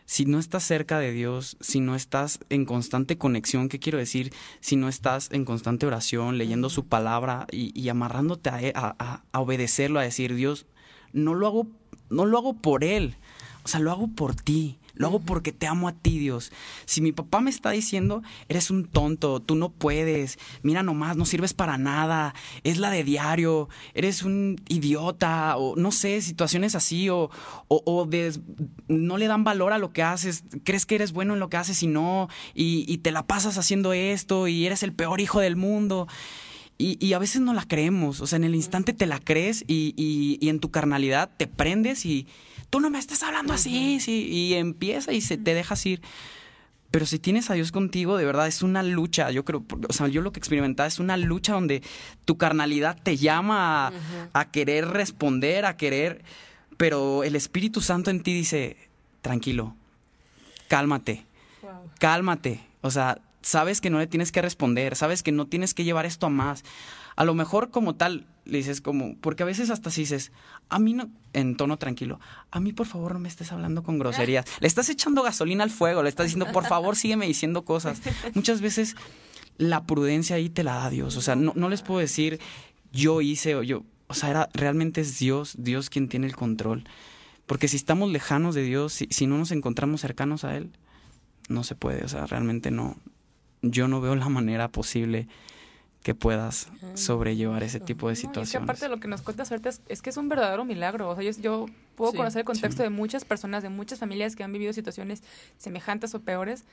si 0.06 0.26
no 0.26 0.40
estás 0.40 0.64
cerca 0.64 1.00
de 1.00 1.12
Dios, 1.12 1.58
si 1.60 1.80
no 1.80 1.96
estás 1.96 2.40
en 2.50 2.66
constante 2.66 3.18
conexión, 3.18 3.70
¿qué 3.70 3.80
quiero 3.80 3.98
decir? 3.98 4.34
Si 4.60 4.76
no 4.76 4.90
estás 4.90 5.30
en 5.32 5.46
constante 5.46 5.86
oración, 5.86 6.38
leyendo 6.38 6.70
su 6.70 6.86
palabra 6.86 7.48
y, 7.52 7.88
amarrándote 7.90 8.50
a, 8.50 8.60
a, 8.76 9.24
a, 9.32 9.40
obedecerlo, 9.40 10.00
a 10.00 10.04
decir, 10.04 10.36
Dios, 10.36 10.66
no 11.14 11.34
lo 11.34 11.48
hago, 11.48 11.68
no 12.10 12.26
lo 12.26 12.38
hago 12.38 12.54
por 12.54 12.84
Él, 12.84 13.16
o 13.64 13.68
sea, 13.68 13.80
lo 13.80 13.92
hago 13.92 14.08
por 14.08 14.36
ti. 14.36 14.80
Lo 14.96 15.08
hago 15.08 15.20
porque 15.20 15.52
te 15.52 15.66
amo 15.66 15.88
a 15.88 15.94
ti, 15.94 16.20
Dios. 16.20 16.52
Si 16.86 17.02
mi 17.02 17.12
papá 17.12 17.42
me 17.42 17.50
está 17.50 17.72
diciendo, 17.72 18.22
eres 18.48 18.70
un 18.70 18.86
tonto, 18.86 19.40
tú 19.40 19.56
no 19.56 19.70
puedes, 19.70 20.38
mira 20.62 20.84
nomás, 20.84 21.18
no 21.18 21.26
sirves 21.26 21.54
para 21.54 21.80
nada, 21.80 22.36
es 22.64 22.78
la 22.78 22.92
de 22.92 23.04
diario, 23.04 23.70
eres 23.96 24.22
un 24.22 24.62
idiota, 24.70 25.58
o 25.58 25.76
no 25.76 25.92
sé, 25.92 26.22
situaciones 26.22 26.76
así, 26.76 27.10
o, 27.10 27.32
o, 27.70 28.10
no 28.88 29.18
le 29.18 29.28
dan 29.28 29.44
valor 29.44 29.74
a 29.74 29.80
lo 29.80 29.92
que 29.92 30.04
haces, 30.04 30.44
crees 30.64 30.86
que 30.86 30.96
eres 30.96 31.12
bueno 31.12 31.34
en 31.34 31.40
lo 31.40 31.50
que 31.50 31.58
haces 31.58 31.82
y 31.82 31.88
no, 31.88 32.30
y, 32.54 32.98
te 33.00 33.12
la 33.12 33.26
pasas 33.26 33.58
haciendo 33.58 33.94
esto, 33.94 34.48
y 34.48 34.68
eres 34.68 34.84
el 34.84 34.94
peor 34.94 35.22
hijo 35.22 35.40
del 35.40 35.56
mundo. 35.56 36.08
Y, 36.78 37.14
a 37.14 37.20
veces 37.20 37.42
no 37.42 37.54
la 37.54 37.64
creemos, 37.64 38.20
o 38.20 38.28
sea, 38.28 38.36
en 38.36 38.44
el 38.44 38.56
instante 38.56 38.94
te 38.94 39.06
la 39.06 39.20
crees 39.20 39.64
y, 39.68 39.94
y 39.96 40.50
en 40.50 40.60
tu 40.60 40.70
carnalidad 40.70 41.32
te 41.38 41.48
prendes 41.48 42.06
y 42.06 42.28
tú 42.74 42.80
no 42.80 42.90
me 42.90 42.98
estás 42.98 43.22
hablando 43.22 43.54
así, 43.54 44.00
sí, 44.00 44.28
y 44.32 44.56
empieza 44.56 45.14
y 45.14 45.22
se 45.22 45.38
te 45.38 45.54
dejas 45.54 45.86
ir. 45.86 46.02
Pero 46.90 47.06
si 47.06 47.20
tienes 47.20 47.52
a 47.52 47.54
Dios 47.54 47.72
contigo, 47.72 48.18
de 48.18 48.26
verdad 48.26 48.48
es 48.48 48.64
una 48.64 48.82
lucha. 48.82 49.30
Yo 49.30 49.46
creo, 49.46 49.64
o 49.88 49.94
sea, 49.94 50.08
yo 50.08 50.24
lo 50.24 50.32
que 50.32 50.40
experimentaba 50.40 50.88
es 50.88 50.98
una 50.98 51.16
lucha 51.16 51.54
donde 51.54 51.84
tu 52.26 52.40
carnalidad 52.40 52.98
te 53.04 53.16
llama 53.16 53.94
a, 54.34 54.46
querer 54.50 54.88
responder, 54.88 55.68
a 55.68 55.78
querer, 55.78 56.24
pero 56.76 57.24
el 57.24 57.36
Espíritu 57.36 57.80
Santo 57.80 58.10
en 58.10 58.24
ti 58.24 58.34
dice, 58.34 58.76
tranquilo, 59.22 59.76
cálmate, 60.68 61.28
cálmate. 62.00 62.60
O 62.82 62.90
sea, 62.90 63.22
sabes 63.44 63.82
que 63.82 63.92
no 63.92 64.00
le 64.00 64.08
tienes 64.08 64.32
que 64.32 64.42
responder, 64.42 64.96
sabes 64.96 65.22
que 65.22 65.32
no 65.32 65.46
tienes 65.46 65.76
que 65.76 65.84
llevar 65.84 66.08
esto 66.08 66.26
a 66.26 66.30
más. 66.30 66.64
A 67.16 67.24
lo 67.24 67.36
mejor 67.36 67.70
como 67.70 67.94
tal, 67.94 68.26
le 68.46 68.58
dices 68.58 68.82
como, 68.82 69.16
porque 69.18 69.44
a 69.44 69.46
veces 69.46 69.70
hasta 69.70 69.90
si 69.90 70.02
dices, 70.02 70.32
a 70.70 70.80
mí 70.80 70.94
no, 70.94 71.10
en 71.34 71.56
tono 71.56 71.78
tranquilo, 71.78 72.20
a 72.52 72.60
mí 72.60 72.74
por 72.74 72.88
favor 72.88 73.14
no 73.14 73.20
me 73.20 73.30
estés 73.30 73.52
hablando 73.52 73.84
con 73.84 74.00
groserías. 74.00 74.46
Le 74.60 74.68
estás 74.68 74.90
echando 74.90 75.24
gasolina 75.24 75.64
al 75.64 75.70
fuego, 75.70 76.04
le 76.04 76.10
estás 76.10 76.26
diciendo, 76.26 76.52
por 76.52 76.66
favor 76.66 76.96
sígueme 76.96 77.26
diciendo 77.26 77.64
cosas. 77.64 78.02
Muchas 78.34 78.62
veces 78.62 78.96
la 79.58 79.86
prudencia 79.86 80.36
ahí 80.36 80.50
te 80.50 80.64
la 80.64 80.76
da 80.76 80.90
Dios. 80.90 81.16
O 81.18 81.22
sea, 81.22 81.36
no, 81.36 81.54
no 81.56 81.70
les 81.70 81.82
puedo 81.82 82.00
decir, 82.00 82.40
yo 82.92 83.22
hice 83.22 83.56
o 83.56 83.64
yo, 83.64 83.84
o 84.08 84.14
sea, 84.14 84.30
era, 84.30 84.50
realmente 84.54 85.02
es 85.02 85.20
Dios, 85.20 85.56
Dios 85.58 85.90
quien 85.90 86.10
tiene 86.10 86.28
el 86.28 86.36
control. 86.36 86.84
Porque 87.46 87.68
si 87.68 87.76
estamos 87.76 88.12
lejanos 88.12 88.56
de 88.56 88.64
Dios, 88.64 88.94
si, 88.94 89.08
si 89.10 89.28
no 89.28 89.38
nos 89.38 89.52
encontramos 89.52 90.02
cercanos 90.02 90.44
a 90.44 90.56
Él, 90.56 90.72
no 91.50 91.64
se 91.64 91.76
puede. 91.76 92.04
O 92.04 92.08
sea, 92.08 92.26
realmente 92.26 92.72
no, 92.72 92.98
yo 93.62 93.88
no 93.88 94.02
veo 94.02 94.16
la 94.16 94.30
manera 94.30 94.70
posible 94.70 95.28
que 96.04 96.14
puedas 96.14 96.68
sobrellevar 96.96 97.64
ese 97.64 97.80
tipo 97.80 98.10
de 98.10 98.16
situaciones. 98.16 98.54
y 98.54 98.58
aparte 98.58 98.86
de 98.86 98.90
lo 98.90 99.00
que 99.00 99.08
nos 99.08 99.22
cuentas 99.22 99.50
ahorita 99.52 99.70
es, 99.88 100.02
que 100.02 100.10
es 100.10 100.18
un 100.18 100.28
verdadero 100.28 100.66
milagro. 100.66 101.10
O 101.10 101.16
sea, 101.16 101.24
yo, 101.32 101.66
puedo 101.96 102.12
conocer 102.12 102.40
el 102.40 102.46
contexto 102.46 102.84
de 102.84 102.90
muchas 102.90 103.24
personas, 103.24 103.64
de 103.64 103.70
muchas 103.70 104.00
familias 104.00 104.36
que 104.36 104.44
han 104.44 104.52
vivido 104.52 104.74
situaciones 104.74 105.24
semejantes 105.58 106.14
o 106.14 106.22
peores 106.22 106.66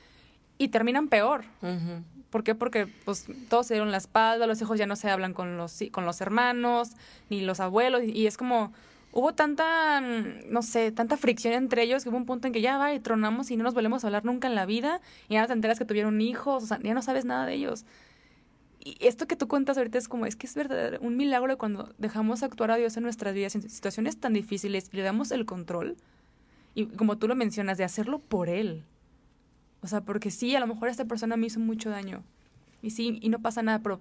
y 0.58 0.68
terminan 0.68 1.08
peor. 1.08 1.44
¿Por 2.28 2.42
qué? 2.42 2.56
Porque 2.56 2.88
pues 3.04 3.26
todos 3.48 3.68
se 3.68 3.74
dieron 3.74 3.92
la 3.92 3.98
espalda, 3.98 4.48
los 4.48 4.60
hijos 4.60 4.78
ya 4.78 4.86
no 4.86 4.96
se 4.96 5.08
hablan 5.08 5.32
con 5.32 5.56
los, 5.56 5.78
con 5.92 6.04
los 6.04 6.20
hermanos, 6.20 6.90
ni 7.28 7.40
los 7.40 7.60
abuelos, 7.60 8.02
y 8.02 8.26
es 8.26 8.36
como 8.36 8.72
hubo 9.12 9.32
tanta, 9.32 10.00
no 10.00 10.62
sé, 10.62 10.92
tanta 10.92 11.16
fricción 11.16 11.54
entre 11.54 11.82
ellos 11.82 12.02
que 12.02 12.10
hubo 12.10 12.16
un 12.16 12.26
punto 12.26 12.46
en 12.46 12.52
que 12.52 12.60
ya 12.60 12.78
va 12.78 12.94
y 12.94 13.00
tronamos 13.00 13.50
y 13.50 13.56
no 13.56 13.64
nos 13.64 13.74
volvemos 13.74 14.04
a 14.04 14.08
hablar 14.08 14.24
nunca 14.24 14.48
en 14.48 14.54
la 14.54 14.66
vida 14.66 15.00
y 15.28 15.34
ya 15.34 15.46
te 15.46 15.52
enteras 15.52 15.78
que 15.78 15.84
tuvieron 15.84 16.20
hijos, 16.20 16.64
o 16.64 16.66
sea, 16.66 16.78
ya 16.82 16.94
no 16.94 17.02
sabes 17.02 17.24
nada 17.24 17.46
de 17.46 17.54
ellos. 17.54 17.84
Y 18.82 18.96
esto 19.00 19.26
que 19.26 19.36
tú 19.36 19.46
cuentas 19.46 19.76
ahorita 19.76 19.98
es 19.98 20.08
como, 20.08 20.24
es 20.24 20.36
que 20.36 20.46
es 20.46 20.54
verdad, 20.54 20.98
un 21.02 21.16
milagro 21.16 21.58
cuando 21.58 21.94
dejamos 21.98 22.42
actuar 22.42 22.70
a 22.70 22.76
Dios 22.76 22.96
en 22.96 23.02
nuestras 23.02 23.34
vidas 23.34 23.54
en 23.54 23.68
situaciones 23.68 24.18
tan 24.18 24.32
difíciles 24.32 24.88
y 24.90 24.96
le 24.96 25.02
damos 25.02 25.30
el 25.32 25.44
control. 25.44 25.96
Y 26.74 26.86
como 26.86 27.18
tú 27.18 27.28
lo 27.28 27.34
mencionas, 27.34 27.76
de 27.76 27.84
hacerlo 27.84 28.18
por 28.18 28.48
Él. 28.48 28.84
O 29.82 29.86
sea, 29.86 30.00
porque 30.00 30.30
sí, 30.30 30.56
a 30.56 30.60
lo 30.60 30.66
mejor 30.66 30.88
esta 30.88 31.04
persona 31.04 31.36
me 31.36 31.46
hizo 31.46 31.60
mucho 31.60 31.90
daño. 31.90 32.22
Y 32.80 32.90
sí, 32.90 33.18
y 33.20 33.28
no 33.28 33.40
pasa 33.40 33.62
nada, 33.62 33.80
pero 33.80 34.00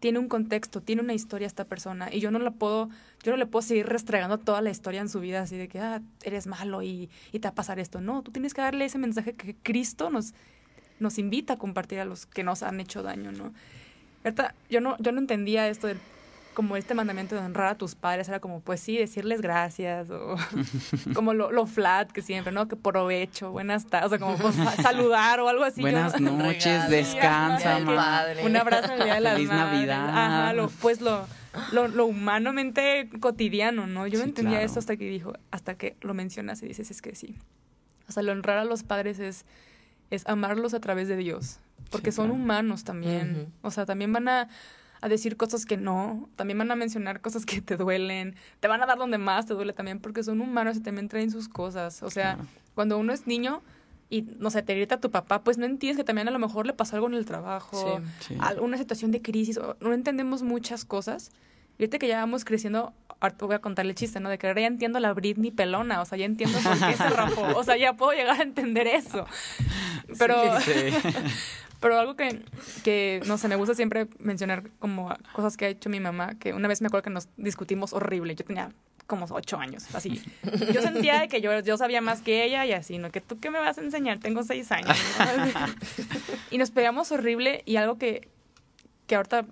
tiene 0.00 0.18
un 0.18 0.28
contexto, 0.28 0.80
tiene 0.80 1.02
una 1.02 1.14
historia 1.14 1.46
esta 1.46 1.64
persona. 1.64 2.12
Y 2.12 2.18
yo 2.18 2.32
no 2.32 2.40
la 2.40 2.50
puedo, 2.50 2.88
yo 3.22 3.32
no 3.32 3.36
le 3.36 3.46
puedo 3.46 3.62
seguir 3.62 3.86
restregando 3.86 4.38
toda 4.38 4.62
la 4.62 4.70
historia 4.70 5.00
en 5.00 5.08
su 5.08 5.20
vida 5.20 5.42
así 5.42 5.56
de 5.56 5.68
que, 5.68 5.78
ah, 5.78 6.02
eres 6.22 6.46
malo 6.46 6.82
y, 6.82 7.08
y 7.32 7.38
te 7.38 7.48
va 7.48 7.50
a 7.50 7.54
pasar 7.54 7.78
esto. 7.78 8.00
No, 8.00 8.22
tú 8.22 8.32
tienes 8.32 8.54
que 8.54 8.62
darle 8.62 8.84
ese 8.84 8.98
mensaje 8.98 9.34
que 9.34 9.54
Cristo 9.54 10.10
nos, 10.10 10.34
nos 10.98 11.18
invita 11.18 11.54
a 11.54 11.58
compartir 11.58 12.00
a 12.00 12.04
los 12.04 12.26
que 12.26 12.44
nos 12.44 12.62
han 12.62 12.80
hecho 12.80 13.02
daño, 13.02 13.32
¿no? 13.32 13.52
Yo 14.70 14.80
no, 14.80 14.96
yo 14.98 15.12
no 15.12 15.18
entendía 15.18 15.68
esto 15.68 15.86
del 15.86 15.98
como 16.58 16.76
este 16.76 16.92
mandamiento 16.92 17.36
de 17.36 17.40
honrar 17.40 17.68
a 17.68 17.74
tus 17.76 17.94
padres 17.94 18.28
era 18.28 18.40
como, 18.40 18.58
pues 18.58 18.80
sí, 18.80 18.98
decirles 18.98 19.40
gracias, 19.40 20.10
o 20.10 20.34
como 21.14 21.32
lo, 21.32 21.52
lo 21.52 21.66
flat 21.66 22.10
que 22.10 22.20
siempre, 22.20 22.52
¿no? 22.52 22.66
Que 22.66 22.74
provecho, 22.74 23.52
buenas 23.52 23.86
tardes, 23.86 24.06
o 24.06 24.08
sea, 24.08 24.18
como 24.18 24.36
pues, 24.36 24.56
saludar 24.82 25.38
o 25.38 25.48
algo 25.48 25.62
así. 25.62 25.82
Buenas 25.82 26.20
noches, 26.20 26.90
descansa, 26.90 27.78
madre. 27.78 28.44
Un 28.44 28.56
abrazo 28.56 28.92
el 28.94 29.04
día 29.04 29.14
de 29.14 29.20
las 29.20 29.34
Feliz 29.34 29.50
Navidad. 29.50 30.08
Ajá, 30.08 30.52
lo, 30.52 30.68
pues 30.68 31.00
lo, 31.00 31.28
lo, 31.70 31.86
lo, 31.86 32.06
humanamente 32.06 33.08
cotidiano, 33.20 33.86
¿no? 33.86 34.08
Yo 34.08 34.18
no 34.18 34.24
entendía 34.24 34.60
eso 34.60 34.80
hasta 34.80 34.96
que 34.96 35.08
dijo, 35.08 35.34
hasta 35.52 35.76
que 35.76 35.96
lo 36.00 36.12
mencionas 36.12 36.60
y 36.64 36.66
dices, 36.66 36.90
es 36.90 37.00
que 37.00 37.14
sí. 37.14 37.36
O 38.08 38.10
sea, 38.10 38.24
lo 38.24 38.32
honrar 38.32 38.58
a 38.58 38.64
los 38.64 38.82
padres 38.82 39.20
es, 39.20 39.44
es 40.10 40.26
amarlos 40.26 40.74
a 40.74 40.80
través 40.80 41.06
de 41.06 41.14
Dios 41.18 41.60
porque 41.90 42.12
son 42.12 42.30
humanos 42.30 42.84
también. 42.84 43.52
O 43.62 43.70
sea, 43.70 43.86
también 43.86 44.12
van 44.12 44.28
a, 44.28 44.48
decir 45.08 45.36
cosas 45.36 45.64
que 45.64 45.76
no, 45.76 46.28
también 46.36 46.58
van 46.58 46.70
a 46.70 46.76
mencionar 46.76 47.20
cosas 47.20 47.46
que 47.46 47.60
te 47.60 47.76
duelen, 47.76 48.34
te 48.60 48.68
van 48.68 48.82
a 48.82 48.86
dar 48.86 48.98
donde 48.98 49.18
más 49.18 49.46
te 49.46 49.54
duele 49.54 49.72
también, 49.72 50.00
porque 50.00 50.22
son 50.22 50.40
humanos 50.40 50.76
y 50.76 50.80
también 50.80 51.08
traen 51.08 51.30
sus 51.30 51.48
cosas. 51.48 52.02
O 52.02 52.10
sea, 52.10 52.38
cuando 52.74 52.98
uno 52.98 53.12
es 53.12 53.26
niño 53.26 53.62
y, 54.10 54.22
no 54.22 54.50
sé, 54.50 54.62
te 54.62 54.74
grita 54.74 55.00
tu 55.00 55.10
papá, 55.10 55.44
pues 55.44 55.58
no 55.58 55.66
entiendes 55.66 55.96
que 55.96 56.04
también 56.04 56.28
a 56.28 56.30
lo 56.30 56.38
mejor 56.38 56.66
le 56.66 56.72
pasó 56.72 56.96
algo 56.96 57.08
en 57.08 57.14
el 57.14 57.26
trabajo, 57.26 58.00
alguna 58.38 58.78
situación 58.78 59.10
de 59.10 59.22
crisis, 59.22 59.60
no 59.80 59.92
entendemos 59.92 60.42
muchas 60.42 60.84
cosas. 60.84 61.30
Y 61.78 61.84
ahorita 61.84 61.98
que 61.98 62.08
ya 62.08 62.18
vamos 62.18 62.44
creciendo, 62.44 62.92
ahorita 63.20 63.46
voy 63.46 63.54
a 63.54 63.60
contarle 63.60 63.90
el 63.90 63.96
chiste, 63.96 64.18
¿no? 64.18 64.28
De 64.28 64.38
que 64.38 64.48
ahora 64.48 64.62
ya 64.62 64.66
entiendo 64.66 64.98
la 64.98 65.12
Britney 65.12 65.52
pelona, 65.52 66.00
o 66.00 66.04
sea, 66.04 66.18
ya 66.18 66.24
entiendo 66.24 66.58
por 66.58 66.72
qué 66.72 66.96
se 66.96 67.08
rapó, 67.08 67.56
o 67.56 67.62
sea, 67.62 67.76
ya 67.76 67.92
puedo 67.92 68.12
llegar 68.12 68.40
a 68.40 68.42
entender 68.42 68.88
eso. 68.88 69.26
Pero, 70.18 70.34
Pero 71.80 71.98
algo 71.98 72.16
que, 72.16 72.42
que, 72.82 73.20
no 73.26 73.38
sé, 73.38 73.48
me 73.48 73.56
gusta 73.56 73.74
siempre 73.74 74.08
mencionar 74.18 74.64
como 74.78 75.14
cosas 75.32 75.56
que 75.56 75.66
ha 75.66 75.68
hecho 75.68 75.88
mi 75.88 76.00
mamá, 76.00 76.34
que 76.38 76.52
una 76.52 76.68
vez 76.68 76.80
me 76.80 76.86
acuerdo 76.86 77.04
que 77.04 77.10
nos 77.10 77.28
discutimos 77.36 77.92
horrible. 77.92 78.34
Yo 78.34 78.44
tenía 78.44 78.72
como 79.06 79.26
ocho 79.30 79.56
años, 79.58 79.86
así. 79.94 80.22
Yo 80.72 80.82
sentía 80.82 81.28
que 81.28 81.40
yo, 81.40 81.58
yo 81.60 81.76
sabía 81.78 82.00
más 82.00 82.20
que 82.20 82.44
ella 82.44 82.66
y 82.66 82.72
así, 82.72 82.98
¿no? 82.98 83.10
Que 83.10 83.20
tú 83.20 83.40
qué 83.40 83.50
me 83.50 83.58
vas 83.58 83.78
a 83.78 83.80
enseñar, 83.80 84.18
tengo 84.18 84.42
seis 84.42 84.70
años. 84.70 84.96
y 86.50 86.58
nos 86.58 86.70
pegamos 86.70 87.10
horrible 87.10 87.62
y 87.64 87.76
algo 87.76 87.96
que, 87.96 88.28
que 89.06 89.14
ahorita 89.14 89.46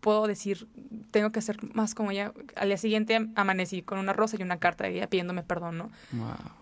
puedo 0.00 0.26
decir, 0.26 0.68
tengo 1.10 1.30
que 1.30 1.40
ser 1.40 1.58
más 1.74 1.94
como 1.94 2.10
ella. 2.10 2.32
Al 2.56 2.68
día 2.68 2.76
siguiente 2.76 3.28
amanecí 3.34 3.82
con 3.82 3.98
una 3.98 4.12
rosa 4.12 4.36
y 4.38 4.42
una 4.42 4.58
carta 4.58 4.84
de 4.84 4.96
ella 4.96 5.08
pidiéndome 5.08 5.42
perdón, 5.42 5.78
¿no? 5.78 5.90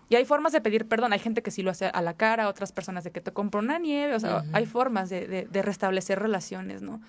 Y 0.09 0.15
hay 0.15 0.25
formas 0.25 0.53
de 0.53 0.61
pedir 0.61 0.87
perdón. 0.87 1.13
Hay 1.13 1.19
gente 1.19 1.41
que 1.41 1.51
sí 1.51 1.61
lo 1.61 1.71
hace 1.71 1.85
a 1.85 2.01
la 2.01 2.13
cara, 2.13 2.47
otras 2.49 2.71
personas 2.71 3.03
de 3.03 3.11
que 3.11 3.21
te 3.21 3.31
compro 3.31 3.59
una 3.59 3.79
nieve. 3.79 4.15
O 4.15 4.19
sea, 4.19 4.43
hay 4.53 4.65
formas 4.65 5.09
de, 5.09 5.47
de, 5.49 5.61
restablecer 5.61 6.19
relaciones, 6.19 6.81
¿no? 6.81 7.01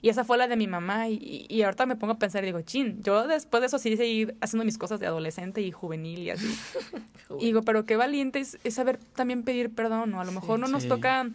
Y 0.00 0.08
esa 0.08 0.24
fue 0.24 0.36
la 0.36 0.48
de 0.48 0.56
mi 0.56 0.66
mamá. 0.66 1.08
Y, 1.08 1.46
y, 1.48 1.62
ahorita 1.62 1.86
me 1.86 1.96
pongo 1.96 2.14
a 2.14 2.18
pensar 2.18 2.42
y 2.42 2.46
digo, 2.46 2.60
chin, 2.62 3.02
yo 3.02 3.26
después 3.26 3.60
de 3.60 3.66
eso 3.68 3.78
sí 3.78 3.96
seguí 3.96 4.28
haciendo 4.40 4.64
mis 4.64 4.78
cosas 4.78 5.00
de 5.00 5.06
adolescente 5.06 5.62
y 5.62 5.70
juvenil 5.70 6.20
y 6.20 6.30
así. 6.30 6.58
y 7.40 7.46
digo, 7.46 7.62
pero 7.62 7.84
qué 7.84 7.96
valiente 7.96 8.40
es, 8.40 8.58
saber 8.70 8.98
también 9.14 9.42
pedir 9.44 9.74
perdón, 9.74 10.10
¿no? 10.10 10.20
A 10.20 10.24
lo 10.24 10.32
mejor 10.32 10.58
no 10.58 10.68
nos 10.68 10.86
toca 10.86 11.28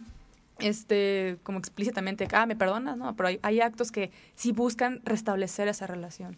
este, 0.58 1.38
como 1.42 1.58
explícitamente, 1.58 2.26
ah, 2.32 2.46
me 2.46 2.56
perdonas, 2.56 2.96
¿no? 2.96 3.14
Pero 3.16 3.28
hay, 3.28 3.38
hay 3.42 3.60
actos 3.60 3.92
que 3.92 4.10
sí 4.34 4.52
buscan 4.52 5.00
restablecer 5.04 5.68
esa 5.68 5.86
relación. 5.86 6.36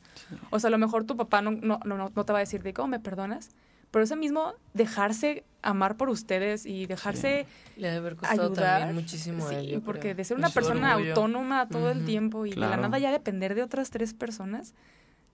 O 0.50 0.58
sea, 0.58 0.68
a 0.68 0.70
lo 0.70 0.78
mejor 0.78 1.04
tu 1.04 1.16
papá 1.16 1.42
no, 1.42 1.52
no, 1.52 1.80
no, 1.84 2.10
no 2.14 2.24
te 2.24 2.32
va 2.32 2.38
a 2.38 2.40
decir 2.40 2.62
de 2.62 2.72
cómo 2.72 2.88
me 2.88 3.00
perdonas, 3.00 3.50
pero 3.90 4.04
eso 4.04 4.16
mismo, 4.16 4.54
dejarse 4.72 5.44
amar 5.62 5.96
por 5.96 6.08
ustedes 6.10 6.64
y 6.64 6.86
dejarse 6.86 7.46
Le 7.76 7.88
debe 7.88 7.98
haber 7.98 8.16
costado 8.16 8.44
ayudar, 8.44 8.80
también 8.80 8.94
muchísimo 8.94 9.48
sí, 9.48 9.82
porque 9.84 10.14
de 10.14 10.24
ser 10.24 10.36
una 10.36 10.48
persona 10.48 10.92
autónoma 10.92 11.68
todo 11.68 11.90
el 11.90 12.04
tiempo 12.04 12.46
y 12.46 12.50
de 12.50 12.56
la 12.56 12.76
nada 12.76 12.98
ya 12.98 13.10
depender 13.10 13.54
de 13.54 13.62
otras 13.62 13.90
tres 13.90 14.14
personas, 14.14 14.74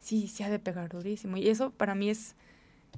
sí, 0.00 0.26
sí 0.28 0.42
ha 0.42 0.48
de 0.48 0.58
pegar 0.58 0.88
durísimo. 0.88 1.36
Y 1.36 1.48
eso 1.48 1.70
para 1.70 1.94
mí 1.94 2.08
es, 2.08 2.34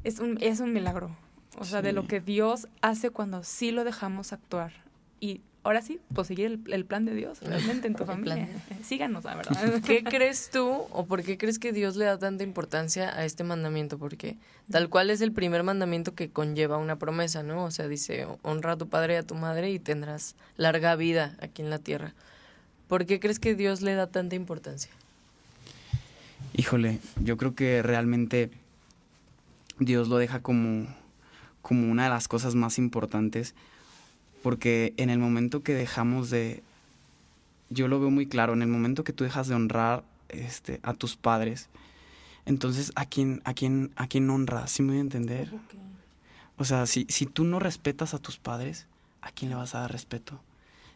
es, 0.04 0.20
un, 0.20 0.38
es 0.40 0.60
un 0.60 0.72
milagro. 0.72 1.16
O 1.58 1.64
sea, 1.64 1.82
de 1.82 1.92
lo 1.92 2.06
que 2.06 2.20
Dios 2.20 2.68
hace 2.82 3.10
cuando 3.10 3.42
sí 3.42 3.72
lo 3.72 3.82
dejamos 3.82 4.32
actuar. 4.32 4.72
Y 5.18 5.40
ahora 5.62 5.82
sí, 5.82 6.00
pues 6.14 6.28
seguir 6.28 6.46
el, 6.46 6.60
el 6.72 6.84
plan 6.84 7.04
de 7.04 7.14
Dios 7.14 7.40
realmente 7.42 7.86
en 7.86 7.94
tu 7.94 8.04
familia. 8.06 8.48
Síganos, 8.82 9.24
la 9.24 9.34
verdad. 9.34 9.82
¿Qué 9.86 10.02
crees 10.04 10.50
tú 10.50 10.66
o 10.90 11.06
por 11.06 11.22
qué 11.22 11.38
crees 11.38 11.58
que 11.58 11.72
Dios 11.72 11.96
le 11.96 12.04
da 12.04 12.18
tanta 12.18 12.44
importancia 12.44 13.14
a 13.16 13.24
este 13.24 13.44
mandamiento? 13.44 13.98
Porque 13.98 14.36
tal 14.70 14.88
cual 14.88 15.10
es 15.10 15.20
el 15.20 15.32
primer 15.32 15.62
mandamiento 15.62 16.14
que 16.14 16.30
conlleva 16.30 16.78
una 16.78 16.98
promesa, 16.98 17.42
¿no? 17.42 17.64
O 17.64 17.70
sea, 17.70 17.88
dice, 17.88 18.26
honra 18.42 18.72
a 18.72 18.76
tu 18.76 18.88
padre 18.88 19.14
y 19.14 19.16
a 19.16 19.22
tu 19.22 19.34
madre 19.34 19.70
y 19.70 19.78
tendrás 19.78 20.36
larga 20.56 20.96
vida 20.96 21.36
aquí 21.40 21.62
en 21.62 21.70
la 21.70 21.78
tierra. 21.78 22.14
¿Por 22.88 23.04
qué 23.04 23.20
crees 23.20 23.38
que 23.38 23.54
Dios 23.54 23.82
le 23.82 23.94
da 23.94 24.06
tanta 24.06 24.34
importancia? 24.34 24.90
Híjole, 26.54 26.98
yo 27.22 27.36
creo 27.36 27.54
que 27.54 27.82
realmente 27.82 28.50
Dios 29.78 30.08
lo 30.08 30.16
deja 30.16 30.40
como, 30.40 30.86
como 31.62 31.90
una 31.90 32.04
de 32.04 32.10
las 32.10 32.28
cosas 32.28 32.54
más 32.54 32.78
importantes, 32.78 33.54
porque 34.42 34.94
en 34.96 35.10
el 35.10 35.18
momento 35.18 35.62
que 35.62 35.74
dejamos 35.74 36.30
de, 36.30 36.62
yo 37.70 37.88
lo 37.88 38.00
veo 38.00 38.10
muy 38.10 38.26
claro, 38.26 38.52
en 38.52 38.62
el 38.62 38.68
momento 38.68 39.04
que 39.04 39.12
tú 39.12 39.24
dejas 39.24 39.48
de 39.48 39.54
honrar 39.54 40.04
este, 40.28 40.80
a 40.82 40.94
tus 40.94 41.16
padres, 41.16 41.68
entonces 42.46 42.92
¿a 42.94 43.04
quién, 43.04 43.42
a 43.44 43.54
quién, 43.54 43.92
a 43.96 44.06
quién 44.06 44.30
honras? 44.30 44.70
¿Sí 44.70 44.82
me 44.82 44.92
voy 44.92 44.98
a 44.98 45.02
entender? 45.02 45.52
O 46.56 46.64
sea, 46.64 46.86
si, 46.86 47.06
si 47.08 47.26
tú 47.26 47.44
no 47.44 47.58
respetas 47.58 48.14
a 48.14 48.18
tus 48.18 48.38
padres, 48.38 48.86
¿a 49.20 49.30
quién 49.30 49.50
le 49.50 49.56
vas 49.56 49.74
a 49.74 49.80
dar 49.80 49.92
respeto? 49.92 50.40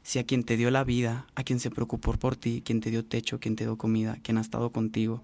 Si 0.03 0.19
a 0.19 0.25
quien 0.25 0.43
te 0.43 0.57
dio 0.57 0.71
la 0.71 0.83
vida, 0.83 1.27
a 1.35 1.45
quien 1.45 1.61
se 1.61 1.71
preocupó 1.71 2.13
por 2.15 2.37
ti, 2.37 2.63
quien 2.65 2.81
te 2.81 2.91
dio 2.91 3.05
techo, 3.05 3.39
quien 3.39 3.55
te 3.55 3.65
dio 3.65 3.77
comida, 3.77 4.19
quien 4.23 4.39
ha 4.39 4.41
estado 4.41 4.71
contigo, 4.71 5.23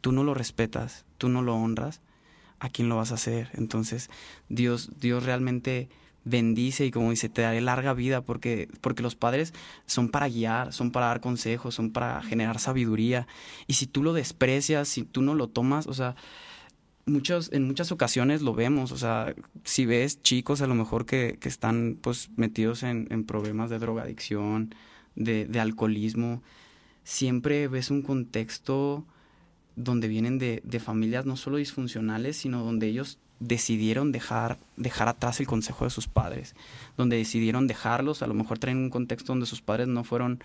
tú 0.00 0.12
no 0.12 0.24
lo 0.24 0.34
respetas, 0.34 1.04
tú 1.16 1.30
no 1.30 1.40
lo 1.40 1.54
honras, 1.56 2.00
¿a 2.58 2.68
quién 2.68 2.88
lo 2.88 2.96
vas 2.96 3.12
a 3.12 3.14
hacer? 3.14 3.48
Entonces, 3.54 4.10
Dios, 4.48 4.90
Dios 5.00 5.24
realmente 5.24 5.88
bendice 6.24 6.86
y 6.86 6.90
como 6.90 7.10
dice, 7.10 7.28
te 7.28 7.42
daré 7.42 7.60
larga 7.60 7.94
vida 7.94 8.22
porque, 8.22 8.68
porque 8.80 9.02
los 9.02 9.14
padres 9.14 9.52
son 9.86 10.08
para 10.08 10.28
guiar, 10.28 10.72
son 10.72 10.90
para 10.90 11.06
dar 11.06 11.20
consejos, 11.20 11.74
son 11.74 11.90
para 11.90 12.22
generar 12.22 12.58
sabiduría. 12.58 13.26
Y 13.66 13.74
si 13.74 13.86
tú 13.86 14.02
lo 14.02 14.12
desprecias, 14.12 14.88
si 14.88 15.04
tú 15.04 15.22
no 15.22 15.34
lo 15.34 15.48
tomas, 15.48 15.86
o 15.86 15.94
sea, 15.94 16.16
muchos, 17.06 17.52
en 17.52 17.66
muchas 17.66 17.92
ocasiones 17.92 18.42
lo 18.42 18.54
vemos, 18.54 18.92
o 18.92 18.96
sea, 18.96 19.34
si 19.64 19.86
ves 19.86 20.22
chicos 20.22 20.62
a 20.62 20.66
lo 20.66 20.74
mejor 20.74 21.06
que, 21.06 21.38
que 21.40 21.48
están 21.48 21.98
pues 22.00 22.30
metidos 22.36 22.82
en, 22.82 23.06
en 23.10 23.24
problemas 23.24 23.70
de 23.70 23.78
drogadicción, 23.78 24.74
de, 25.14 25.46
de 25.46 25.60
alcoholismo, 25.60 26.42
siempre 27.04 27.68
ves 27.68 27.90
un 27.90 28.02
contexto 28.02 29.06
donde 29.76 30.08
vienen 30.08 30.38
de, 30.38 30.62
de 30.64 30.80
familias 30.80 31.26
no 31.26 31.36
solo 31.36 31.56
disfuncionales, 31.58 32.36
sino 32.36 32.64
donde 32.64 32.86
ellos 32.86 33.18
decidieron 33.40 34.12
dejar, 34.12 34.58
dejar 34.76 35.08
atrás 35.08 35.40
el 35.40 35.46
consejo 35.46 35.84
de 35.84 35.90
sus 35.90 36.08
padres, 36.08 36.54
donde 36.96 37.16
decidieron 37.16 37.66
dejarlos, 37.66 38.22
a 38.22 38.26
lo 38.26 38.34
mejor 38.34 38.58
traen 38.58 38.78
un 38.78 38.90
contexto 38.90 39.32
donde 39.32 39.46
sus 39.46 39.62
padres 39.62 39.88
no 39.88 40.04
fueron, 40.04 40.42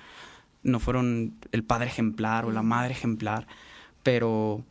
no 0.63 0.79
fueron 0.79 1.35
el 1.51 1.63
padre 1.63 1.87
ejemplar 1.87 2.45
o 2.45 2.51
la 2.51 2.63
madre 2.63 2.93
ejemplar, 2.93 3.47
pero, 4.03 4.63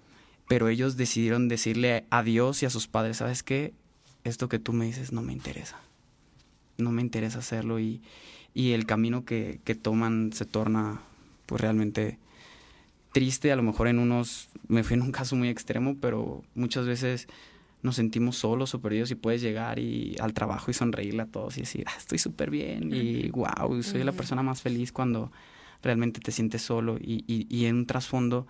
pero 0.49 0.69
ellos 0.69 0.97
decidieron 0.97 1.49
decirle 1.49 2.05
a 2.11 2.23
Dios 2.23 2.62
y 2.62 2.66
a 2.66 2.71
sus 2.71 2.89
padres, 2.89 3.19
¿sabes 3.19 3.43
qué? 3.43 3.73
Esto 4.25 4.49
que 4.49 4.59
tú 4.59 4.73
me 4.73 4.87
dices 4.87 5.12
no 5.12 5.23
me 5.23 5.33
interesa, 5.33 5.79
no 6.77 6.91
me 6.91 7.03
interesa 7.03 7.39
hacerlo 7.39 7.79
y, 7.79 8.03
y 8.53 8.73
el 8.73 8.85
camino 8.85 9.25
que, 9.25 9.61
que 9.64 9.75
toman 9.75 10.33
se 10.33 10.45
torna 10.45 11.01
pues 11.47 11.61
realmente 11.61 12.19
triste, 13.12 13.53
a 13.53 13.57
lo 13.57 13.62
mejor 13.62 13.89
en 13.89 13.99
unos, 13.99 14.49
me 14.69 14.85
fui 14.85 14.95
en 14.95 15.03
un 15.03 15.12
caso 15.12 15.35
muy 15.35 15.49
extremo, 15.49 15.97
pero 16.01 16.45
muchas 16.55 16.87
veces 16.87 17.27
nos 17.83 17.97
sentimos 17.97 18.37
solos 18.37 18.74
o 18.74 18.81
perdidos 18.81 19.11
y 19.11 19.14
puedes 19.14 19.41
llegar 19.41 19.79
y 19.79 20.16
al 20.20 20.33
trabajo 20.33 20.70
y 20.70 20.74
sonreírle 20.74 21.22
a 21.22 21.26
todos 21.26 21.57
y 21.59 21.61
decir, 21.61 21.85
ah, 21.87 21.95
estoy 21.97 22.18
súper 22.18 22.51
bien 22.51 22.93
y 22.93 23.29
wow, 23.31 23.83
soy 23.83 24.03
la 24.05 24.12
persona 24.12 24.43
más 24.43 24.62
feliz 24.62 24.93
cuando 24.93 25.31
realmente 25.83 26.20
te 26.20 26.33
sientes 26.33 26.62
solo 26.62 26.99
y, 26.99 27.24
y, 27.26 27.47
y 27.49 27.66
en 27.66 27.76
un 27.76 27.87
trasfondo 27.87 28.47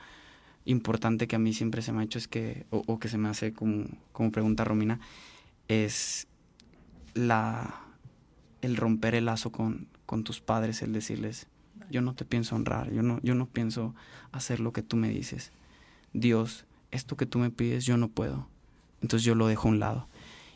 importante 0.64 1.26
que 1.26 1.36
a 1.36 1.38
mí 1.38 1.52
siempre 1.52 1.82
se 1.82 1.92
me 1.92 2.00
ha 2.00 2.04
hecho 2.04 2.18
es 2.18 2.28
que, 2.28 2.66
o, 2.70 2.82
o 2.86 2.98
que 2.98 3.08
se 3.08 3.18
me 3.18 3.28
hace 3.28 3.52
como, 3.52 3.86
como 4.12 4.32
pregunta 4.32 4.64
Romina, 4.64 5.00
es 5.68 6.26
la, 7.14 7.82
el 8.62 8.76
romper 8.76 9.14
el 9.14 9.26
lazo 9.26 9.52
con, 9.52 9.88
con 10.06 10.24
tus 10.24 10.40
padres, 10.40 10.82
el 10.82 10.92
decirles, 10.92 11.48
yo 11.90 12.02
no 12.02 12.14
te 12.14 12.24
pienso 12.24 12.54
honrar, 12.54 12.92
yo 12.92 13.02
no, 13.02 13.20
yo 13.22 13.34
no 13.34 13.46
pienso 13.46 13.94
hacer 14.32 14.60
lo 14.60 14.72
que 14.72 14.82
tú 14.82 14.96
me 14.96 15.10
dices. 15.10 15.52
Dios, 16.12 16.66
esto 16.90 17.16
que 17.16 17.26
tú 17.26 17.38
me 17.38 17.50
pides, 17.50 17.84
yo 17.84 17.96
no 17.96 18.08
puedo. 18.08 18.48
Entonces 19.02 19.24
yo 19.24 19.34
lo 19.34 19.46
dejo 19.46 19.68
a 19.68 19.70
un 19.70 19.80
lado. 19.80 20.06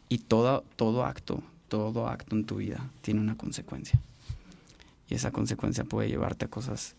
Y 0.08 0.18
todo, 0.18 0.64
todo 0.76 1.04
acto, 1.04 1.42
todo 1.68 2.08
acto 2.08 2.36
en 2.36 2.44
tu 2.44 2.56
vida 2.56 2.90
tiene 3.00 3.20
una 3.20 3.36
consecuencia. 3.36 4.00
Y 5.08 5.14
esa 5.14 5.30
consecuencia 5.30 5.84
puede 5.84 6.08
llevarte 6.08 6.46
a 6.46 6.48
cosas 6.48 6.94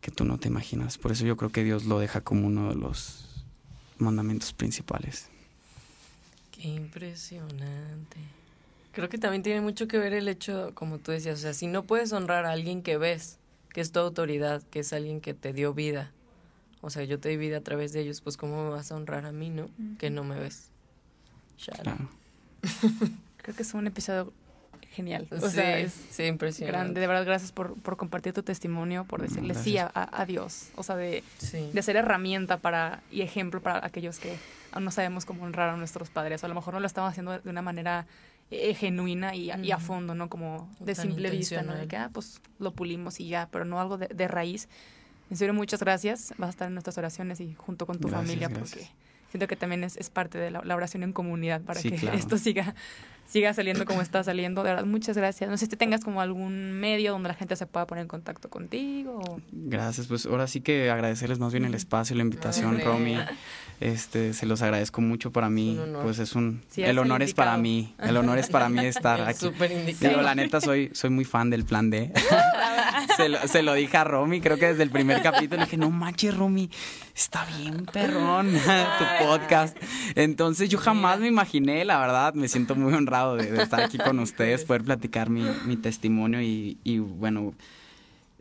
que 0.00 0.10
tú 0.10 0.24
no 0.24 0.38
te 0.38 0.48
imaginas. 0.48 0.98
Por 0.98 1.12
eso 1.12 1.24
yo 1.24 1.36
creo 1.36 1.50
que 1.50 1.64
Dios 1.64 1.84
lo 1.84 1.98
deja 1.98 2.20
como 2.20 2.46
uno 2.46 2.68
de 2.68 2.76
los 2.76 3.44
mandamientos 3.98 4.52
principales. 4.52 5.28
Qué 6.52 6.68
impresionante. 6.68 8.18
Creo 8.92 9.08
que 9.08 9.18
también 9.18 9.42
tiene 9.42 9.60
mucho 9.60 9.88
que 9.88 9.98
ver 9.98 10.14
el 10.14 10.28
hecho, 10.28 10.70
como 10.74 10.98
tú 10.98 11.12
decías, 11.12 11.38
o 11.38 11.42
sea, 11.42 11.54
si 11.54 11.66
no 11.66 11.82
puedes 11.82 12.12
honrar 12.12 12.46
a 12.46 12.52
alguien 12.52 12.82
que 12.82 12.96
ves, 12.96 13.38
que 13.72 13.80
es 13.82 13.92
tu 13.92 13.98
autoridad, 13.98 14.62
que 14.70 14.80
es 14.80 14.92
alguien 14.92 15.20
que 15.20 15.34
te 15.34 15.52
dio 15.52 15.74
vida, 15.74 16.12
o 16.80 16.90
sea, 16.90 17.04
yo 17.04 17.18
te 17.18 17.28
di 17.30 17.36
vida 17.36 17.58
a 17.58 17.60
través 17.62 17.92
de 17.92 18.00
ellos, 18.00 18.20
pues 18.20 18.36
¿cómo 18.36 18.64
me 18.64 18.70
vas 18.70 18.92
a 18.92 18.96
honrar 18.96 19.26
a 19.26 19.32
mí, 19.32 19.50
no? 19.50 19.68
Que 19.98 20.10
no 20.10 20.24
me 20.24 20.38
ves. 20.38 20.70
Claro. 21.64 21.96
Creo 23.38 23.56
que 23.56 23.62
es 23.62 23.74
un 23.74 23.86
episodio 23.86 24.32
genial. 24.92 25.26
O 25.30 25.40
Sí, 25.48 25.56
sea, 25.56 25.78
es 25.78 25.92
sí, 26.10 26.24
impresionante. 26.24 26.76
grande. 26.78 27.00
De 27.00 27.06
verdad, 27.06 27.24
gracias 27.24 27.52
por, 27.52 27.74
por 27.74 27.96
compartir 27.96 28.32
tu 28.32 28.42
testimonio, 28.42 29.04
por 29.04 29.22
decirle 29.22 29.54
sí 29.54 29.78
a, 29.78 29.90
gracias. 29.94 30.08
a- 30.20 30.24
Dios. 30.26 30.68
O 30.76 30.82
sea, 30.82 30.96
de, 30.96 31.22
Sí. 31.38 31.70
de 31.72 31.82
ser 31.82 31.96
herramienta 31.96 32.58
para 32.58 33.02
y 33.10 33.22
ejemplo 33.22 33.60
para 33.62 33.84
aquellos 33.84 34.18
que 34.18 34.36
aún 34.72 34.84
no 34.84 34.90
sabemos 34.90 35.24
cómo 35.24 35.44
honrar 35.44 35.68
a 35.70 35.76
nuestros 35.76 36.10
padres. 36.10 36.42
O 36.42 36.46
a 36.46 36.48
lo 36.48 36.54
mejor 36.54 36.74
no 36.74 36.80
lo 36.80 36.86
estamos 36.86 37.10
haciendo 37.10 37.38
de 37.38 37.48
una 37.50 37.62
manera 37.62 38.06
eh, 38.50 38.74
genuina 38.74 39.34
y, 39.34 39.50
a- 39.50 39.58
y 39.58 39.70
a 39.72 39.78
fondo, 39.78 40.14
¿no? 40.14 40.28
Como 40.28 40.70
de 40.80 40.94
Tan 40.94 41.06
simple 41.08 41.30
vista, 41.30 41.62
¿no? 41.62 41.74
De 41.74 41.86
que, 41.88 41.96
ah, 41.96 42.10
pues 42.12 42.40
lo 42.58 42.72
pulimos 42.72 43.18
y 43.20 43.28
ya, 43.28 43.48
pero 43.50 43.64
no 43.64 43.80
algo 43.80 43.98
de, 43.98 44.06
de 44.08 44.28
raíz. 44.28 44.68
En 45.30 45.36
serio, 45.36 45.54
muchas 45.54 45.80
gracias. 45.80 46.34
Vas 46.38 46.48
a 46.48 46.50
estar 46.50 46.68
en 46.68 46.74
nuestras 46.74 46.96
oraciones 46.98 47.40
y 47.40 47.54
junto 47.54 47.86
con 47.86 47.98
tu 47.98 48.08
Gracias, 48.08 48.26
familia 48.28 48.48
gracias. 48.48 48.70
porque 48.70 48.90
siento 49.30 49.46
que 49.48 49.56
también 49.56 49.84
es, 49.84 49.96
es 49.96 50.08
parte 50.10 50.38
de 50.38 50.50
la, 50.50 50.62
la 50.62 50.76
oración 50.76 51.02
en 51.02 51.12
comunidad 51.12 51.62
para 51.62 51.80
Sí, 51.80 51.90
que 51.90 51.96
claro. 52.00 52.16
esto 52.16 52.38
siga 52.38 52.74
siga 53.28 53.52
saliendo 53.54 53.84
como 53.84 54.02
está 54.02 54.22
saliendo. 54.24 54.62
De 54.62 54.70
verdad, 54.70 54.84
muchas 54.86 55.16
gracias. 55.16 55.50
No 55.50 55.56
sé 55.56 55.66
si 55.66 55.76
tengas 55.76 56.02
como 56.04 56.20
algún 56.20 56.72
medio 56.72 57.12
donde 57.12 57.28
la 57.28 57.34
gente 57.34 57.56
se 57.56 57.66
pueda 57.66 57.86
poner 57.86 58.02
en 58.02 58.08
contacto 58.08 58.48
contigo. 58.48 59.20
o- 59.28 59.40
Gracias, 59.52 60.06
pues 60.06 60.26
ahora 60.26 60.46
sí 60.46 60.60
que 60.60 60.90
agradecerles 60.90 61.38
más 61.38 61.52
bien 61.52 61.64
el 61.64 61.74
espacio, 61.74 62.16
la 62.16 62.22
invitación. 62.22 62.80
Romy. 62.80 63.18
Este, 63.78 64.32
se 64.32 64.46
los 64.46 64.62
agradezco 64.62 65.00
mucho 65.02 65.32
para 65.32 65.50
mí. 65.50 65.74
Un 65.76 65.80
honor. 65.90 66.02
Pues 66.04 66.18
es 66.18 66.34
un 66.34 66.62
Sí, 66.70 66.82
el 66.82 66.98
honor 66.98 67.22
es 67.22 67.34
para 67.34 67.56
mí. 67.58 67.94
El 67.98 68.16
honor 68.16 68.38
es 68.38 68.48
para 68.48 68.68
mí 68.70 68.84
estar 68.86 69.20
Es 69.28 69.28
aquí. 69.28 69.38
súper 69.46 69.70
indicado. 69.72 70.08
Digo, 70.10 70.22
la 70.22 70.34
neta 70.34 70.60
soy 70.60 70.90
soy 70.94 71.10
muy 71.10 71.24
fan 71.26 71.50
del 71.50 71.64
plan 71.64 71.90
D. 71.90 72.10
se, 73.16 73.28
lo, 73.28 73.38
se 73.46 73.62
lo 73.62 73.74
dije 73.74 73.96
a 73.98 74.04
Romy, 74.04 74.40
creo 74.40 74.56
que 74.58 74.66
desde 74.68 74.82
el 74.82 74.90
primer 74.90 75.20
capítulo 75.22 75.58
le 75.60 75.64
dije, 75.66 75.76
"No 75.76 75.90
manches, 75.90 76.34
Romy, 76.36 76.70
está 77.14 77.44
bien 77.58 77.84
perrón 77.92 78.50
tu 78.98 79.26
podcast." 79.26 79.76
Entonces, 80.14 80.68
yo 80.70 80.78
jamás 80.78 81.20
me 81.20 81.26
imaginé, 81.28 81.84
la 81.84 81.98
verdad, 81.98 82.32
me 82.34 82.48
siento 82.48 82.74
muy 82.76 82.94
honrado 82.94 83.15
de, 83.24 83.50
de 83.50 83.62
estar 83.62 83.80
aquí 83.80 83.98
con 83.98 84.18
ustedes, 84.20 84.64
poder 84.64 84.82
platicar 84.84 85.30
mi, 85.30 85.44
mi 85.64 85.76
testimonio 85.76 86.40
y, 86.42 86.78
y, 86.84 86.98
bueno, 86.98 87.54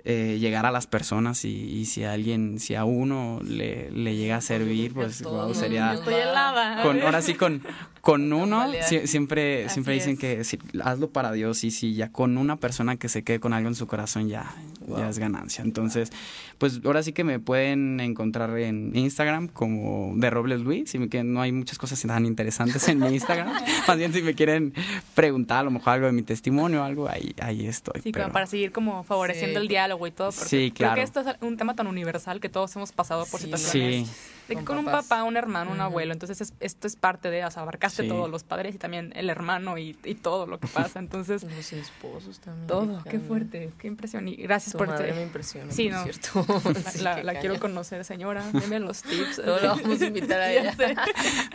eh, 0.04 0.38
llegar 0.40 0.66
a 0.68 0.72
las 0.72 0.86
personas 0.86 1.46
y, 1.46 1.50
y 1.50 1.86
si 1.86 2.04
a 2.04 2.14
alguien, 2.14 2.60
si 2.60 2.76
a 2.76 2.84
uno 2.86 3.40
le, 3.44 3.90
le 3.92 4.16
llega 4.16 4.36
a 4.38 4.42
servir, 4.42 4.94
pues 4.94 5.24
wow, 5.24 5.54
sería... 5.56 5.88
nos 5.94 6.00
Estoy 6.00 6.14
va- 6.14 6.22
helada. 6.24 6.84
Con, 6.84 7.02
ahora 7.02 7.22
sí, 7.24 7.34
con, 7.34 7.62
con 8.06 8.32
uno, 8.32 8.68
siempre, 9.06 9.66
Así 9.66 9.74
siempre 9.74 9.96
dicen 9.96 10.14
es. 10.14 10.20
que 10.20 10.44
si- 10.44 10.60
hazlo 10.84 11.10
para 11.10 11.32
Dios 11.32 11.64
y 11.64 11.72
si 11.72 11.96
ya 11.96 12.12
con 12.12 12.38
una 12.38 12.56
persona 12.56 12.98
que 12.98 13.10
se 13.10 13.24
quede 13.24 13.40
con 13.40 13.52
algo 13.52 13.68
en 13.68 13.74
su 13.74 13.88
corazón 13.88 14.30
ya, 14.30 14.54
ya 14.96 15.10
es 15.10 15.18
ganancia. 15.18 15.64
Entonces, 15.64 16.12
pues 16.60 16.82
ahora 16.86 17.02
sí 17.02 17.14
que 17.14 17.24
me 17.24 17.40
pueden 17.40 18.00
encontrar 18.00 18.56
en 18.60 18.96
Instagram 18.96 19.48
como 19.48 20.14
de 20.18 20.30
Robles 20.30 20.62
Luis, 20.62 20.92
si 20.92 21.00
me 21.00 21.10
quieren, 21.10 21.34
no 21.34 21.42
hay 21.42 21.52
muchas 21.52 21.80
cosas 21.80 22.00
tan 22.04 22.28
interesantes 22.28 22.88
en 22.90 23.00
mi 23.00 23.08
Instagram. 23.08 23.48
Más 23.88 23.98
bien 23.98 24.14
si 24.14 24.22
me 24.22 24.36
quieren 24.36 24.76
preguntar 25.16 25.62
a 25.62 25.64
lo 25.64 25.72
mejor 25.72 25.94
algo 25.94 26.06
de 26.06 26.12
mi 26.12 26.22
testimonio 26.22 26.82
o 26.82 26.84
algo, 26.84 27.10
ahí, 27.10 27.34
ahí 27.42 27.66
estoy. 27.66 28.02
Sí, 28.04 28.12
como 28.12 28.26
pero- 28.26 28.32
para 28.34 28.46
seguir 28.46 28.72
como 28.72 29.04
favoreciendo 29.04 29.60
Sí. 29.60 29.64
el 29.64 29.68
diálogo 29.68 30.06
y 30.06 30.12
todo. 30.12 30.30
Porque 30.32 30.48
Sí, 30.48 30.58
Creo 30.76 30.90
claro. 30.90 30.96
que 30.98 31.02
esto 31.02 31.22
es 31.22 31.28
un 31.42 31.58
tema 31.58 31.74
tan 31.74 31.88
universal 31.88 32.40
que 32.40 32.50
todos 32.50 32.76
hemos 32.76 32.92
pasado 32.92 33.26
por 33.26 33.40
Sí. 33.40 33.48
situaciones 33.48 34.08
Sí, 34.08 34.45
de 34.48 34.56
que 34.58 34.64
Con 34.64 34.78
un 34.78 34.86
papá, 34.86 35.24
un 35.24 35.38
hermano, 35.38 35.72
un 35.72 35.82
abuelo. 35.82 36.14
Entonces, 36.14 36.40
es- 36.42 36.54
esto 36.60 36.88
es 36.88 36.96
parte 36.96 37.30
de, 37.32 37.44
o 37.46 37.52
sea, 37.52 37.64
abarcaste 37.64 38.04
Sí. 38.04 38.10
todos 38.10 38.30
los 38.30 38.44
padres 38.44 38.76
y 38.76 38.78
también 38.78 39.12
el 39.16 39.30
hermano 39.30 39.78
y, 39.78 39.98
y 40.04 40.16
todo 40.16 40.46
lo 40.46 40.60
que 40.60 40.68
pasa. 40.68 41.00
Entonces, 41.00 41.44
Los 41.56 41.74
esposos 41.74 42.40
también. 42.40 42.68
todo, 42.68 43.04
qué 43.10 43.20
fuerte, 43.20 43.72
qué 43.80 43.88
impresión. 43.88 44.28
Y 44.28 44.36
gracias 44.36 44.74
Tu 44.74 44.78
por 44.78 44.88
madre 44.88 45.10
este- 45.10 45.20
me 45.20 45.24
impresiona, 45.26 45.72
Sí, 45.72 45.90
por 45.90 45.98
no. 45.98 46.04
cierto. 46.04 46.46
La, 46.74 46.82
Sí, 46.92 47.00
la- 47.02 47.16
qué 47.16 47.24
la 47.24 47.40
quiero 47.40 47.60
conocer, 47.60 48.04
señora. 48.06 48.44
Deme 48.54 48.80
los 48.80 49.02
tips. 49.02 49.40
Luego 49.44 49.60
la 49.62 49.68
vamos 49.76 50.02
a 50.02 50.06
invitar 50.06 50.40
a 50.42 50.52
ella. 50.52 50.76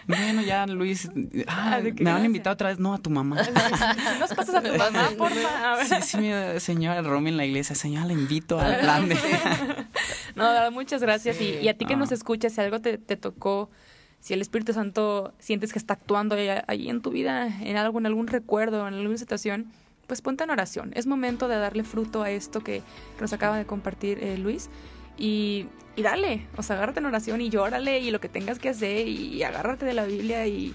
Bueno, 0.06 0.42
ya, 0.42 0.66
Luis. 0.66 1.08
Ah, 1.46 1.68
Ah, 1.74 1.80
¿de 1.80 1.94
qué 1.94 2.02
me 2.02 2.12
van 2.12 2.22
a 2.22 2.26
invitar 2.26 2.52
otra 2.52 2.68
vez. 2.70 2.78
No, 2.80 2.94
a 2.94 2.98
tu 2.98 3.10
mamá. 3.10 3.36
Nos 4.18 4.34
pasas 4.34 4.54
a 4.56 4.62
tu 4.62 4.74
mamá, 4.76 5.10
porfa. 5.16 5.72
A 5.72 5.76
ver. 5.76 5.86
Sí, 5.86 5.94
sí, 6.02 6.16
mi 6.18 6.32
señora 6.60 7.02
Romy 7.02 7.30
en 7.30 7.36
la 7.36 7.44
iglesia. 7.44 7.76
Señora, 7.76 8.06
la 8.06 8.12
invito 8.14 8.58
al 8.58 8.80
plan 8.80 9.08
de... 9.08 9.16
No, 10.40 10.70
muchas 10.70 11.02
gracias. 11.02 11.36
Sí. 11.36 11.56
Y, 11.60 11.64
y 11.64 11.68
a 11.68 11.76
ti 11.76 11.84
que 11.84 11.94
Ah. 11.94 11.98
nos 11.98 12.12
escuchas, 12.12 12.52
si 12.52 12.60
algo 12.60 12.80
te, 12.80 12.98
te 12.98 13.16
tocó, 13.16 13.70
si 14.20 14.34
el 14.34 14.40
Espíritu 14.40 14.72
Santo 14.72 15.32
sientes 15.38 15.72
que 15.72 15.78
está 15.78 15.94
actuando 15.94 16.34
ahí, 16.34 16.48
ahí 16.66 16.88
en 16.88 17.00
tu 17.02 17.10
vida, 17.10 17.46
en 17.46 17.76
algo, 17.76 17.98
en 17.98 18.06
algún 18.06 18.26
recuerdo, 18.26 18.86
en 18.86 18.94
alguna 18.94 19.16
situación, 19.18 19.66
pues 20.06 20.20
ponte 20.22 20.44
en 20.44 20.50
oración. 20.50 20.90
Es 20.94 21.06
momento 21.06 21.46
de 21.48 21.56
darle 21.56 21.84
fruto 21.84 22.22
a 22.22 22.30
esto 22.30 22.60
que, 22.60 22.82
que 23.16 23.20
nos 23.20 23.32
acaba 23.32 23.56
de 23.56 23.64
compartir 23.64 24.18
eh, 24.22 24.36
Luis. 24.38 24.68
Y, 25.16 25.66
y 25.96 26.02
dale, 26.02 26.46
o 26.56 26.62
sea, 26.62 26.76
agárrate 26.76 27.00
en 27.00 27.06
oración 27.06 27.40
y 27.40 27.48
llórale 27.50 28.00
y 28.00 28.10
lo 28.10 28.20
que 28.20 28.28
tengas 28.28 28.58
que 28.58 28.70
hacer 28.70 29.06
y 29.06 29.42
agárrate 29.42 29.84
de 29.84 29.92
la 29.94 30.04
Biblia 30.06 30.46
y, 30.46 30.74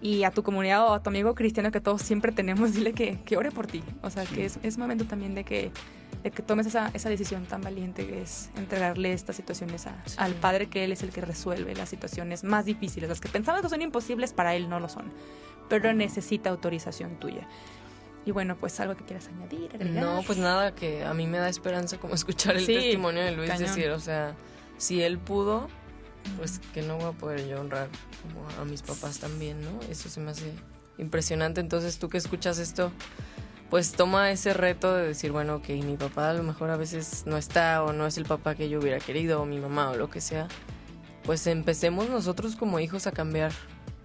y 0.00 0.24
a 0.24 0.30
tu 0.30 0.42
comunidad 0.42 0.86
o 0.86 0.94
a 0.94 1.02
tu 1.02 1.10
amigo 1.10 1.34
cristiano 1.34 1.70
que 1.70 1.80
todos 1.80 2.02
siempre 2.02 2.32
tenemos, 2.32 2.72
dile 2.74 2.92
que, 2.92 3.18
que 3.24 3.36
ore 3.36 3.50
por 3.50 3.66
ti. 3.66 3.82
O 4.02 4.10
sea, 4.10 4.24
que 4.24 4.46
es, 4.46 4.58
es 4.62 4.78
momento 4.78 5.04
también 5.04 5.34
de 5.34 5.44
que, 5.44 5.70
de 6.22 6.30
que 6.30 6.42
tomes 6.42 6.66
esa, 6.66 6.90
esa 6.94 7.08
decisión 7.08 7.46
tan 7.46 7.60
valiente 7.62 8.06
que 8.06 8.22
es 8.22 8.50
entregarle 8.56 9.12
estas 9.12 9.34
situaciones 9.36 9.86
a- 9.86 10.00
Sí. 10.06 10.14
al 10.18 10.34
Padre, 10.34 10.68
que 10.68 10.84
Él 10.84 10.92
es 10.92 11.02
el 11.02 11.10
que 11.10 11.20
resuelve 11.20 11.74
las 11.74 11.88
situaciones 11.88 12.44
más 12.44 12.64
difíciles. 12.64 13.08
Las 13.08 13.20
que 13.20 13.28
pensamos 13.28 13.62
que 13.62 13.68
son 13.68 13.82
imposibles, 13.82 14.32
para 14.32 14.54
Él 14.54 14.68
no 14.68 14.78
lo 14.80 14.88
son. 14.88 15.12
Pero 15.68 15.92
necesita 15.92 16.50
autorización 16.50 17.16
tuya. 17.18 17.48
Y 18.24 18.30
bueno, 18.30 18.56
pues 18.56 18.78
algo 18.78 18.94
que 18.96 19.04
quieras 19.04 19.26
añadir, 19.28 19.70
agregar. 19.74 20.02
No, 20.04 20.22
pues 20.24 20.38
nada, 20.38 20.74
que 20.76 21.04
a 21.04 21.12
mí 21.12 21.26
me 21.26 21.38
da 21.38 21.48
esperanza 21.48 21.98
como 21.98 22.14
escuchar 22.14 22.56
el 22.56 22.64
Sí, 22.66 22.74
testimonio 22.74 23.24
de 23.24 23.32
Luis 23.32 23.50
cañón. 23.50 23.66
decir, 23.66 23.90
o 23.90 23.98
sea, 23.98 24.34
si 24.78 25.02
él 25.02 25.18
pudo, 25.18 25.68
pues 26.36 26.60
que 26.72 26.82
no 26.82 26.98
voy 26.98 27.06
a 27.06 27.12
poder 27.12 27.48
yo 27.48 27.60
honrar 27.60 27.88
como 28.22 28.48
a 28.60 28.64
mis 28.64 28.82
papás 28.82 29.18
también, 29.18 29.60
¿no? 29.60 29.80
Eso 29.90 30.08
se 30.08 30.20
me 30.20 30.30
hace 30.30 30.52
impresionante. 30.98 31.60
Entonces 31.60 31.98
tú 31.98 32.08
que 32.08 32.18
escuchas 32.18 32.58
esto, 32.58 32.92
pues 33.72 33.92
toma 33.92 34.30
ese 34.30 34.52
reto 34.52 34.94
de 34.94 35.06
decir, 35.06 35.32
bueno, 35.32 35.54
ok, 35.54 35.70
mi 35.70 35.96
papá 35.96 36.28
a 36.28 36.34
lo 36.34 36.42
mejor 36.42 36.68
a 36.68 36.76
veces 36.76 37.22
no 37.24 37.38
está 37.38 37.82
o 37.82 37.94
no 37.94 38.06
es 38.06 38.18
el 38.18 38.26
papá 38.26 38.54
que 38.54 38.68
yo 38.68 38.78
hubiera 38.78 38.98
querido 38.98 39.40
o 39.40 39.46
mi 39.46 39.58
mamá 39.58 39.92
o 39.92 39.96
lo 39.96 40.10
que 40.10 40.20
sea. 40.20 40.46
Pues 41.22 41.46
empecemos 41.46 42.10
nosotros 42.10 42.54
como 42.54 42.80
hijos 42.80 43.06
a 43.06 43.12
cambiar 43.12 43.50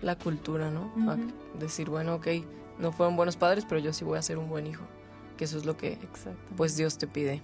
la 0.02 0.18
cultura, 0.18 0.72
¿no? 0.72 0.94
A 1.12 1.18
decir, 1.60 1.90
bueno, 1.90 2.16
ok, 2.16 2.28
no 2.80 2.94
fueron 2.94 3.18
buenos 3.18 3.36
padres, 3.36 3.66
pero 3.68 3.82
yo 3.82 3.92
sí 3.92 4.06
voy 4.06 4.18
a 4.18 4.22
ser 4.22 4.38
un 4.38 4.48
buen 4.48 4.68
hijo. 4.68 4.86
Que 5.36 5.44
eso 5.44 5.58
es 5.58 5.66
lo 5.66 5.76
que 5.76 5.98
pues 6.56 6.78
Dios 6.78 6.98
te 6.98 7.06
pide. 7.06 7.42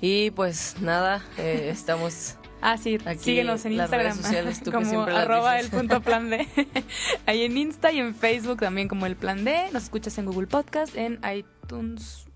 Y 0.00 0.30
pues 0.30 0.76
nada, 0.80 1.24
eh, 1.38 1.70
estamos 1.72 2.36
Ah, 2.60 2.76
sí, 2.76 2.98
Aquí 3.04 3.20
síguenos 3.20 3.64
en 3.64 3.76
las 3.76 3.90
redes 3.90 4.16
Instagram 4.16 4.16
sociales, 4.16 4.62
tú 4.62 4.72
que 4.72 4.78
como 4.78 5.02
arroba 5.02 5.60
el 5.60 5.68
punto 5.68 6.00
plan 6.00 6.28
D. 6.28 6.46
Ahí 7.26 7.42
en 7.42 7.56
Insta 7.56 7.92
y 7.92 7.98
en 8.00 8.14
Facebook 8.14 8.58
también 8.58 8.88
como 8.88 9.06
el 9.06 9.16
plan 9.16 9.44
D. 9.44 9.68
Nos 9.72 9.84
escuchas 9.84 10.18
en 10.18 10.26
Google 10.26 10.48
Podcast, 10.48 10.96
en 10.96 11.20
iTunes, 11.32 12.27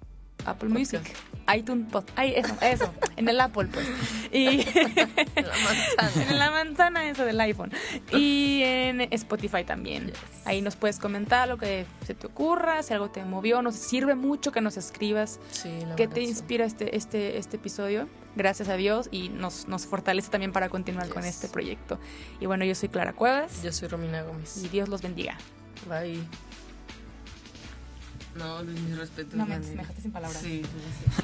Apple. 0.46 0.68
Music, 0.68 1.00
iTunes 1.54 1.90
Pod. 1.90 2.04
Ay, 2.16 2.34
eso, 2.36 2.54
eso, 2.60 2.92
en 3.16 3.28
el 3.28 3.40
Apple 3.40 3.68
pues. 3.72 3.86
Y 4.32 4.64
la 5.36 5.52
manzana. 5.64 6.24
en 6.30 6.38
la 6.38 6.50
manzana 6.50 7.08
eso 7.10 7.24
del 7.24 7.40
iPhone. 7.40 7.72
Y 8.12 8.62
en 8.64 9.00
Spotify 9.12 9.64
también. 9.64 10.06
Yes. 10.08 10.16
Ahí 10.44 10.62
nos 10.62 10.76
puedes 10.76 10.98
comentar 10.98 11.48
lo 11.48 11.58
que 11.58 11.86
se 12.06 12.14
te 12.14 12.26
ocurra, 12.26 12.82
si 12.82 12.94
algo 12.94 13.10
te 13.10 13.24
movió, 13.24 13.62
nos 13.62 13.76
sirve 13.76 14.14
mucho 14.14 14.52
que 14.52 14.60
nos 14.60 14.76
escribas 14.76 15.38
Sí, 15.50 15.70
la 15.86 15.96
¿Qué 15.96 16.08
te 16.08 16.20
sí. 16.22 16.26
inspira 16.28 16.64
este, 16.64 16.96
este, 16.96 17.38
este 17.38 17.56
episodio? 17.56 18.08
Gracias 18.34 18.68
a 18.68 18.74
Dios 18.76 19.08
y 19.10 19.28
nos, 19.28 19.68
nos 19.68 19.86
fortalece 19.86 20.30
también 20.30 20.52
para 20.52 20.68
continuar 20.70 21.08
con 21.10 21.24
este 21.24 21.48
proyecto. 21.48 21.98
Y 22.40 22.46
bueno, 22.46 22.64
yo 22.64 22.74
soy 22.74 22.88
Clara 22.88 23.12
Cuevas 23.12 23.62
Yo 23.62 23.72
soy 23.72 23.88
Romina 23.88 24.22
Gómez. 24.22 24.62
y 24.64 24.68
Dios 24.68 24.88
los 24.88 25.02
bendiga. 25.02 25.36
Bye. 25.88 26.22
No, 28.36 28.62
mis 28.64 28.96
respetos. 28.96 29.34
No, 29.34 29.46
me- 29.46 29.58
me 29.58 29.66
dejaste 29.66 30.02
sin 30.02 30.10
palabras. 30.12 30.40
Sí, 30.42 30.62
sí, 30.62 30.68
sí. 31.16 31.22